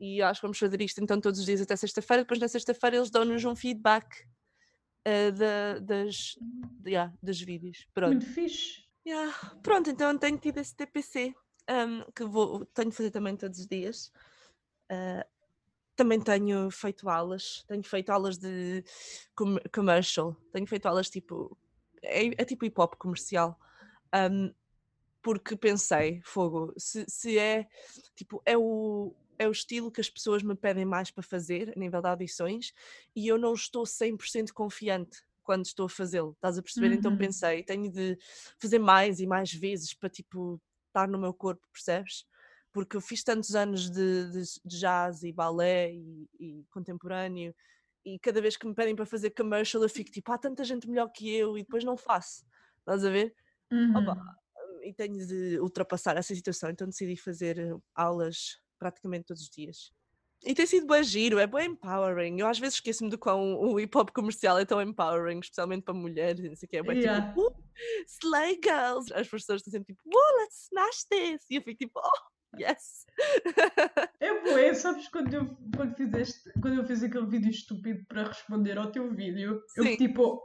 e 0.00 0.22
acho 0.22 0.40
que 0.40 0.46
vamos 0.46 0.58
fazer 0.58 0.80
isto 0.80 1.02
então 1.02 1.20
todos 1.20 1.40
os 1.40 1.46
dias 1.46 1.60
até 1.60 1.76
sexta-feira. 1.76 2.22
Depois 2.22 2.40
na 2.40 2.48
sexta-feira 2.48 2.96
eles 2.96 3.10
dão-nos 3.10 3.44
um 3.44 3.54
feedback 3.54 4.24
uh, 5.06 5.32
da, 5.32 5.78
das, 5.78 6.38
yeah, 6.86 7.12
dos 7.22 7.40
vídeos. 7.40 7.86
Pronto. 7.92 8.12
Muito 8.12 8.26
fixe. 8.26 8.84
Yeah. 9.06 9.32
Pronto, 9.62 9.90
então 9.90 10.16
tenho 10.16 10.38
tido 10.38 10.58
esse 10.58 10.74
TPC 10.74 11.34
um, 11.70 12.10
que 12.12 12.24
vou, 12.24 12.64
tenho 12.66 12.90
de 12.90 12.96
fazer 12.96 13.10
também 13.10 13.36
todos 13.36 13.58
os 13.58 13.66
dias. 13.66 14.12
Uh, 14.90 15.24
também 15.94 16.18
tenho 16.18 16.70
feito 16.70 17.10
aulas, 17.10 17.62
tenho 17.68 17.82
feito 17.82 18.10
aulas 18.10 18.38
de 18.38 18.82
com 19.36 19.58
commercial, 19.72 20.34
tenho 20.50 20.66
feito 20.66 20.86
aulas 20.86 21.10
tipo, 21.10 21.56
é, 22.02 22.28
é 22.40 22.44
tipo 22.44 22.64
hip 22.64 22.80
hop 22.80 22.94
comercial. 22.96 23.58
Um, 24.14 24.52
porque 25.22 25.54
pensei, 25.54 26.22
fogo, 26.24 26.72
se, 26.78 27.04
se 27.06 27.38
é 27.38 27.68
tipo, 28.16 28.42
é 28.46 28.56
o, 28.56 29.14
é 29.40 29.48
o 29.48 29.52
estilo 29.52 29.90
que 29.90 30.02
as 30.02 30.10
pessoas 30.10 30.42
me 30.42 30.54
pedem 30.54 30.84
mais 30.84 31.10
para 31.10 31.22
fazer 31.22 31.72
a 31.74 31.80
nível 31.80 32.02
de 32.02 32.08
audições 32.08 32.74
e 33.16 33.26
eu 33.26 33.38
não 33.38 33.54
estou 33.54 33.84
100% 33.84 34.52
confiante 34.52 35.22
quando 35.42 35.64
estou 35.64 35.86
a 35.86 35.88
fazê-lo, 35.88 36.32
estás 36.32 36.58
a 36.58 36.62
perceber? 36.62 36.92
Então 36.92 37.10
uhum. 37.10 37.16
Então 37.16 37.26
pensei, 37.26 37.62
tenho 37.64 37.90
de 37.90 38.18
fazer 38.58 38.78
mais 38.78 39.18
e 39.18 39.26
mais 39.26 39.50
vezes 39.50 39.94
para 39.94 40.10
tipo 40.10 40.60
estar 40.88 41.08
no 41.08 41.18
meu 41.18 41.32
corpo, 41.32 41.66
percebes? 41.72 42.26
Porque 42.70 42.94
eu 42.94 43.00
fiz 43.00 43.24
tantos 43.24 43.54
anos 43.54 43.90
de, 43.90 44.30
de, 44.30 44.42
de 44.62 44.78
jazz 44.78 45.22
e 45.22 45.32
balé 45.32 45.90
e, 45.90 46.28
e, 46.38 46.64
contemporâneo 46.70 47.54
e 48.04 48.18
cada 48.18 48.42
vez 48.42 48.58
que 48.58 48.66
me 48.66 48.74
pedem 48.74 48.94
para 48.94 49.06
fazer 49.06 49.30
commercial 49.30 49.82
eu 49.82 49.88
fico 49.88 50.10
tipo, 50.10 50.30
há 50.32 50.36
tanta 50.36 50.62
gente 50.64 50.86
melhor 50.86 51.08
que 51.08 51.34
eu 51.34 51.56
e 51.56 51.62
depois 51.62 51.82
não 51.82 51.96
faço, 51.96 52.44
estás 52.80 53.06
a 53.06 53.10
ver? 53.10 53.34
Uhum. 53.72 53.96
Opa, 53.96 54.36
e 54.82 54.92
tenho 54.92 55.26
de 55.26 55.58
ultrapassar 55.60 56.18
essa 56.18 56.34
situação, 56.34 56.68
então 56.68 56.86
decidi 56.86 57.16
fazer 57.16 57.74
aulas 57.94 58.60
praticamente 58.80 59.26
todos 59.26 59.42
os 59.42 59.48
dias. 59.50 59.92
E 60.42 60.54
tem 60.54 60.64
sido 60.64 60.86
bem 60.86 61.04
giro, 61.04 61.38
é 61.38 61.46
bem 61.46 61.72
empowering. 61.72 62.40
Eu 62.40 62.46
às 62.46 62.58
vezes 62.58 62.76
esqueço-me 62.76 63.10
do 63.10 63.18
quão 63.18 63.60
o 63.60 63.78
hip 63.78 63.96
hop 63.96 64.10
comercial 64.10 64.58
é 64.58 64.64
tão 64.64 64.80
empowering, 64.80 65.38
especialmente 65.38 65.82
para 65.82 65.92
mulheres, 65.92 66.42
não 66.42 66.56
sei 66.56 66.66
o 66.66 66.70
que. 66.70 66.76
É 66.78 66.82
bem 66.82 67.00
tipo, 67.00 67.06
yeah. 67.06 67.28
tipo, 67.28 67.46
uh, 67.46 67.54
slay 68.06 68.58
girls. 68.64 69.12
As 69.12 69.28
pessoas 69.28 69.60
estão 69.60 69.70
sempre 69.70 69.94
tipo, 69.94 70.08
uh, 70.08 70.40
let's 70.40 70.68
smash 70.68 71.04
this. 71.10 71.44
E 71.50 71.56
eu 71.56 71.62
fico 71.62 71.76
tipo, 71.76 72.00
oh, 72.02 72.58
yes. 72.58 73.04
É 74.18 74.40
bom, 74.40 74.74
sabes 74.74 75.08
quando 75.08 75.34
eu, 75.34 75.56
quando, 75.76 75.94
fizeste, 75.94 76.50
quando 76.60 76.78
eu 76.78 76.86
fiz 76.86 77.02
aquele 77.02 77.26
vídeo 77.26 77.50
estúpido 77.50 78.02
para 78.08 78.28
responder 78.28 78.78
ao 78.78 78.90
teu 78.90 79.12
vídeo, 79.12 79.62
Sim. 79.68 79.90
eu 79.90 79.96
tipo, 79.98 80.42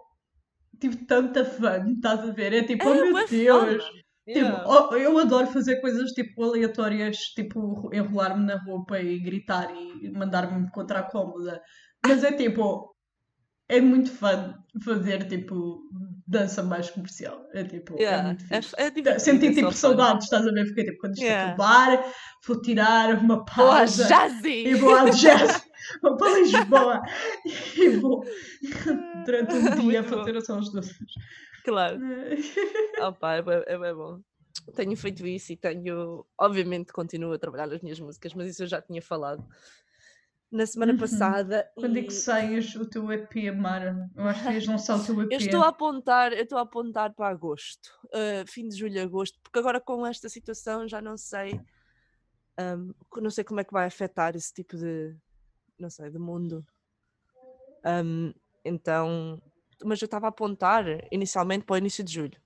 tive 0.78 1.06
tanta 1.06 1.45
fã, 1.45 1.89
estás 1.89 2.19
a 2.19 2.34
ver? 2.34 2.52
É 2.52 2.63
tipo, 2.63 2.84
é, 2.84 2.88
oh 2.89 3.13
meu 3.13 3.28
Deus. 3.28 3.86
Fun. 3.86 4.04
Tipo, 4.25 4.39
yeah. 4.39 4.97
eu 4.97 5.19
adoro 5.19 5.45
fazer 5.47 5.79
coisas 5.81 6.11
tipo 6.11 6.43
aleatórias, 6.43 7.17
tipo 7.35 7.89
enrolar-me 7.93 8.43
na 8.43 8.57
roupa 8.57 8.99
e 8.99 9.19
gritar 9.19 9.71
e 9.75 10.09
mandar-me 10.11 10.69
contra 10.71 10.99
a 10.99 11.03
cômoda. 11.03 11.61
Mas 12.03 12.23
é 12.23 12.31
tipo, 12.31 12.95
é 13.69 13.79
muito 13.79 14.11
fã 14.11 14.55
fazer 14.83 15.27
tipo 15.27 15.79
dança 16.27 16.63
mais 16.63 16.89
comercial. 16.89 17.45
É 17.53 17.63
tipo, 17.63 17.95
é 17.99 18.01
yeah. 18.01 18.23
é 18.23 18.25
muito 18.25 18.47
fixe. 18.47 18.75
É, 18.77 19.09
é 19.09 19.19
Senti 19.19 19.47
é 19.47 19.53
tipo 19.53 19.71
saudades, 19.71 20.23
estás 20.23 20.47
a 20.47 20.51
ver? 20.51 20.65
Porque 20.65 20.85
tipo, 20.85 20.97
quando 21.01 21.13
isto 21.13 21.23
yeah. 21.23 21.51
acabar, 21.51 22.03
vou 22.47 22.61
tirar 22.61 23.19
uma 23.19 23.45
pausa. 23.45 24.07
Vou 24.07 24.15
a 24.15 24.27
jazzy! 24.27 24.67
E 24.67 24.73
vou 24.73 24.95
a 24.95 25.09
jazz! 25.09 25.63
vou 26.02 26.17
para 26.17 26.39
Lisboa! 26.39 27.02
e 27.78 27.89
vou 27.98 28.26
durante 29.26 29.56
um 29.56 29.89
dia 29.89 30.04
fazer 30.04 30.41
só 30.41 30.58
os 30.58 30.71
doces. 30.71 30.98
Claro. 31.63 32.00
Opa, 33.02 33.36
é, 33.36 33.39
é, 33.39 33.74
é 33.74 33.93
bom. 33.93 34.21
Tenho 34.76 34.95
feito 34.95 35.26
isso 35.28 35.54
e 35.54 35.58
tenho, 35.58 36.26
obviamente, 36.39 36.93
continuo 36.93 37.34
a 37.34 37.39
trabalhar 37.39 37.71
as 37.74 37.82
minhas 37.82 38.00
músicas, 38.00 38.34
mas 38.34 38.48
isso 38.48 38.63
eu 38.63 38.67
já 38.67 38.82
tinha 38.82 39.02
falado 39.02 39.45
na 40.52 40.65
semana 40.65 40.93
uhum. 40.93 41.00
passada. 41.00 41.69
Quando 41.76 41.98
e... 41.98 42.00
é 42.00 42.04
que 42.04 42.13
saias 42.13 42.76
o 42.76 42.86
teu 42.86 43.12
EP, 43.12 43.54
Mara? 43.56 44.10
Eu 44.15 44.24
acho 44.24 44.43
que 44.43 44.52
ias 44.52 44.65
lançar 44.65 44.95
o 44.98 45.04
teu 45.04 45.21
EP. 45.21 45.32
Eu 45.32 45.38
estou 45.38 45.62
a 45.62 45.67
apontar, 45.67 46.34
eu 46.34 46.43
estou 46.43 46.58
a 46.58 46.62
apontar 46.62 47.13
para 47.13 47.28
agosto, 47.30 47.89
uh, 48.06 48.48
fim 48.48 48.67
de 48.67 48.78
julho, 48.78 49.02
agosto, 49.02 49.38
porque 49.43 49.60
agora 49.60 49.82
com 49.82 50.06
esta 50.06 50.30
situação 50.30 50.88
já 50.88 51.02
não 51.02 51.17
sei, 51.17 51.60
um, 52.60 52.93
não 53.21 53.30
sei 53.30 53.43
como 53.43 53.60
é 53.60 53.63
que 53.63 53.74
vai 53.74 53.86
afetar 53.86 54.36
esse 54.36 54.54
tipo 54.54 54.78
de, 54.78 55.15
não 55.79 55.89
sei, 55.89 56.09
de 56.09 56.19
mundo. 56.19 56.65
Um, 57.85 58.33
então 58.63 59.41
mas 59.83 60.01
eu 60.01 60.05
estava 60.05 60.27
a 60.27 60.29
apontar 60.29 60.85
inicialmente 61.11 61.65
para 61.65 61.73
o 61.73 61.77
início 61.77 62.03
de 62.03 62.13
julho. 62.13 62.39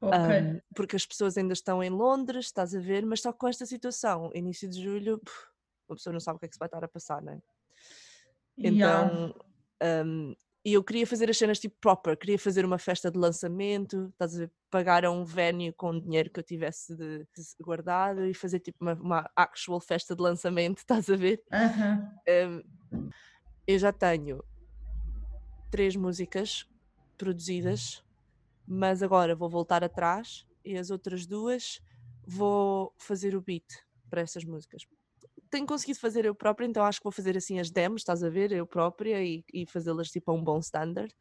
Okay. 0.00 0.18
Um, 0.18 0.60
porque 0.74 0.96
as 0.96 1.04
pessoas 1.04 1.36
ainda 1.36 1.52
estão 1.52 1.82
em 1.82 1.90
Londres, 1.90 2.46
estás 2.46 2.74
a 2.74 2.80
ver, 2.80 3.04
mas 3.04 3.20
só 3.20 3.32
com 3.32 3.46
esta 3.48 3.66
situação, 3.66 4.30
início 4.34 4.68
de 4.68 4.82
julho, 4.82 5.18
puf, 5.18 5.46
uma 5.88 5.96
pessoa 5.96 6.12
não 6.12 6.20
sabe 6.20 6.36
o 6.36 6.38
que 6.38 6.46
é 6.46 6.48
que 6.48 6.54
se 6.54 6.58
vai 6.58 6.68
estar 6.68 6.82
a 6.82 6.88
passar, 6.88 7.20
não 7.20 7.34
é? 7.34 7.42
Então, 8.56 9.34
yeah. 9.82 10.04
um, 10.04 10.34
e 10.64 10.74
eu 10.74 10.84
queria 10.84 11.06
fazer 11.06 11.30
as 11.30 11.38
cenas 11.38 11.58
tipo 11.58 11.74
proper, 11.80 12.16
queria 12.16 12.38
fazer 12.38 12.64
uma 12.64 12.78
festa 12.78 13.10
de 13.10 13.18
lançamento, 13.18 14.08
estás 14.12 14.34
a 14.34 14.38
ver, 14.40 14.52
pagar 14.70 15.04
a 15.04 15.10
um 15.10 15.24
venue 15.24 15.72
com 15.72 15.98
dinheiro 15.98 16.30
que 16.30 16.38
eu 16.38 16.44
tivesse 16.44 16.94
de, 16.94 17.20
de 17.20 17.42
guardado 17.62 18.26
e 18.26 18.34
fazer 18.34 18.60
tipo 18.60 18.78
uma, 18.80 18.92
uma, 18.94 19.30
actual 19.34 19.80
festa 19.80 20.14
de 20.14 20.22
lançamento, 20.22 20.78
estás 20.84 21.08
a 21.08 21.16
ver? 21.16 21.42
Um, 22.28 23.08
eu 23.66 23.78
já 23.78 23.92
tenho 23.92 24.44
três 25.70 25.96
músicas 25.96 26.68
produzidas, 27.16 28.04
mas 28.66 29.02
agora 29.02 29.34
vou 29.34 29.48
voltar 29.48 29.82
atrás 29.82 30.46
e 30.64 30.76
as 30.76 30.90
outras 30.90 31.26
duas 31.26 31.80
vou 32.26 32.94
fazer 32.98 33.34
o 33.34 33.40
beat 33.40 33.66
para 34.10 34.20
essas 34.20 34.44
músicas. 34.44 34.86
Tenho 35.50 35.66
conseguido 35.66 35.98
fazer 35.98 36.24
eu 36.24 36.34
própria, 36.34 36.66
então 36.66 36.84
acho 36.84 37.00
que 37.00 37.04
vou 37.04 37.12
fazer 37.12 37.36
assim 37.36 37.58
as 37.58 37.70
demos, 37.70 38.02
estás 38.02 38.22
a 38.22 38.28
ver, 38.28 38.52
eu 38.52 38.66
própria 38.66 39.22
e, 39.22 39.44
e 39.52 39.66
fazê-las 39.66 40.08
tipo 40.08 40.30
a 40.30 40.34
um 40.34 40.42
bom 40.42 40.58
standard. 40.60 41.12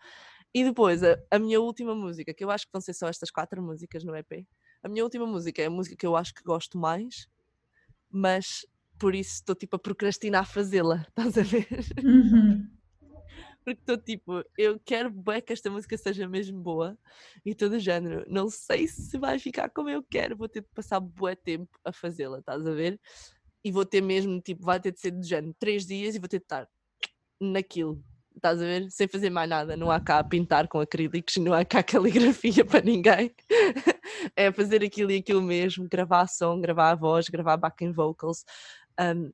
E 0.53 0.63
depois 0.63 1.03
a, 1.03 1.17
a, 1.31 1.39
minha 1.39 1.59
última 1.59 1.95
música, 1.95 2.33
que 2.33 2.43
eu 2.43 2.51
acho 2.51 2.65
que 2.65 2.71
vão 2.71 2.81
ser 2.81 2.93
só 2.93 3.07
estas 3.07 3.31
quatro 3.31 3.61
músicas 3.61 4.03
no 4.03 4.15
EP. 4.15 4.47
A 4.83 4.89
minha 4.89 5.03
última 5.03 5.25
música 5.25 5.61
é 5.61 5.65
a 5.65 5.69
música 5.69 5.95
que 5.95 6.05
eu 6.05 6.15
acho 6.15 6.33
que 6.33 6.43
gosto 6.43 6.77
mais, 6.77 7.27
mas 8.09 8.65
por 8.99 9.15
isso 9.15 9.35
estou 9.35 9.55
tipo 9.55 9.75
a 9.75 9.79
procrastinar 9.79 10.45
fazê-la, 10.45 11.05
estás 11.09 11.37
a 11.37 11.43
ver? 11.43 11.85
Uhum 12.03 12.79
porque 13.63 13.81
estou 13.81 13.97
tipo, 13.97 14.43
eu 14.57 14.79
quero 14.79 15.11
bem 15.11 15.41
que 15.41 15.53
esta 15.53 15.69
música 15.69 15.97
seja 15.97 16.27
mesmo 16.27 16.59
boa 16.59 16.97
e 17.45 17.53
todo 17.53 17.73
o 17.73 17.79
género. 17.79 18.25
Não 18.27 18.49
sei 18.49 18.87
se 18.87 19.17
vai 19.17 19.37
ficar 19.37 19.69
como 19.69 19.89
eu 19.89 20.03
quero, 20.03 20.37
vou 20.37 20.49
ter 20.49 20.61
de 20.61 20.67
passar 20.73 20.99
bué 20.99 21.35
tempo 21.35 21.69
a 21.83 21.91
fazê-la, 21.91 22.39
estás 22.39 22.65
a 22.65 22.71
ver? 22.71 22.99
E 23.63 23.71
vou 23.71 23.85
ter 23.85 24.01
mesmo, 24.01 24.41
tipo, 24.41 24.63
vai 24.63 24.79
ter 24.79 24.91
de 24.91 24.99
ser 24.99 25.11
do 25.11 25.23
género 25.23 25.55
três 25.59 25.85
dias 25.85 26.15
e 26.15 26.19
vou 26.19 26.29
ter 26.29 26.39
de 26.39 26.45
estar 26.45 26.67
naquilo, 27.39 28.03
estás 28.35 28.61
a 28.61 28.65
ver? 28.65 28.89
Sem 28.89 29.07
fazer 29.07 29.29
mais 29.29 29.49
nada, 29.49 29.77
não 29.77 29.91
há 29.91 29.99
cá 29.99 30.23
pintar 30.23 30.67
com 30.67 30.79
acrílicos, 30.79 31.37
não 31.37 31.53
há 31.53 31.63
cá 31.63 31.83
caligrafia 31.83 32.65
para 32.65 32.81
ninguém. 32.81 33.33
é 34.35 34.51
fazer 34.51 34.83
aquilo 34.83 35.11
e 35.11 35.17
aquilo 35.17 35.41
mesmo, 35.41 35.87
gravar 35.87 36.27
som, 36.27 36.59
gravar 36.59 36.91
a 36.91 36.95
voz, 36.95 37.29
gravar 37.29 37.57
backing 37.57 37.91
vocals. 37.91 38.43
Um, 38.99 39.31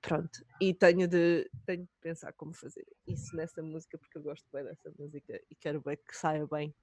pronto, 0.00 0.44
e 0.60 0.72
tenho 0.74 1.06
de, 1.06 1.50
tenho 1.66 1.82
de 1.82 1.90
pensar 2.00 2.32
como 2.32 2.54
fazer 2.54 2.86
isso 3.06 3.34
nessa 3.36 3.62
música, 3.62 3.98
porque 3.98 4.18
eu 4.18 4.22
gosto 4.22 4.46
bem 4.52 4.64
dessa 4.64 4.90
música 4.98 5.40
e 5.50 5.54
quero 5.54 5.80
bem 5.80 5.96
que 5.96 6.16
saia 6.16 6.46
bem. 6.46 6.74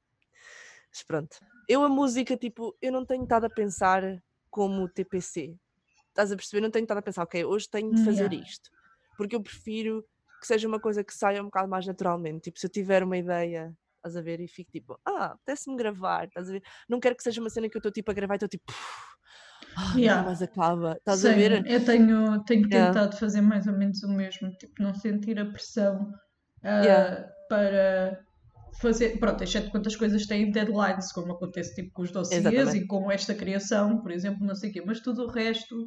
Mas 0.91 1.04
pronto, 1.04 1.38
eu 1.67 1.84
a 1.84 1.89
música, 1.89 2.38
tipo, 2.38 2.76
eu 2.82 2.91
não 2.91 3.06
tenho 3.06 3.24
estado 3.24 3.45
a 3.45 3.50
pensar 3.50 4.02
como 4.50 4.88
TPC. 4.88 5.58
Estás 6.15 6.32
a 6.32 6.36
perceber? 6.38 6.62
Não 6.62 6.71
tenho 6.71 6.84
estado 6.84 6.99
a 6.99 7.01
pensar, 7.01 7.23
ok, 7.23 7.43
hoje 7.43 7.69
tenho 7.69 7.93
de 7.93 8.06
fazer 8.06 8.32
yeah. 8.32 8.47
isto. 8.47 8.69
Porque 9.17 9.36
eu 9.36 9.43
prefiro 9.43 10.01
que 10.39 10.47
seja 10.47 10.65
uma 10.65 10.80
coisa 10.80 11.04
que 11.04 11.13
saia 11.13 11.41
um 11.41 11.45
bocado 11.45 11.67
mais 11.67 11.86
naturalmente. 11.86 12.43
Tipo, 12.43 12.58
se 12.58 12.67
eu 12.67 12.71
tiver 12.71 13.04
uma 13.04 13.17
ideia, 13.17 13.75
estás 13.97 14.15
a 14.15 14.21
ver, 14.21 14.39
e 14.39 14.47
fico 14.47 14.71
tipo, 14.71 14.97
ah, 15.06 15.34
apetece-me 15.34 15.75
gravar, 15.75 16.25
estás 16.25 16.47
a 16.47 16.54
ver? 16.54 16.63
Não 16.88 17.01
quero 17.01 17.17
que 17.17 17.23
seja 17.23 17.41
uma 17.41 17.49
cena 17.49 17.67
que 17.67 17.75
eu 17.75 17.80
estou 17.80 17.91
tipo 17.91 18.12
a 18.12 18.13
gravar 18.13 18.36
e 18.36 18.38
estou 18.38 18.47
tipo, 18.47 18.71
ah, 19.75 19.93
yeah. 19.97 20.23
mais 20.23 20.41
acaba. 20.41 20.93
Estás 20.93 21.19
Sim, 21.19 21.28
a 21.28 21.34
ver? 21.34 21.67
Eu 21.67 21.84
tenho, 21.84 22.43
tenho 22.45 22.65
yeah. 22.69 22.93
tentado 22.93 23.17
fazer 23.17 23.41
mais 23.41 23.67
ou 23.67 23.73
menos 23.73 24.01
o 24.04 24.08
mesmo, 24.10 24.49
tipo, 24.51 24.82
não 24.82 24.95
sentir 24.95 25.38
a 25.38 25.45
pressão 25.45 26.13
uh, 26.63 26.84
yeah. 26.84 27.30
para 27.49 28.23
fazer, 28.80 29.19
pronto, 29.19 29.43
exceto 29.43 29.69
quantas 29.69 29.95
coisas 29.97 30.25
têm 30.25 30.49
deadlines, 30.49 31.12
como 31.12 31.34
acontece 31.34 31.75
tipo 31.75 31.91
com 31.91 32.04
os 32.04 32.12
dossiês 32.12 32.45
Exatamente. 32.45 32.78
e 32.78 32.88
com 32.88 33.12
esta 33.12 33.34
criação, 33.34 34.01
por 34.01 34.12
exemplo, 34.12 34.45
não 34.45 34.56
sei 34.56 34.69
o 34.69 34.73
quê, 34.73 34.84
mas 34.86 34.99
tudo 34.99 35.23
o 35.23 35.28
resto 35.28 35.86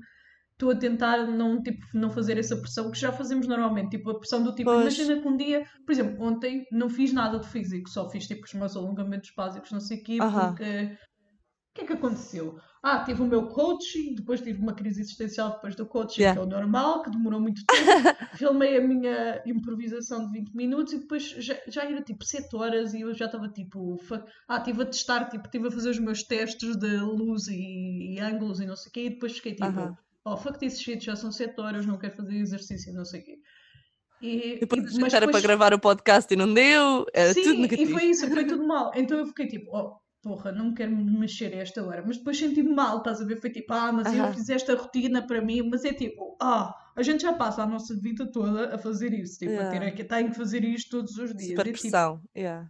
estou 0.58 0.72
a 0.72 0.76
tentar 0.76 1.26
não, 1.28 1.62
tipo, 1.62 1.86
não 1.94 2.10
fazer 2.10 2.36
essa 2.36 2.56
pressão 2.56 2.90
que 2.90 2.98
já 2.98 3.12
fazemos 3.12 3.46
normalmente, 3.46 3.90
tipo 3.90 4.10
a 4.10 4.18
pressão 4.18 4.42
do 4.42 4.52
tipo, 4.52 4.70
pois. 4.70 4.80
imagina 4.80 5.22
que 5.22 5.28
um 5.28 5.36
dia, 5.36 5.64
por 5.86 5.92
exemplo, 5.92 6.24
ontem 6.24 6.66
não 6.72 6.90
fiz 6.90 7.12
nada 7.12 7.38
de 7.38 7.48
físico, 7.48 7.88
só 7.88 8.10
fiz 8.10 8.26
tipo 8.26 8.44
os 8.44 8.54
meus 8.54 8.76
alongamentos 8.76 9.32
básicos, 9.36 9.70
não 9.70 9.80
sei 9.80 9.98
o 9.98 10.02
quê, 10.02 10.18
uh 10.20 10.24
-huh. 10.24 10.48
porque 10.48 10.98
que 11.78 11.84
é 11.84 11.86
que 11.86 11.92
aconteceu? 11.92 12.58
Ah, 12.82 13.04
tive 13.04 13.22
o 13.22 13.26
meu 13.26 13.46
coaching, 13.48 14.14
depois 14.14 14.40
tive 14.40 14.60
uma 14.60 14.72
crise 14.72 15.00
existencial 15.00 15.52
depois 15.52 15.74
do 15.74 15.86
coaching, 15.86 16.22
yeah. 16.22 16.40
que 16.40 16.44
é 16.44 16.46
o 16.46 16.50
normal, 16.50 17.02
que 17.02 17.10
demorou 17.10 17.40
muito 17.40 17.62
tempo. 17.64 17.76
Filmei 18.36 18.76
a 18.76 18.80
minha 18.80 19.42
improvisação 19.46 20.26
de 20.26 20.32
20 20.32 20.54
minutos 20.54 20.92
e 20.92 20.98
depois 20.98 21.22
já, 21.22 21.56
já 21.66 21.84
era 21.84 22.02
tipo 22.02 22.24
7 22.24 22.54
horas 22.56 22.94
e 22.94 23.00
eu 23.00 23.14
já 23.14 23.26
estava 23.26 23.48
tipo. 23.48 23.98
Ah, 24.48 24.58
estive 24.58 24.82
a 24.82 24.86
testar, 24.86 25.28
tipo, 25.28 25.44
estive 25.46 25.68
a 25.68 25.70
fazer 25.70 25.90
os 25.90 25.98
meus 25.98 26.22
testes 26.22 26.76
de 26.76 26.96
luz 26.98 27.48
e, 27.48 28.14
e 28.14 28.20
ângulos 28.20 28.60
e 28.60 28.66
não 28.66 28.76
sei 28.76 28.90
o 28.90 28.92
quê, 28.92 29.04
e 29.06 29.10
depois 29.10 29.36
fiquei 29.36 29.54
tipo, 29.54 29.66
uh 29.66 29.72
-huh. 29.72 29.96
Oh 30.32 30.36
fuck 30.36 30.58
this 30.58 30.80
shit, 30.80 31.04
já 31.04 31.16
são 31.16 31.30
7 31.32 31.60
horas, 31.60 31.86
não 31.86 31.98
quero 31.98 32.16
fazer 32.16 32.36
exercício 32.36 32.92
não 32.92 33.04
sei 33.04 33.20
o 33.20 33.24
quê. 33.24 33.38
E, 34.20 34.58
depois 34.60 34.96
e, 34.96 35.00
mas 35.00 35.12
depois... 35.12 35.30
para 35.30 35.40
gravar 35.40 35.72
o 35.74 35.78
podcast 35.78 36.32
e 36.32 36.36
não 36.36 36.52
deu, 36.52 37.06
era 37.14 37.32
Sim, 37.32 37.42
tudo 37.42 37.60
negativo. 37.60 37.90
e 37.90 37.92
foi 37.92 38.04
isso, 38.06 38.28
foi 38.28 38.44
tudo 38.46 38.66
mal. 38.66 38.90
Então 38.94 39.16
eu 39.18 39.26
fiquei 39.26 39.46
tipo, 39.46 39.70
oh, 39.76 39.96
porra, 40.20 40.50
não 40.50 40.74
quero 40.74 40.90
me 40.90 41.18
mexer 41.18 41.54
a 41.54 41.58
esta 41.58 41.84
hora. 41.86 42.02
Mas 42.04 42.18
depois 42.18 42.36
senti-me 42.36 42.74
mal, 42.74 42.98
estás 42.98 43.20
a 43.20 43.24
ver? 43.24 43.40
Foi 43.40 43.50
tipo, 43.50 43.72
ah, 43.72 43.92
mas 43.92 44.12
eu 44.12 44.24
Aham. 44.24 44.34
fiz 44.34 44.48
esta 44.48 44.74
rotina 44.74 45.24
para 45.24 45.40
mim, 45.40 45.62
mas 45.70 45.84
é 45.84 45.92
tipo, 45.92 46.36
ah, 46.42 46.74
a 46.96 47.02
gente 47.02 47.22
já 47.22 47.32
passa 47.32 47.62
a 47.62 47.66
nossa 47.66 47.94
vida 48.00 48.28
toda 48.32 48.74
a 48.74 48.78
fazer 48.78 49.12
isso, 49.14 49.38
tipo, 49.38 49.52
a 49.52 49.70
ter 49.70 49.76
Yeah. 49.76 49.92
que 49.92 50.02
tenho 50.04 50.30
que 50.30 50.36
fazer 50.36 50.64
isto 50.64 50.90
todos 50.90 51.16
os 51.16 51.32
dias. 51.34 51.50
Super 51.50 51.68
É 51.68 51.72
tipo, 51.72 51.78
pressão. 51.80 52.20
Yeah. 52.36 52.68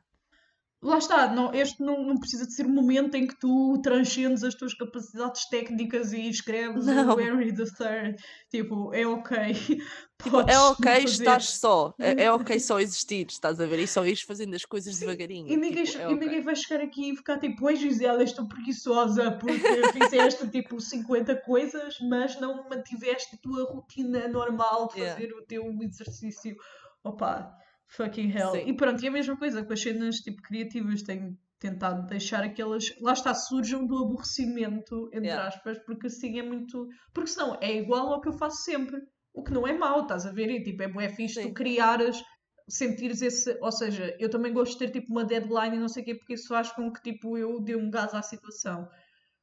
Lá 0.81 0.99
está, 0.99 1.27
não, 1.27 1.53
este 1.53 1.83
não, 1.83 2.05
não 2.05 2.19
precisa 2.21 2.47
de 2.47 2.55
ser 2.55 2.65
um 2.65 2.73
momento 2.73 3.17
em 3.17 3.27
que 3.27 3.37
tu 3.39 3.81
transcendes 3.83 4.45
as 4.45 4.55
tuas 4.55 4.73
capacidades 4.75 5.49
técnicas 5.49 6.13
e 6.13 6.29
escreves 6.29 6.87
Não. 6.87 7.17
o 7.17 7.21
Henry 7.21 7.49
III. 7.49 8.15
Tipo, 8.49 8.95
é 8.95 9.05
ok. 9.07 9.37
Tipo, 10.21 10.41
é 10.41 10.59
ok 10.59 10.93
fazer. 11.03 11.07
estar 11.07 11.41
só. 11.41 11.95
É, 11.99 12.25
é 12.25 12.33
ok 12.33 12.59
só 12.61 12.81
existir, 12.81 13.27
estás 13.29 13.61
a 13.61 13.67
ver? 13.67 13.79
E 13.79 13.87
só 13.87 14.05
ires 14.05 14.23
fazendo 14.23 14.55
as 14.55 14.65
coisas 14.65 14.95
Sim, 14.97 15.07
devagarinho. 15.07 15.49
E 15.49 15.57
ninguém, 15.57 15.85
tipo, 15.85 15.99
é 15.99 16.03
e 16.03 16.07
ok. 16.07 16.19
ninguém 16.19 16.43
vai 16.43 16.57
chegar 16.57 16.83
aqui 16.85 17.11
e 17.13 17.17
ficar 17.17 17.39
tipo, 17.39 17.65
oi 17.67 17.77
Gisela, 17.77 18.23
estou 18.25 18.49
preguiçosa 18.49 19.31
porque 19.33 19.63
fizeste 19.93 20.49
tipo 20.49 20.81
50 20.81 21.37
coisas, 21.43 21.97
mas 22.09 22.39
não 22.41 22.69
mantiveste 22.69 23.37
a 23.37 23.39
tua 23.39 23.65
rotina 23.73 24.27
normal 24.29 24.89
de 24.89 24.99
Yeah. 24.99 25.21
fazer 25.21 25.33
o 25.35 25.43
teu 25.43 25.65
exercício. 25.83 26.57
Opa, 27.05 27.57
fucking 27.89 28.31
hell. 28.31 28.53
Sim. 28.53 28.69
E 28.69 28.73
pronto, 28.75 29.03
e 29.03 29.09
a 29.09 29.11
mesma 29.11 29.37
coisa 29.37 29.65
com 29.65 29.73
as 29.73 29.81
cenas 29.83 30.17
tipo 30.17 30.41
criativas, 30.43 31.03
tenho 31.03 31.37
tentado 31.59 32.07
deixar 32.07 32.45
aquelas, 32.45 32.95
lá 33.01 33.13
está, 33.13 33.35
surjam 33.35 33.85
do 33.87 33.99
aborrecimento, 33.99 35.09
entre 35.13 35.29
Yeah. 35.29 35.49
aspas, 35.49 35.79
porque 35.81 36.07
assim 36.07 36.39
é 36.39 36.43
muito. 36.43 36.89
Porque 37.13 37.31
senão 37.31 37.59
é 37.61 37.77
igual 37.77 38.13
ao 38.13 38.21
que 38.21 38.29
eu 38.29 38.33
faço 38.33 38.63
sempre. 38.63 39.01
O 39.35 39.43
que 39.43 39.53
não 39.53 39.67
é 39.67 39.73
mau, 39.73 40.03
estás 40.03 40.25
a 40.27 40.33
ver? 40.33 40.49
E 40.51 40.63
tipo, 40.63 40.83
é 40.83 40.89
bué 40.89 41.09
fixe 41.09 41.41
tu 41.41 41.49
Sim. 41.49 41.55
criares 41.55 42.23
sentires 42.69 43.23
esse, 43.23 43.57
ou 43.63 43.73
seja, 43.73 44.15
eu 44.19 44.29
também 44.29 44.53
gosto 44.53 44.73
de 44.73 44.79
ter 44.79 44.91
tipo 44.91 45.11
uma 45.11 45.25
deadline 45.25 45.77
e 45.77 45.81
não 45.81 45.89
sei 45.89 46.03
o 46.03 46.07
quê, 46.07 46.15
porque 46.15 46.35
isso 46.35 46.49
faz 46.49 46.71
com 46.71 46.93
que 46.93 47.03
tipo 47.03 47.37
eu 47.39 47.61
dê 47.61 47.75
um 47.75 47.91
gás 47.91 48.15
à 48.15 48.23
situação. 48.23 48.89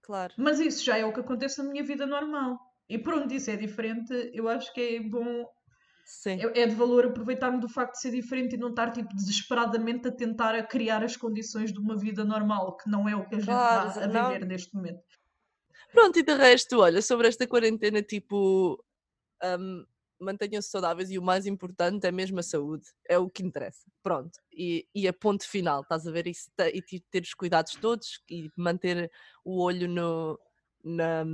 Claro. 0.04 0.34
Mas 0.38 0.60
isso 0.60 0.86
já 0.86 0.98
é 0.98 1.06
o 1.06 1.12
que 1.12 1.22
acontece 1.22 1.58
na 1.58 1.70
minha 1.70 1.84
vida 1.84 2.06
normal. 2.06 2.60
E 2.88 3.00
pronto, 3.00 3.34
isso 3.34 3.50
é 3.50 3.56
diferente. 3.56 4.14
Eu 4.34 4.48
acho 4.48 4.72
que 4.74 4.80
é 4.98 5.00
bom. 5.00 5.46
É, 6.28 6.62
é 6.62 6.68
de 6.68 6.76
valor 6.76 7.06
aproveitar-me 7.06 7.60
do 7.60 7.70
facto 7.70 7.94
de 7.94 8.02
ser 8.02 8.12
diferente 8.12 8.56
e 8.56 8.58
não 8.58 8.70
estar 8.70 8.92
tipo 8.92 9.14
desesperadamente 9.16 10.08
a 10.08 10.12
tentar 10.12 10.56
a 10.56 10.64
criar 10.64 11.04
as 11.04 11.18
condições 11.18 11.72
de 11.72 11.80
uma 11.80 11.98
vida 11.98 12.24
normal, 12.24 12.78
que 12.78 12.90
não 12.90 13.08
é 13.08 13.16
o 13.16 13.28
que 13.28 13.36
a 13.36 13.40
gente 13.40 13.46
Claro, 13.48 13.90
está 13.90 14.04
a 14.04 14.08
não. 14.08 14.32
viver 14.32 14.46
neste 14.46 14.76
momento. 14.76 15.04
Pronto, 15.92 16.20
e 16.20 16.24
de 16.24 16.34
resto, 16.34 16.80
olha, 16.80 17.02
sobre 17.02 17.28
esta 17.28 17.48
quarentena, 17.48 18.02
tipo, 18.02 18.84
hum, 19.44 19.86
mantenham-se 20.20 20.70
saudáveis 20.70 21.10
e 21.12 21.18
o 21.18 21.22
mais 21.22 21.46
importante 21.46 22.06
é 22.06 22.12
mesmo 22.12 22.40
a 22.40 22.44
saúde, 22.44 22.88
é 23.08 23.18
o 23.18 23.30
que 23.30 23.44
interessa. 23.44 23.90
Pronto, 24.04 24.40
e, 24.52 24.88
e 24.94 25.08
a 25.08 25.14
ponte 25.14 25.48
final, 25.48 25.82
estás 25.82 26.08
a 26.08 26.12
ver? 26.12 26.28
Isso, 26.28 26.50
e 26.74 27.00
ter 27.12 27.22
os 27.22 27.34
cuidados 27.34 27.76
todos 27.76 28.22
e 28.30 28.50
manter 28.58 29.12
o 29.44 29.62
olho 29.62 29.88
no, 29.88 30.40
na, 30.84 31.26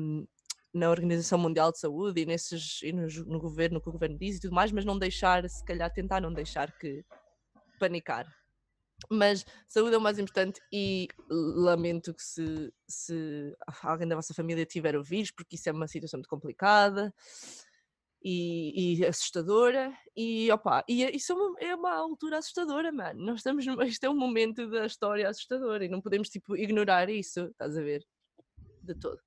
na 0.73 0.89
Organização 0.89 1.37
Mundial 1.37 1.71
de 1.71 1.79
Saúde 1.79 2.21
e, 2.21 2.25
nesses, 2.25 2.81
e 2.81 2.91
nos- 2.93 3.25
no, 3.25 3.39
governo, 3.39 3.75
no 3.75 3.81
que 3.81 3.89
o 3.89 3.91
governo 3.91 4.17
diz 4.17 4.37
e 4.37 4.39
tudo 4.39 4.53
mais, 4.55 4.71
mas 4.71 4.85
não 4.85 4.97
deixar, 4.97 5.47
se 5.49 5.63
calhar, 5.65 5.91
tentar 5.91 6.21
não 6.21 6.33
deixar 6.33 6.71
que 6.77 7.03
panicar. 7.79 8.25
Mas 9.09 9.45
saúde 9.67 9.95
é 9.95 9.97
o 9.97 10.01
mais 10.01 10.19
importante 10.19 10.61
e 10.71 11.07
lamento 11.29 12.13
que 12.13 12.21
se, 12.23 12.71
se 12.87 13.53
alguém 13.81 14.07
da 14.07 14.15
vossa 14.15 14.33
família 14.33 14.65
tiver 14.65 14.95
o 14.95 15.03
vírus, 15.03 15.31
porque 15.31 15.55
isso 15.55 15.67
é 15.67 15.71
uma 15.71 15.87
situação 15.87 16.19
muito 16.19 16.29
complicada 16.29 17.13
e, 18.23 18.99
e 18.99 19.05
assustadora. 19.05 19.91
E 20.15 20.51
opa, 20.51 20.83
e 20.87 21.03
é- 21.03 21.15
isso 21.15 21.31
é 21.31 21.35
uma, 21.35 21.59
é 21.59 21.75
uma 21.75 21.93
altura 21.95 22.37
assustadora, 22.37 22.91
mano. 22.91 23.25
Nós 23.25 23.37
estamos 23.37 23.65
isto 23.89 24.03
é 24.03 24.09
um 24.09 24.15
momento 24.17 24.69
da 24.69 24.85
história 24.85 25.27
assustadora 25.27 25.83
e 25.83 25.89
não 25.89 25.99
podemos 25.99 26.29
tipo 26.29 26.55
ignorar 26.55 27.09
isso, 27.09 27.45
estás 27.45 27.75
a 27.77 27.81
ver? 27.81 28.05
De 28.83 28.93
todo. 28.95 29.19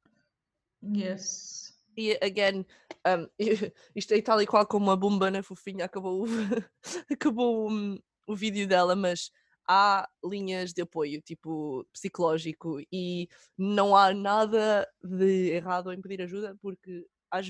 Yes. 0.93 1.72
E 1.97 2.18
again, 2.22 2.66
um, 3.07 3.28
isto 3.95 4.14
é 4.14 4.20
tal 4.20 4.43
e 4.43 4.47
qual 4.47 4.66
como 4.66 4.91
a 4.91 4.97
bomba 4.97 5.30
na 5.30 5.43
fofinha 5.43 5.85
acabou, 5.85 6.24
acabou 7.11 7.70
um, 7.70 7.99
o 8.26 8.35
vídeo 8.35 8.66
dela, 8.66 8.97
mas 8.97 9.30
há 9.68 10.09
linhas 10.24 10.72
de 10.72 10.82
apoio, 10.82 11.22
tipo 11.22 11.87
psicológico, 11.93 12.80
e 12.93 13.28
não 13.57 13.97
há 13.97 14.12
nada 14.12 14.89
de 15.03 15.51
errado 15.53 15.93
em 15.93 16.01
pedir 16.01 16.22
ajuda, 16.22 16.57
porque 16.61 17.07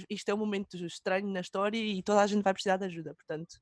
isto 0.09 0.29
é 0.29 0.35
um 0.35 0.39
momento 0.39 0.77
estranho 0.85 1.27
na 1.27 1.41
história 1.41 1.79
e 1.79 2.03
toda 2.03 2.23
a 2.23 2.27
gente 2.27 2.43
vai 2.43 2.53
precisar 2.53 2.77
de 2.77 2.87
ajuda, 2.87 3.15
portanto. 3.15 3.61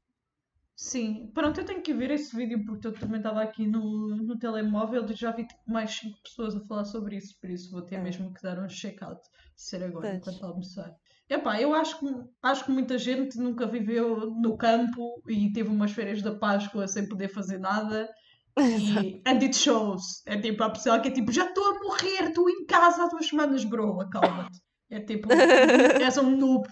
Sim, 0.75 1.31
pronto, 1.35 1.61
eu 1.61 1.65
tenho 1.65 1.83
que 1.83 1.93
ver 1.95 2.11
esse 2.11 2.35
vídeo 2.35 2.65
porque 2.65 2.87
eu 2.87 2.93
também 2.93 3.19
estava 3.19 3.43
aqui 3.43 3.67
no, 3.67 4.17
no 4.17 4.39
telemóvel 4.39 5.05
e 5.09 5.15
já 5.15 5.31
vi 5.31 5.47
tipo, 5.47 5.61
mais 5.67 5.91
5 5.93 6.19
pessoas 6.23 6.57
a 6.57 6.61
falar 6.61 6.85
sobre 6.85 7.17
isso, 7.17 7.39
por 7.41 7.51
isso 7.51 7.71
vou 7.71 7.83
ter 7.83 7.97
Ah. 7.97 8.03
mesmo 8.03 8.33
que 8.33 8.43
dar 8.43 8.59
um 8.59 8.67
check-out, 8.67 9.21
ser 9.55 9.85
agora, 9.85 10.11
Tens. 10.11 10.27
enquanto 10.27 10.45
almoçar. 10.45 10.97
Epá, 11.29 11.61
eu 11.61 11.73
acho 11.75 11.99
que, 12.01 12.07
acho 12.43 12.65
que 12.65 12.71
muita 12.73 12.99
gente 12.99 13.39
nunca 13.39 13.67
viveu 13.67 14.31
no 14.31 14.57
campo 14.57 15.23
e 15.29 15.53
teve 15.53 15.69
umas 15.69 15.93
férias 15.93 16.21
da 16.21 16.35
Páscoa 16.35 16.89
sem 16.89 17.09
poder 17.09 17.29
fazer 17.29 17.59
nada 17.59 18.09
e 18.59 19.23
and 19.27 19.39
it 19.41 19.57
shows. 19.57 20.23
É 20.27 20.39
tipo 20.39 20.63
a 20.65 20.71
pessoa 20.71 21.01
que 21.01 21.09
é 21.09 21.11
tipo, 21.11 21.31
já 21.33 21.47
estou 21.47 21.65
a 21.65 21.79
morrer, 21.81 22.29
estou 22.29 22.51
em 22.51 22.67
casa 22.67 23.05
há 23.05 23.09
duas 23.09 23.27
semanas, 23.27 23.65
bro, 23.65 24.01
acalma-te. 24.01 24.59
É 24.91 25.01
tipo, 25.01 25.29
és 26.03 26.19
um 26.19 26.37
noob. 26.37 26.69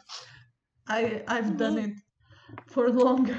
I, 0.88 1.24
I've 1.28 1.52
done 1.52 1.78
it 1.80 2.02
for 2.66 2.88
longer. 2.92 3.38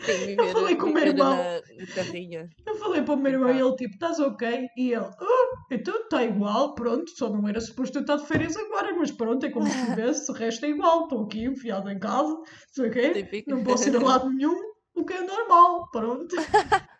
Sim, 0.00 0.26
viver, 0.26 0.52
falei 0.52 0.76
com 0.76 0.86
o 0.86 0.92
meu 0.92 1.06
irmão. 1.06 1.36
na, 1.36 1.54
na 1.54 1.94
terrinha. 1.94 2.50
Eu 2.66 2.74
falei 2.76 3.02
para 3.02 3.14
o 3.14 3.16
meu 3.16 3.32
irmão 3.32 3.50
e 3.50 3.60
ele 3.60 3.76
tipo, 3.76 3.94
estás 3.94 4.18
ok? 4.18 4.68
E 4.76 4.92
ele, 4.92 5.04
ah, 5.04 5.64
então 5.70 5.94
está 6.02 6.24
igual, 6.24 6.74
pronto, 6.74 7.10
só 7.16 7.30
não 7.30 7.48
era 7.48 7.60
suposto 7.60 7.98
eu 7.98 8.02
estar 8.02 8.16
de 8.16 8.26
férias 8.26 8.56
agora, 8.56 8.94
mas 8.94 9.10
pronto, 9.10 9.46
é 9.46 9.50
como 9.50 9.66
se 9.66 9.72
tivesse, 9.86 10.30
o 10.30 10.34
resto 10.34 10.66
é 10.66 10.70
igual, 10.70 11.04
estou 11.04 11.24
aqui 11.24 11.44
enfiado 11.44 11.90
em 11.90 11.98
casa, 11.98 12.36
sei 12.72 12.88
o 12.88 12.90
quê, 12.90 13.44
não 13.46 13.62
posso 13.62 13.88
ir 13.88 13.96
a 13.96 14.00
lado 14.00 14.30
nenhum, 14.30 14.56
o 14.94 15.04
que 15.04 15.12
é 15.12 15.20
normal, 15.22 15.88
pronto. 15.90 16.34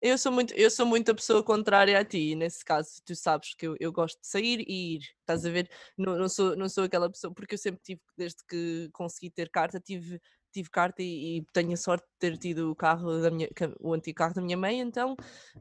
Eu 0.00 0.18
sou 0.18 0.30
muito, 0.30 0.52
eu 0.54 0.70
sou 0.70 0.84
muito 0.84 1.10
a 1.10 1.14
pessoa 1.14 1.42
contrária 1.42 1.98
a 1.98 2.04
ti, 2.04 2.34
nesse 2.34 2.62
caso, 2.64 3.00
tu 3.04 3.16
sabes 3.16 3.54
que 3.54 3.66
eu, 3.66 3.76
eu 3.80 3.90
gosto 3.90 4.20
de 4.20 4.26
sair 4.26 4.62
e 4.68 4.96
ir, 4.96 5.00
estás 5.20 5.44
a 5.46 5.50
ver? 5.50 5.70
Não, 5.96 6.16
não, 6.18 6.28
sou, 6.28 6.54
não 6.54 6.68
sou 6.68 6.84
aquela 6.84 7.10
pessoa, 7.10 7.32
porque 7.32 7.54
eu 7.54 7.58
sempre 7.58 7.80
tive, 7.82 8.00
desde 8.16 8.44
que 8.46 8.90
consegui 8.92 9.30
ter 9.30 9.48
carta, 9.48 9.80
tive, 9.80 10.20
tive 10.56 10.70
carta 10.70 11.02
e, 11.02 11.38
e 11.38 11.46
tenho 11.52 11.72
a 11.72 11.76
sorte 11.76 12.04
de 12.06 12.18
ter 12.18 12.38
tido 12.38 12.70
o 12.70 12.76
carro 12.76 13.20
da 13.20 13.30
minha, 13.30 13.48
o 13.80 13.92
antigo 13.94 14.16
carro 14.16 14.34
da 14.34 14.42
minha 14.42 14.56
mãe, 14.56 14.80
então, 14.80 15.16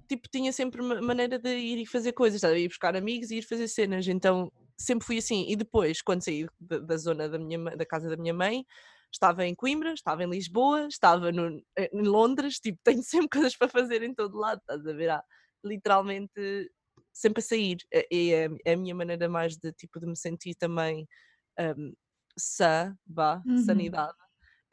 tipo, 0.08 0.28
tinha 0.30 0.52
sempre 0.54 0.82
ma- 0.82 1.02
maneira 1.02 1.40
de 1.40 1.50
ir 1.58 1.80
e 1.82 1.86
fazer 1.86 2.14
coisas, 2.14 2.44
ir 2.44 2.68
buscar 2.68 2.96
amigos 2.96 3.32
e 3.32 3.38
ir 3.38 3.44
fazer 3.44 3.68
cenas, 3.68 4.08
então 4.08 4.52
sempre 4.78 5.06
fui 5.06 5.18
assim. 5.18 5.46
E 5.50 5.56
depois, 5.56 6.02
quando 6.02 6.24
saí 6.24 6.48
da, 6.60 6.80
da 6.80 6.98
zona 6.98 7.30
da, 7.30 7.38
minha, 7.40 7.60
da 7.76 7.86
casa 7.86 8.10
da 8.10 8.18
minha 8.18 8.34
mãe, 8.34 8.66
estava 9.14 9.46
em 9.46 9.56
Coimbra, 9.56 9.94
estava 9.94 10.24
em 10.24 10.30
Lisboa, 10.30 10.88
estava 10.88 11.32
no, 11.32 11.62
eh, 11.78 11.90
em 11.94 12.02
Londres, 12.04 12.60
tipo, 12.60 12.80
tenho 12.84 13.04
sempre 13.04 13.30
coisas 13.30 13.56
para 13.58 13.70
fazer 13.70 14.04
em 14.04 14.14
todo 14.14 14.38
lado, 14.38 14.60
estás 14.60 14.86
a 14.86 14.94
ver? 14.94 15.10
Há 15.10 15.24
literalmente 15.64 16.72
sempre 17.14 17.40
a 17.42 17.44
sair. 17.46 17.78
É, 17.92 18.08
é, 18.14 18.48
é 18.66 18.74
a 18.74 18.78
minha 18.78 18.96
maneira 18.96 19.28
mais 19.30 19.58
de, 19.58 19.72
tipo, 19.74 20.00
de 20.00 20.06
me 20.08 20.16
sentir 20.18 20.56
também 20.56 21.08
um, 21.60 21.94
sã, 22.38 22.98
vá, 23.08 23.46
Uhum. 23.46 23.64
sanidade. 23.66 24.18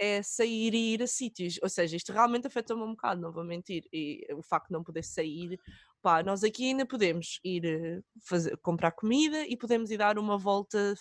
É 0.05 0.21
sair 0.21 0.75
e 0.75 0.95
ir 0.95 1.03
a 1.03 1.07
sítios, 1.07 1.61
ou 1.63 1.69
seja, 1.69 1.97
isto 1.97 2.13
realmente 2.13 2.49
afeta-me 2.49 2.83
um 2.83 2.91
bocado, 2.91 3.21
não 3.21 3.31
vou 3.33 3.45
mentir, 3.45 3.85
e 3.93 4.27
o 4.35 4.43
facto 4.43 4.67
de 4.67 4.73
não 4.73 4.83
poder 4.83 5.05
sair, 5.05 5.57
pá, 6.03 6.25
nós 6.25 6.43
aqui 6.43 6.65
ainda 6.67 6.85
podemos 6.85 7.39
ir 7.45 7.65
eh, 7.65 8.01
fazer, 8.21 8.57
comprar 8.59 8.91
comida 8.91 9.47
e 9.47 9.57
podemos 9.57 9.93
ir 9.93 9.99
dar 9.99 10.19
uma 10.19 10.37
volta 10.37 10.95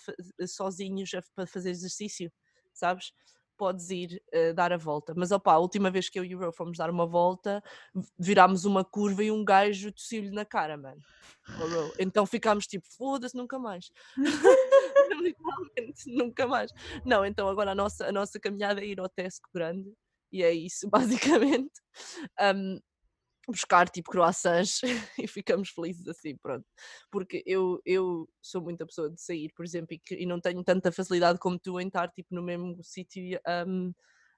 sozinhos 0.46 1.10
para 1.34 1.46
fazer 1.48 1.70
exercício, 1.70 2.30
sabes? 2.72 3.12
Podes 3.62 3.90
ir 3.90 4.20
eh, 4.32 4.52
dar 4.52 4.72
a 4.72 4.76
volta. 4.76 5.14
Mas 5.16 5.30
opá, 5.30 5.52
a 5.52 5.58
última 5.58 5.88
vez 5.88 6.08
que 6.08 6.18
eu 6.18 6.24
e 6.24 6.34
o 6.34 6.38
Ro 6.40 6.50
fomos 6.50 6.76
dar 6.76 6.90
uma 6.90 7.06
volta, 7.06 7.62
virámos 8.18 8.64
uma 8.64 8.84
curva 8.84 9.22
e 9.22 9.30
um 9.30 9.44
gajo 9.44 9.92
tossiu-lhe 9.92 10.32
na 10.32 10.44
cara, 10.44 10.76
mano. 10.76 11.00
Ro. 11.46 11.94
Então 11.96 12.26
ficámos 12.26 12.66
tipo, 12.66 12.84
foda-se, 12.98 13.36
nunca 13.36 13.60
mais. 13.60 13.92
Literalmente, 15.22 16.02
nunca 16.08 16.44
mais. 16.44 16.72
Não, 17.04 17.24
então 17.24 17.48
agora 17.48 17.70
a 17.70 17.74
nossa, 17.76 18.06
a 18.08 18.10
nossa 18.10 18.40
caminhada 18.40 18.80
é 18.80 18.86
ir 18.86 18.98
ao 18.98 19.08
Tesco 19.08 19.48
grande 19.54 19.94
e 20.32 20.42
é 20.42 20.52
isso, 20.52 20.90
basicamente. 20.90 21.70
Um, 22.40 22.80
buscar 23.48 23.88
tipo 23.88 24.10
croissants 24.10 24.80
e 25.18 25.26
ficamos 25.26 25.70
felizes 25.70 26.06
assim, 26.06 26.36
pronto. 26.36 26.66
Porque 27.10 27.42
eu, 27.46 27.80
eu 27.84 28.28
sou 28.40 28.62
muita 28.62 28.86
pessoa 28.86 29.10
de 29.10 29.20
sair, 29.20 29.50
por 29.54 29.64
exemplo, 29.64 29.94
e, 29.94 29.98
que- 29.98 30.14
e 30.14 30.26
não 30.26 30.40
tenho 30.40 30.62
tanta 30.62 30.92
facilidade 30.92 31.38
como 31.38 31.58
tu 31.58 31.80
em 31.80 31.86
estar 31.88 32.08
tipo 32.10 32.34
no 32.34 32.42
mesmo 32.42 32.82
sítio 32.82 33.40
um, 33.66 33.92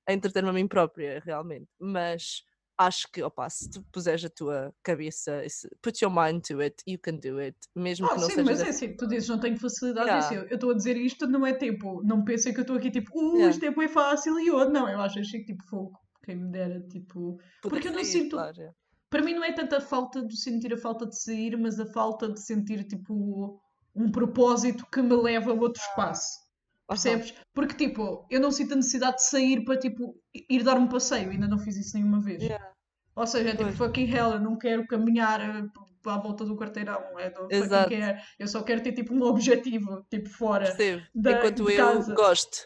a 0.07 0.13
entreter-me 0.13 0.49
a 0.51 0.53
mim 0.53 0.67
própria, 0.69 1.21
realmente. 1.25 1.69
Mas 1.79 2.43
acho 2.77 3.07
que, 3.13 3.23
opa, 3.23 3.49
se 3.49 3.71
tu 3.71 3.85
puseres 3.93 4.25
a 4.25 4.29
tua 4.29 4.75
cabeça, 4.83 5.43
put 5.81 6.03
your 6.05 6.13
mind 6.13 6.43
to 6.43 6.61
it, 6.61 6.77
you 6.87 6.99
can 6.99 7.17
do 7.17 7.39
it, 7.39 7.57
mesmo 7.75 8.07
Ah, 8.07 8.15
que 8.15 8.21
não 8.21 8.27
sim, 8.27 8.35
seja 8.35 8.45
mas 8.45 8.61
é 8.61 8.69
assim, 8.69 8.97
tu 8.97 9.07
dizes 9.07 9.29
não 9.29 9.39
tenho 9.39 9.57
facilidade 9.57 10.09
Yeah. 10.09 10.29
nisso. 10.31 10.47
Eu 10.51 10.55
estou 10.57 10.71
a 10.73 10.75
dizer 10.75 10.97
isto, 10.97 11.27
não 11.29 11.47
é 11.47 11.53
tipo, 11.55 12.03
não 12.03 12.25
pensem 12.25 12.53
que 12.53 12.59
eu 12.59 12.63
estou 12.63 12.77
aqui 12.77 12.91
tipo, 12.91 13.13
uh, 13.17 13.37
Yeah. 13.37 13.51
isto 13.51 13.65
é 13.65 13.71
bem 13.71 13.87
fácil 13.89 14.39
e 14.41 14.51
outro. 14.51 14.73
Não, 14.73 14.89
eu 14.89 15.01
acho 15.01 15.21
achei 15.21 15.45
tipo 15.45 15.63
fogo. 15.65 15.97
Quem 16.25 16.37
me 16.37 16.51
dera, 16.51 16.81
tipo. 16.89 17.37
poder 17.63 17.69
Porque 17.77 17.89
eu 17.89 17.93
não 17.93 18.01
sair, 18.03 18.13
sinto- 18.13 18.37
claro, 18.37 18.61
é. 18.61 18.75
Para 19.15 19.23
mim 19.23 19.33
não 19.33 19.45
é 19.45 19.53
tanta 19.53 19.81
falta 19.81 20.27
de 20.27 20.37
sentir 20.37 20.75
a 20.75 20.77
falta 20.77 21.07
de 21.07 21.17
sair, 21.17 21.57
mas 21.57 21.79
a 21.79 21.87
falta 21.87 22.29
de 22.29 22.41
sentir 22.41 22.83
tipo 22.83 23.61
um 23.95 24.11
propósito 24.11 24.85
que 24.91 25.01
me 25.01 25.15
leva 25.15 25.53
a 25.53 25.55
outro 25.55 25.81
espaço. 25.81 26.41
Percebes? 26.89 27.33
Porque 27.55 27.77
tipo, 27.77 28.27
eu 28.29 28.41
não 28.41 28.51
sinto 28.51 28.73
a 28.73 28.77
necessidade 28.77 29.19
de 29.19 29.23
sair 29.23 29.65
para 29.65 29.79
tipo 29.79 30.21
ir 30.51 30.65
dar 30.65 30.77
um 30.77 30.89
passeio, 30.89 31.31
ainda 31.31 31.47
não 31.47 31.61
fiz 31.61 31.77
isso 31.77 31.97
nenhuma 31.97 32.21
vez. 32.21 32.43
Yeah. 32.43 32.73
Ou 33.15 33.25
seja, 33.25 33.51
é 33.51 33.57
tipo, 33.57 33.71
fucking 33.71 34.13
hell, 34.13 34.33
eu 34.33 34.41
não 34.41 34.59
quero 34.59 34.85
caminhar 34.85 35.41
eh, 35.41 35.63
à 36.11 36.19
volta 36.19 36.45
do 36.45 36.57
quarteirão, 36.57 37.19
é 37.19 37.31
do 37.31 37.49
Exato. 37.51 37.91
care. 37.91 38.23
Eu 38.39 38.47
só 38.49 38.63
quero 38.63 38.83
ter 38.83 38.93
tipo 38.93 39.15
um 39.15 39.23
objetivo, 39.23 40.05
tipo 40.11 40.29
fora 40.29 40.65
Percebo. 40.67 41.03
da, 41.15 41.33
Enquanto 41.33 41.71
eu 41.71 41.77
casa. 41.77 42.15
gosto. 42.15 42.59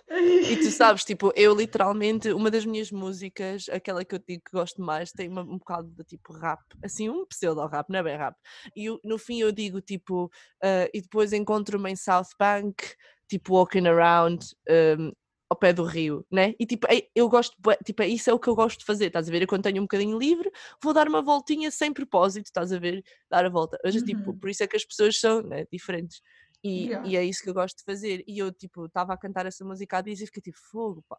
E 0.50 0.56
tu 0.56 0.70
sabes, 0.72 1.04
tipo, 1.04 1.32
eu 1.36 1.54
literalmente, 1.54 2.30
uma 2.32 2.50
das 2.50 2.64
minhas 2.64 2.90
músicas, 2.90 3.68
aquela 3.70 4.04
que 4.04 4.14
eu 4.14 4.18
digo 4.26 4.42
que 4.44 4.52
gosto 4.56 4.80
mais, 4.82 5.12
tem 5.12 5.28
uma- 5.28 5.42
um 5.42 5.58
bocado 5.58 5.88
de 5.90 6.04
tipo 6.04 6.32
rap, 6.32 6.60
assim, 6.82 7.08
um 7.08 7.26
pseudo-rap, 7.26 7.88
não 7.90 7.98
é 7.98 8.02
bem 8.02 8.16
rap. 8.16 8.34
E 8.74 8.86
eu- 8.86 9.00
no 9.04 9.18
fim 9.18 9.40
eu 9.40 9.52
digo 9.52 9.80
tipo, 9.80 10.30
ah, 10.62 10.88
e 10.92 11.00
depois 11.00 11.32
encontro-me 11.32 11.90
em 11.90 11.96
South 11.96 12.28
Bank, 12.38 12.76
tipo, 13.28 13.54
walking 13.54 13.86
around. 13.86 14.44
um, 14.98 15.12
ao 15.50 15.56
pé 15.56 15.72
do 15.72 15.82
rio, 15.84 16.26
né? 16.30 16.54
E 16.60 16.66
tipo, 16.66 16.86
é- 16.90 17.08
eu 17.14 17.28
gosto, 17.28 17.56
tipo, 17.84 18.02
é- 18.02 18.08
isso 18.08 18.28
é 18.28 18.32
o 18.34 18.38
que 18.38 18.48
eu 18.48 18.54
gosto 18.54 18.80
de 18.80 18.84
fazer, 18.84 19.06
estás 19.06 19.28
a 19.28 19.30
ver? 19.32 19.42
Eu 19.42 19.48
quando 19.48 19.62
tenho 19.62 19.78
um 19.78 19.84
bocadinho 19.84 20.18
livre, 20.18 20.50
vou 20.82 20.92
dar 20.92 21.08
uma 21.08 21.22
voltinha 21.22 21.70
sem 21.70 21.92
propósito, 21.92 22.46
estás 22.46 22.72
a 22.72 22.78
ver? 22.78 23.02
Dar 23.30 23.44
a 23.46 23.48
volta. 23.48 23.78
Mas, 23.82 23.94
tipo, 24.02 24.30
Uhum. 24.32 24.38
por 24.38 24.50
isso 24.50 24.62
é 24.62 24.66
que 24.66 24.76
as 24.76 24.84
pessoas 24.84 25.18
são 25.18 25.42
né, 25.42 25.64
diferentes. 25.72 26.20
E, 26.62 26.86
Yeah. 26.86 27.08
e 27.08 27.16
é 27.16 27.24
isso 27.24 27.42
que 27.42 27.48
eu 27.48 27.54
gosto 27.54 27.78
de 27.78 27.84
fazer. 27.84 28.22
E 28.26 28.38
eu, 28.38 28.52
tipo, 28.52 28.86
estava 28.86 29.14
a 29.14 29.16
cantar 29.16 29.46
essa 29.46 29.64
música 29.64 29.98
há 29.98 30.00
dias 30.02 30.20
e 30.20 30.26
fiquei 30.26 30.42
tipo, 30.42 30.58
fogo, 30.70 31.04
pá. 31.08 31.16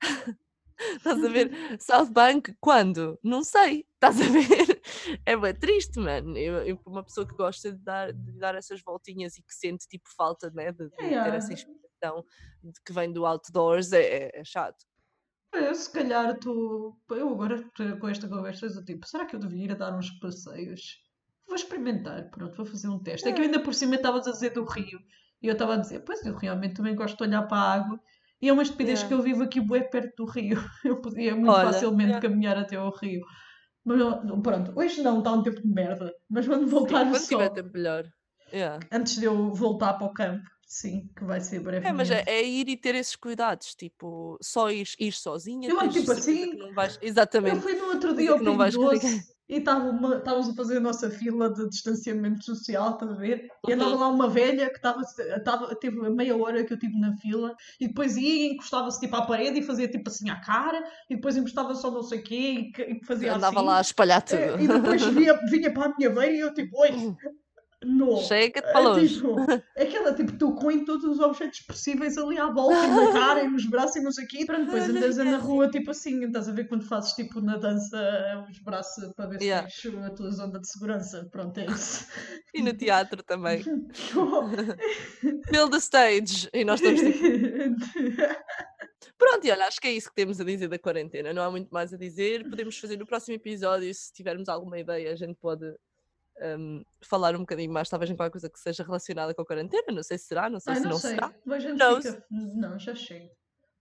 Estás 0.78 1.22
a 1.24 1.28
ver? 1.28 1.50
South 1.80 2.10
Bank, 2.10 2.54
quando? 2.60 3.18
Não 3.22 3.44
sei. 3.44 3.86
Estás 3.94 4.20
a 4.20 4.24
ver? 4.24 4.82
É 5.24 5.36
bem 5.36 5.54
triste, 5.54 5.98
mano. 6.00 6.36
Eu, 6.36 6.54
eu, 6.66 6.80
uma 6.84 7.04
pessoa 7.04 7.26
que 7.26 7.34
gosta 7.36 7.72
de 7.72 7.78
dar, 7.78 8.12
de 8.12 8.32
dar 8.32 8.54
essas 8.56 8.82
voltinhas 8.82 9.36
e 9.38 9.42
que 9.42 9.54
sente, 9.54 9.86
tipo, 9.86 10.08
falta, 10.16 10.50
né? 10.50 10.72
De, 10.72 10.84
de 10.84 10.90
ter 10.96 11.04
Yeah. 11.06 11.36
essa 11.36 11.52
de 12.62 12.80
que 12.84 12.92
vem 12.92 13.12
do 13.12 13.24
outdoors, 13.26 13.92
é, 13.92 14.02
é- 14.02 14.40
é 14.40 14.44
chato. 14.44 14.84
Eu, 15.54 15.74
se 15.74 15.92
calhar 15.92 16.38
tu. 16.38 16.96
Eu 17.10 17.28
agora 17.28 17.62
com 18.00 18.08
esta 18.08 18.26
conversa, 18.28 18.66
eu 18.66 18.84
tipo, 18.84 19.06
será 19.06 19.26
que 19.26 19.36
eu 19.36 19.40
devia 19.40 19.64
ir 19.66 19.72
a 19.72 19.74
dar 19.74 19.94
uns 19.96 20.10
passeios? 20.18 21.00
Vou 21.46 21.56
experimentar, 21.56 22.30
pronto, 22.30 22.56
vou 22.56 22.64
fazer 22.64 22.88
um 22.88 22.98
teste. 22.98 23.28
É 23.28 23.32
que 23.32 23.40
eu 23.40 23.44
ainda 23.44 23.60
por 23.60 23.74
cima 23.74 23.96
estavas 23.96 24.26
a 24.26 24.30
dizer 24.32 24.50
do 24.54 24.64
Rio. 24.64 24.98
E 25.42 25.48
eu 25.48 25.52
estava 25.52 25.74
a 25.74 25.76
dizer, 25.76 26.00
pois 26.00 26.24
eu 26.24 26.36
realmente 26.36 26.74
também 26.76 26.94
gosto 26.94 27.16
de 27.18 27.24
olhar 27.24 27.42
para 27.46 27.58
a 27.58 27.72
água. 27.74 28.00
E 28.40 28.48
é 28.48 28.52
uma 28.52 28.62
estupidez 28.62 29.00
Yeah. 29.00 29.08
que 29.08 29.14
eu 29.20 29.22
vivo 29.22 29.42
aqui 29.44 29.60
bué 29.60 29.82
perto 29.82 30.24
do 30.24 30.30
Rio. 30.30 30.56
Eu 30.84 31.00
podia 31.00 31.34
muito 31.36 31.50
Olha, 31.50 31.72
facilmente 31.72 32.10
yeah. 32.10 32.28
caminhar 32.28 32.56
até 32.56 32.76
ao 32.76 32.90
Rio. 32.96 33.20
Mas 33.84 33.98
pronto, 34.42 34.72
hoje 34.76 35.02
não, 35.02 35.18
está 35.18 35.32
um 35.32 35.42
tempo 35.42 35.60
de 35.60 35.68
merda. 35.68 36.12
Mas 36.30 36.46
quando 36.46 36.66
voltar 36.66 37.04
Quando 37.04 37.20
tiver 37.20 37.46
sol, 37.46 37.50
tempo 37.50 37.70
melhor. 37.74 38.04
Yeah. 38.52 38.84
antes 38.90 39.16
de 39.16 39.24
eu 39.26 39.52
voltar 39.54 39.94
para 39.94 40.06
o 40.06 40.12
campo, 40.12 40.44
sim, 40.72 41.10
que 41.14 41.24
vai 41.24 41.38
ser 41.40 41.62
É, 41.84 41.92
mas 41.92 42.10
é, 42.10 42.24
é 42.26 42.42
ir 42.42 42.66
e 42.68 42.76
ter 42.78 42.94
esses 42.94 43.14
cuidados, 43.14 43.74
tipo, 43.74 44.38
só 44.40 44.70
ir, 44.70 44.88
ir 44.98 45.12
sozinha, 45.12 45.68
Eu 45.68 45.90
tipo 45.90 46.12
assim, 46.12 46.54
não 46.54 46.72
vais. 46.72 46.96
Eu 46.96 47.06
Exatamente, 47.08 47.60
fui 47.60 47.74
no 47.74 47.86
outro 47.88 48.16
dia 48.16 48.30
ao 48.32 48.38
não 48.40 48.56
vais 48.56 48.74
e 49.48 49.58
estávamos 49.58 50.48
a 50.48 50.54
fazer 50.54 50.78
a 50.78 50.80
nossa 50.80 51.10
fila 51.10 51.52
de 51.52 51.68
distanciamento 51.68 52.42
social, 52.42 52.92
estás 52.92 53.12
a 53.12 53.14
ver? 53.16 53.48
E 53.68 53.72
andava 53.72 53.90
Uhum. 53.90 54.00
lá 54.00 54.08
uma 54.08 54.28
velha 54.30 54.70
que 54.70 54.76
estava, 54.76 55.02
estava, 55.02 55.74
teve 55.76 55.98
meia 56.08 56.34
hora 56.34 56.64
que 56.64 56.72
eu 56.72 56.76
estive 56.76 56.98
na 56.98 57.14
fila 57.18 57.54
e 57.78 57.88
depois 57.88 58.16
ia 58.16 58.46
e 58.46 58.52
encostava-se 58.54 58.98
tipo 58.98 59.14
à 59.14 59.26
parede 59.26 59.58
e 59.58 59.62
fazia 59.62 59.88
tipo 59.88 60.08
assim 60.08 60.30
à 60.30 60.40
cara 60.40 60.82
e 61.10 61.16
depois 61.16 61.36
encostava 61.36 61.74
só 61.74 61.90
não 61.90 62.02
sei 62.02 62.20
o 62.20 62.22
quê 62.22 62.72
e, 62.78 62.82
e 62.94 63.04
fazia 63.04 63.34
Andava 63.34 63.58
assim. 63.58 63.66
lá 63.66 63.76
a 63.76 63.82
espalhar 63.82 64.22
tudo. 64.22 64.38
É, 64.38 64.62
e 64.62 64.68
depois 64.68 65.02
vinha, 65.12 65.34
vinha 65.50 65.74
para 65.74 65.90
a 65.90 65.96
minha 65.98 66.08
beira 66.08 66.32
e 66.32 66.40
eu 66.40 66.54
tipo, 66.54 66.80
oi, 66.80 66.90
não. 67.84 68.16
Chega-te 68.18 68.66
É 68.66 68.72
para 68.72 68.80
longe. 68.80 69.14
tipo, 69.14 69.36
aquela 69.76 70.14
tipo, 70.14 70.32
tocou 70.38 70.70
em 70.70 70.84
todos 70.84 71.04
os 71.04 71.20
objetos 71.20 71.60
possíveis 71.60 72.16
ali 72.18 72.38
à 72.38 72.50
volta, 72.50 72.74
e 72.84 72.88
na 72.88 73.12
cara, 73.12 73.44
e 73.44 73.48
nos 73.48 73.66
braços 73.66 73.96
e 73.96 74.22
o 74.22 74.26
quê. 74.28 74.38
E 74.40 74.46
pronto, 74.46 74.64
depois 74.66 74.88
andas 74.88 75.16
na 75.16 75.30
é 75.32 75.36
rua 75.36 75.68
tipo 75.68 75.90
assim, 75.90 76.24
estás 76.24 76.48
a 76.48 76.52
ver 76.52 76.68
quando 76.68 76.84
fazes 76.86 77.12
tipo 77.12 77.40
na 77.40 77.56
dança 77.56 78.46
os 78.50 78.58
braços 78.60 79.12
para 79.14 79.26
ver 79.26 79.38
se 79.38 79.44
Yeah. 79.46 79.68
tens 79.68 80.04
a 80.04 80.10
tua 80.10 80.30
zona 80.30 80.60
de 80.60 80.68
segurança. 80.68 81.28
Pronto, 81.30 81.58
é 81.58 81.66
isso. 81.66 82.06
E 82.54 82.62
no 82.62 82.72
teatro 82.72 83.22
também. 83.22 83.62
Fill 85.48 85.68
the 85.70 85.78
stage. 85.78 86.48
E 86.52 86.64
nós 86.64 86.80
estamos 86.80 87.00
tipo. 87.00 87.18
Pronto, 89.18 89.44
e 89.46 89.50
olha, 89.50 89.66
acho 89.66 89.80
que 89.80 89.88
é 89.88 89.92
isso 89.92 90.08
que 90.08 90.14
temos 90.14 90.40
a 90.40 90.44
dizer 90.44 90.68
da 90.68 90.78
quarentena. 90.78 91.32
Não 91.32 91.42
há 91.42 91.50
muito 91.50 91.70
mais 91.70 91.92
a 91.92 91.96
dizer. 91.96 92.48
Podemos 92.48 92.78
fazer 92.78 92.96
no 92.96 93.06
próximo 93.06 93.34
episódio, 93.34 93.92
se 93.94 94.12
tivermos 94.12 94.48
alguma 94.48 94.78
ideia, 94.78 95.12
a 95.12 95.16
gente 95.16 95.34
pode 95.40 95.64
hum, 96.58 96.84
falar 97.00 97.34
um 97.36 97.40
bocadinho 97.40 97.72
mais, 97.72 97.88
talvez 97.88 98.10
em 98.10 98.16
qualquer 98.16 98.32
coisa 98.32 98.50
que 98.50 98.58
seja 98.58 98.82
relacionada 98.84 99.34
com 99.34 99.42
a 99.42 99.46
quarentena. 99.46 99.84
Não 99.92 100.02
sei 100.02 100.18
se 100.18 100.26
será, 100.26 100.48
não 100.50 100.60
sei 100.60 100.72
Ai, 100.74 100.78
se 100.78 100.84
não 100.84 100.90
não 100.92 100.98
sei. 100.98 101.10
será. 101.10 101.34
Mas 101.44 101.64
Não, 101.64 102.02
fica. 102.02 102.24
Não, 102.30 102.78
já 102.78 102.94
chega. 102.94 103.30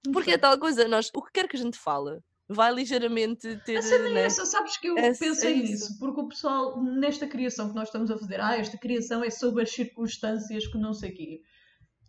Não 0.05 0.12
Porque 0.14 0.32
é 0.32 0.38
tal 0.38 0.57
coisa, 0.57 0.88
nós, 0.88 1.12
o 1.14 1.22
que 1.22 1.32
quer 1.32 1.47
que 1.47 1.55
a 1.55 1.59
gente 1.59 1.78
fale, 1.78 2.20
vai 2.47 2.74
ligeiramente 2.74 3.55
ter. 3.66 3.78
A 3.78 3.82
cena 3.82 4.09
é 4.09 4.14
né? 4.14 4.24
essa, 4.24 4.45
sabes 4.45 4.78
que 4.78 4.88
eu 4.88 4.97
É- 4.97 5.07
é 5.07 5.14
pensei 5.14 5.53
isso. 5.53 5.72
nisso, 5.72 5.99
porque 5.99 6.22
o 6.22 6.28
pessoal, 6.28 6.82
nesta 6.84 7.28
criação 7.28 7.70
que 7.70 7.76
nós 7.76 7.88
estamos 7.88 8.09
a 8.12 8.18
fazer, 8.18 8.39
ah, 8.41 8.57
esta 8.57 8.78
criação 8.78 9.24
é 9.24 9.30
sobre 9.30 9.64
as 9.64 9.72
circunstâncias 9.72 10.68
que 10.68 10.78
não 10.78 10.93
sei 10.93 11.12
o 11.12 11.16
quê. 11.16 11.41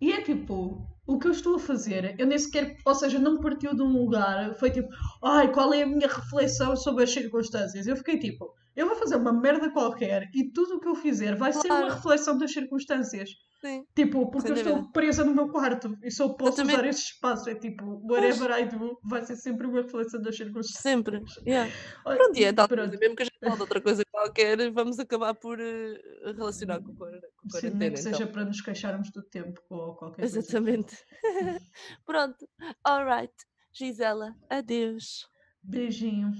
E 0.01 0.11
é 0.13 0.21
tipo, 0.23 0.87
o 1.07 1.19
que 1.19 1.27
eu 1.27 1.33
estou 1.33 1.57
a 1.57 1.59
fazer, 1.59 2.15
eu 2.19 2.27
nem 2.27 2.39
sequer, 2.39 2.77
ou 2.87 2.95
seja, 2.95 3.19
não 3.19 3.41
partiu 3.41 3.75
de 3.75 3.83
um 3.83 3.93
lugar, 3.93 4.55
foi 4.55 4.71
tipo, 4.71 4.89
ai, 5.25 5.51
qual 5.53 5.73
é 5.75 5.83
a 5.83 5.87
minha 5.87 6.07
reflexão 6.09 6.77
sobre 6.77 7.05
as 7.05 7.11
circunstâncias? 7.13 7.87
Eu 7.87 7.97
fiquei 7.97 8.19
tipo, 8.19 8.55
eu 8.77 8.87
vou 8.87 8.97
fazer 8.97 9.17
uma 9.17 9.33
merda 9.33 9.71
qualquer 9.71 10.29
e 10.35 10.51
tudo 10.53 10.77
o 10.77 10.81
que 10.81 10.89
eu 10.89 10.95
fizer 10.95 11.37
vai 11.37 11.53
ser 11.53 11.67
uma 11.69 11.79
Claro. 11.81 11.95
reflexão 11.95 12.39
das 12.39 12.53
circunstâncias. 12.53 13.31
Sim. 13.61 13.85
Tipo, 13.95 14.29
porque 14.29 14.49
Sem 14.49 14.57
eu 14.57 14.57
estou 14.57 14.75
dúvida. 14.75 14.93
presa 14.93 15.25
no 15.25 15.33
meu 15.33 15.49
quarto 15.49 15.97
e 16.03 16.11
só 16.11 16.31
posso 16.31 16.55
usar 16.55 16.63
Exatamente. 16.65 16.89
esse 16.97 17.03
espaço. 17.13 17.49
É 17.49 17.55
tipo, 17.55 18.03
whatever 18.11 18.51
I 18.59 18.65
do 18.65 18.99
vai 19.05 19.25
ser 19.25 19.37
sempre 19.37 19.69
uma 19.69 19.83
reflexão 19.83 20.21
das 20.21 20.37
circunstâncias. 20.37 20.83
Sempre. 20.83 21.23
Yeah. 21.47 21.71
Olha, 22.05 22.17
Pronto, 22.19 22.37
e 22.41 22.45
é 22.45 22.53
tal 22.53 22.67
pronto. 22.67 22.89
coisa. 22.89 22.99
Mesmo 22.99 23.15
que 23.15 23.23
a 23.23 23.27
gente 23.27 23.39
fale 23.39 23.55
de 23.55 23.61
outra 23.61 23.81
coisa 23.81 24.03
qualquer, 24.11 24.71
vamos 24.73 24.99
acabar 24.99 25.35
por 25.35 25.61
eh, 25.61 25.95
relacionar 26.37 26.81
com 26.83 26.91
a 26.91 26.95
quar- 26.97 27.13
com 27.13 27.57
a 27.57 27.61
Sim, 27.61 27.67
nem 27.69 27.73
quarentena. 27.79 27.93
que 27.95 28.01
então. 28.01 28.13
seja 28.15 28.27
para 28.27 28.45
nos 28.47 28.61
queixarmos 28.61 29.11
do 29.13 29.23
tempo 29.23 29.61
ou 29.71 29.95
qualquer 29.95 30.23
coisa. 30.23 30.39
Exatamente. 30.41 30.92
Pronto. 32.07 32.49
Alright. 32.87 33.33
Gisela, 33.73 34.37
adeus. 34.51 35.27
Beijinho. 35.63 36.33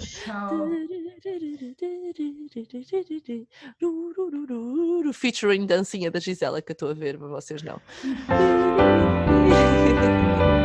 Tchau. 0.00 0.70
Featuring 5.12 5.66
dancinha 5.66 6.10
da 6.10 6.20
Gisela 6.20 6.62
que 6.62 6.70
eu 6.70 6.74
estou 6.74 6.90
a 6.90 6.94
ver, 6.94 7.18
mas 7.18 7.30
vocês 7.30 7.62
não. 7.62 7.80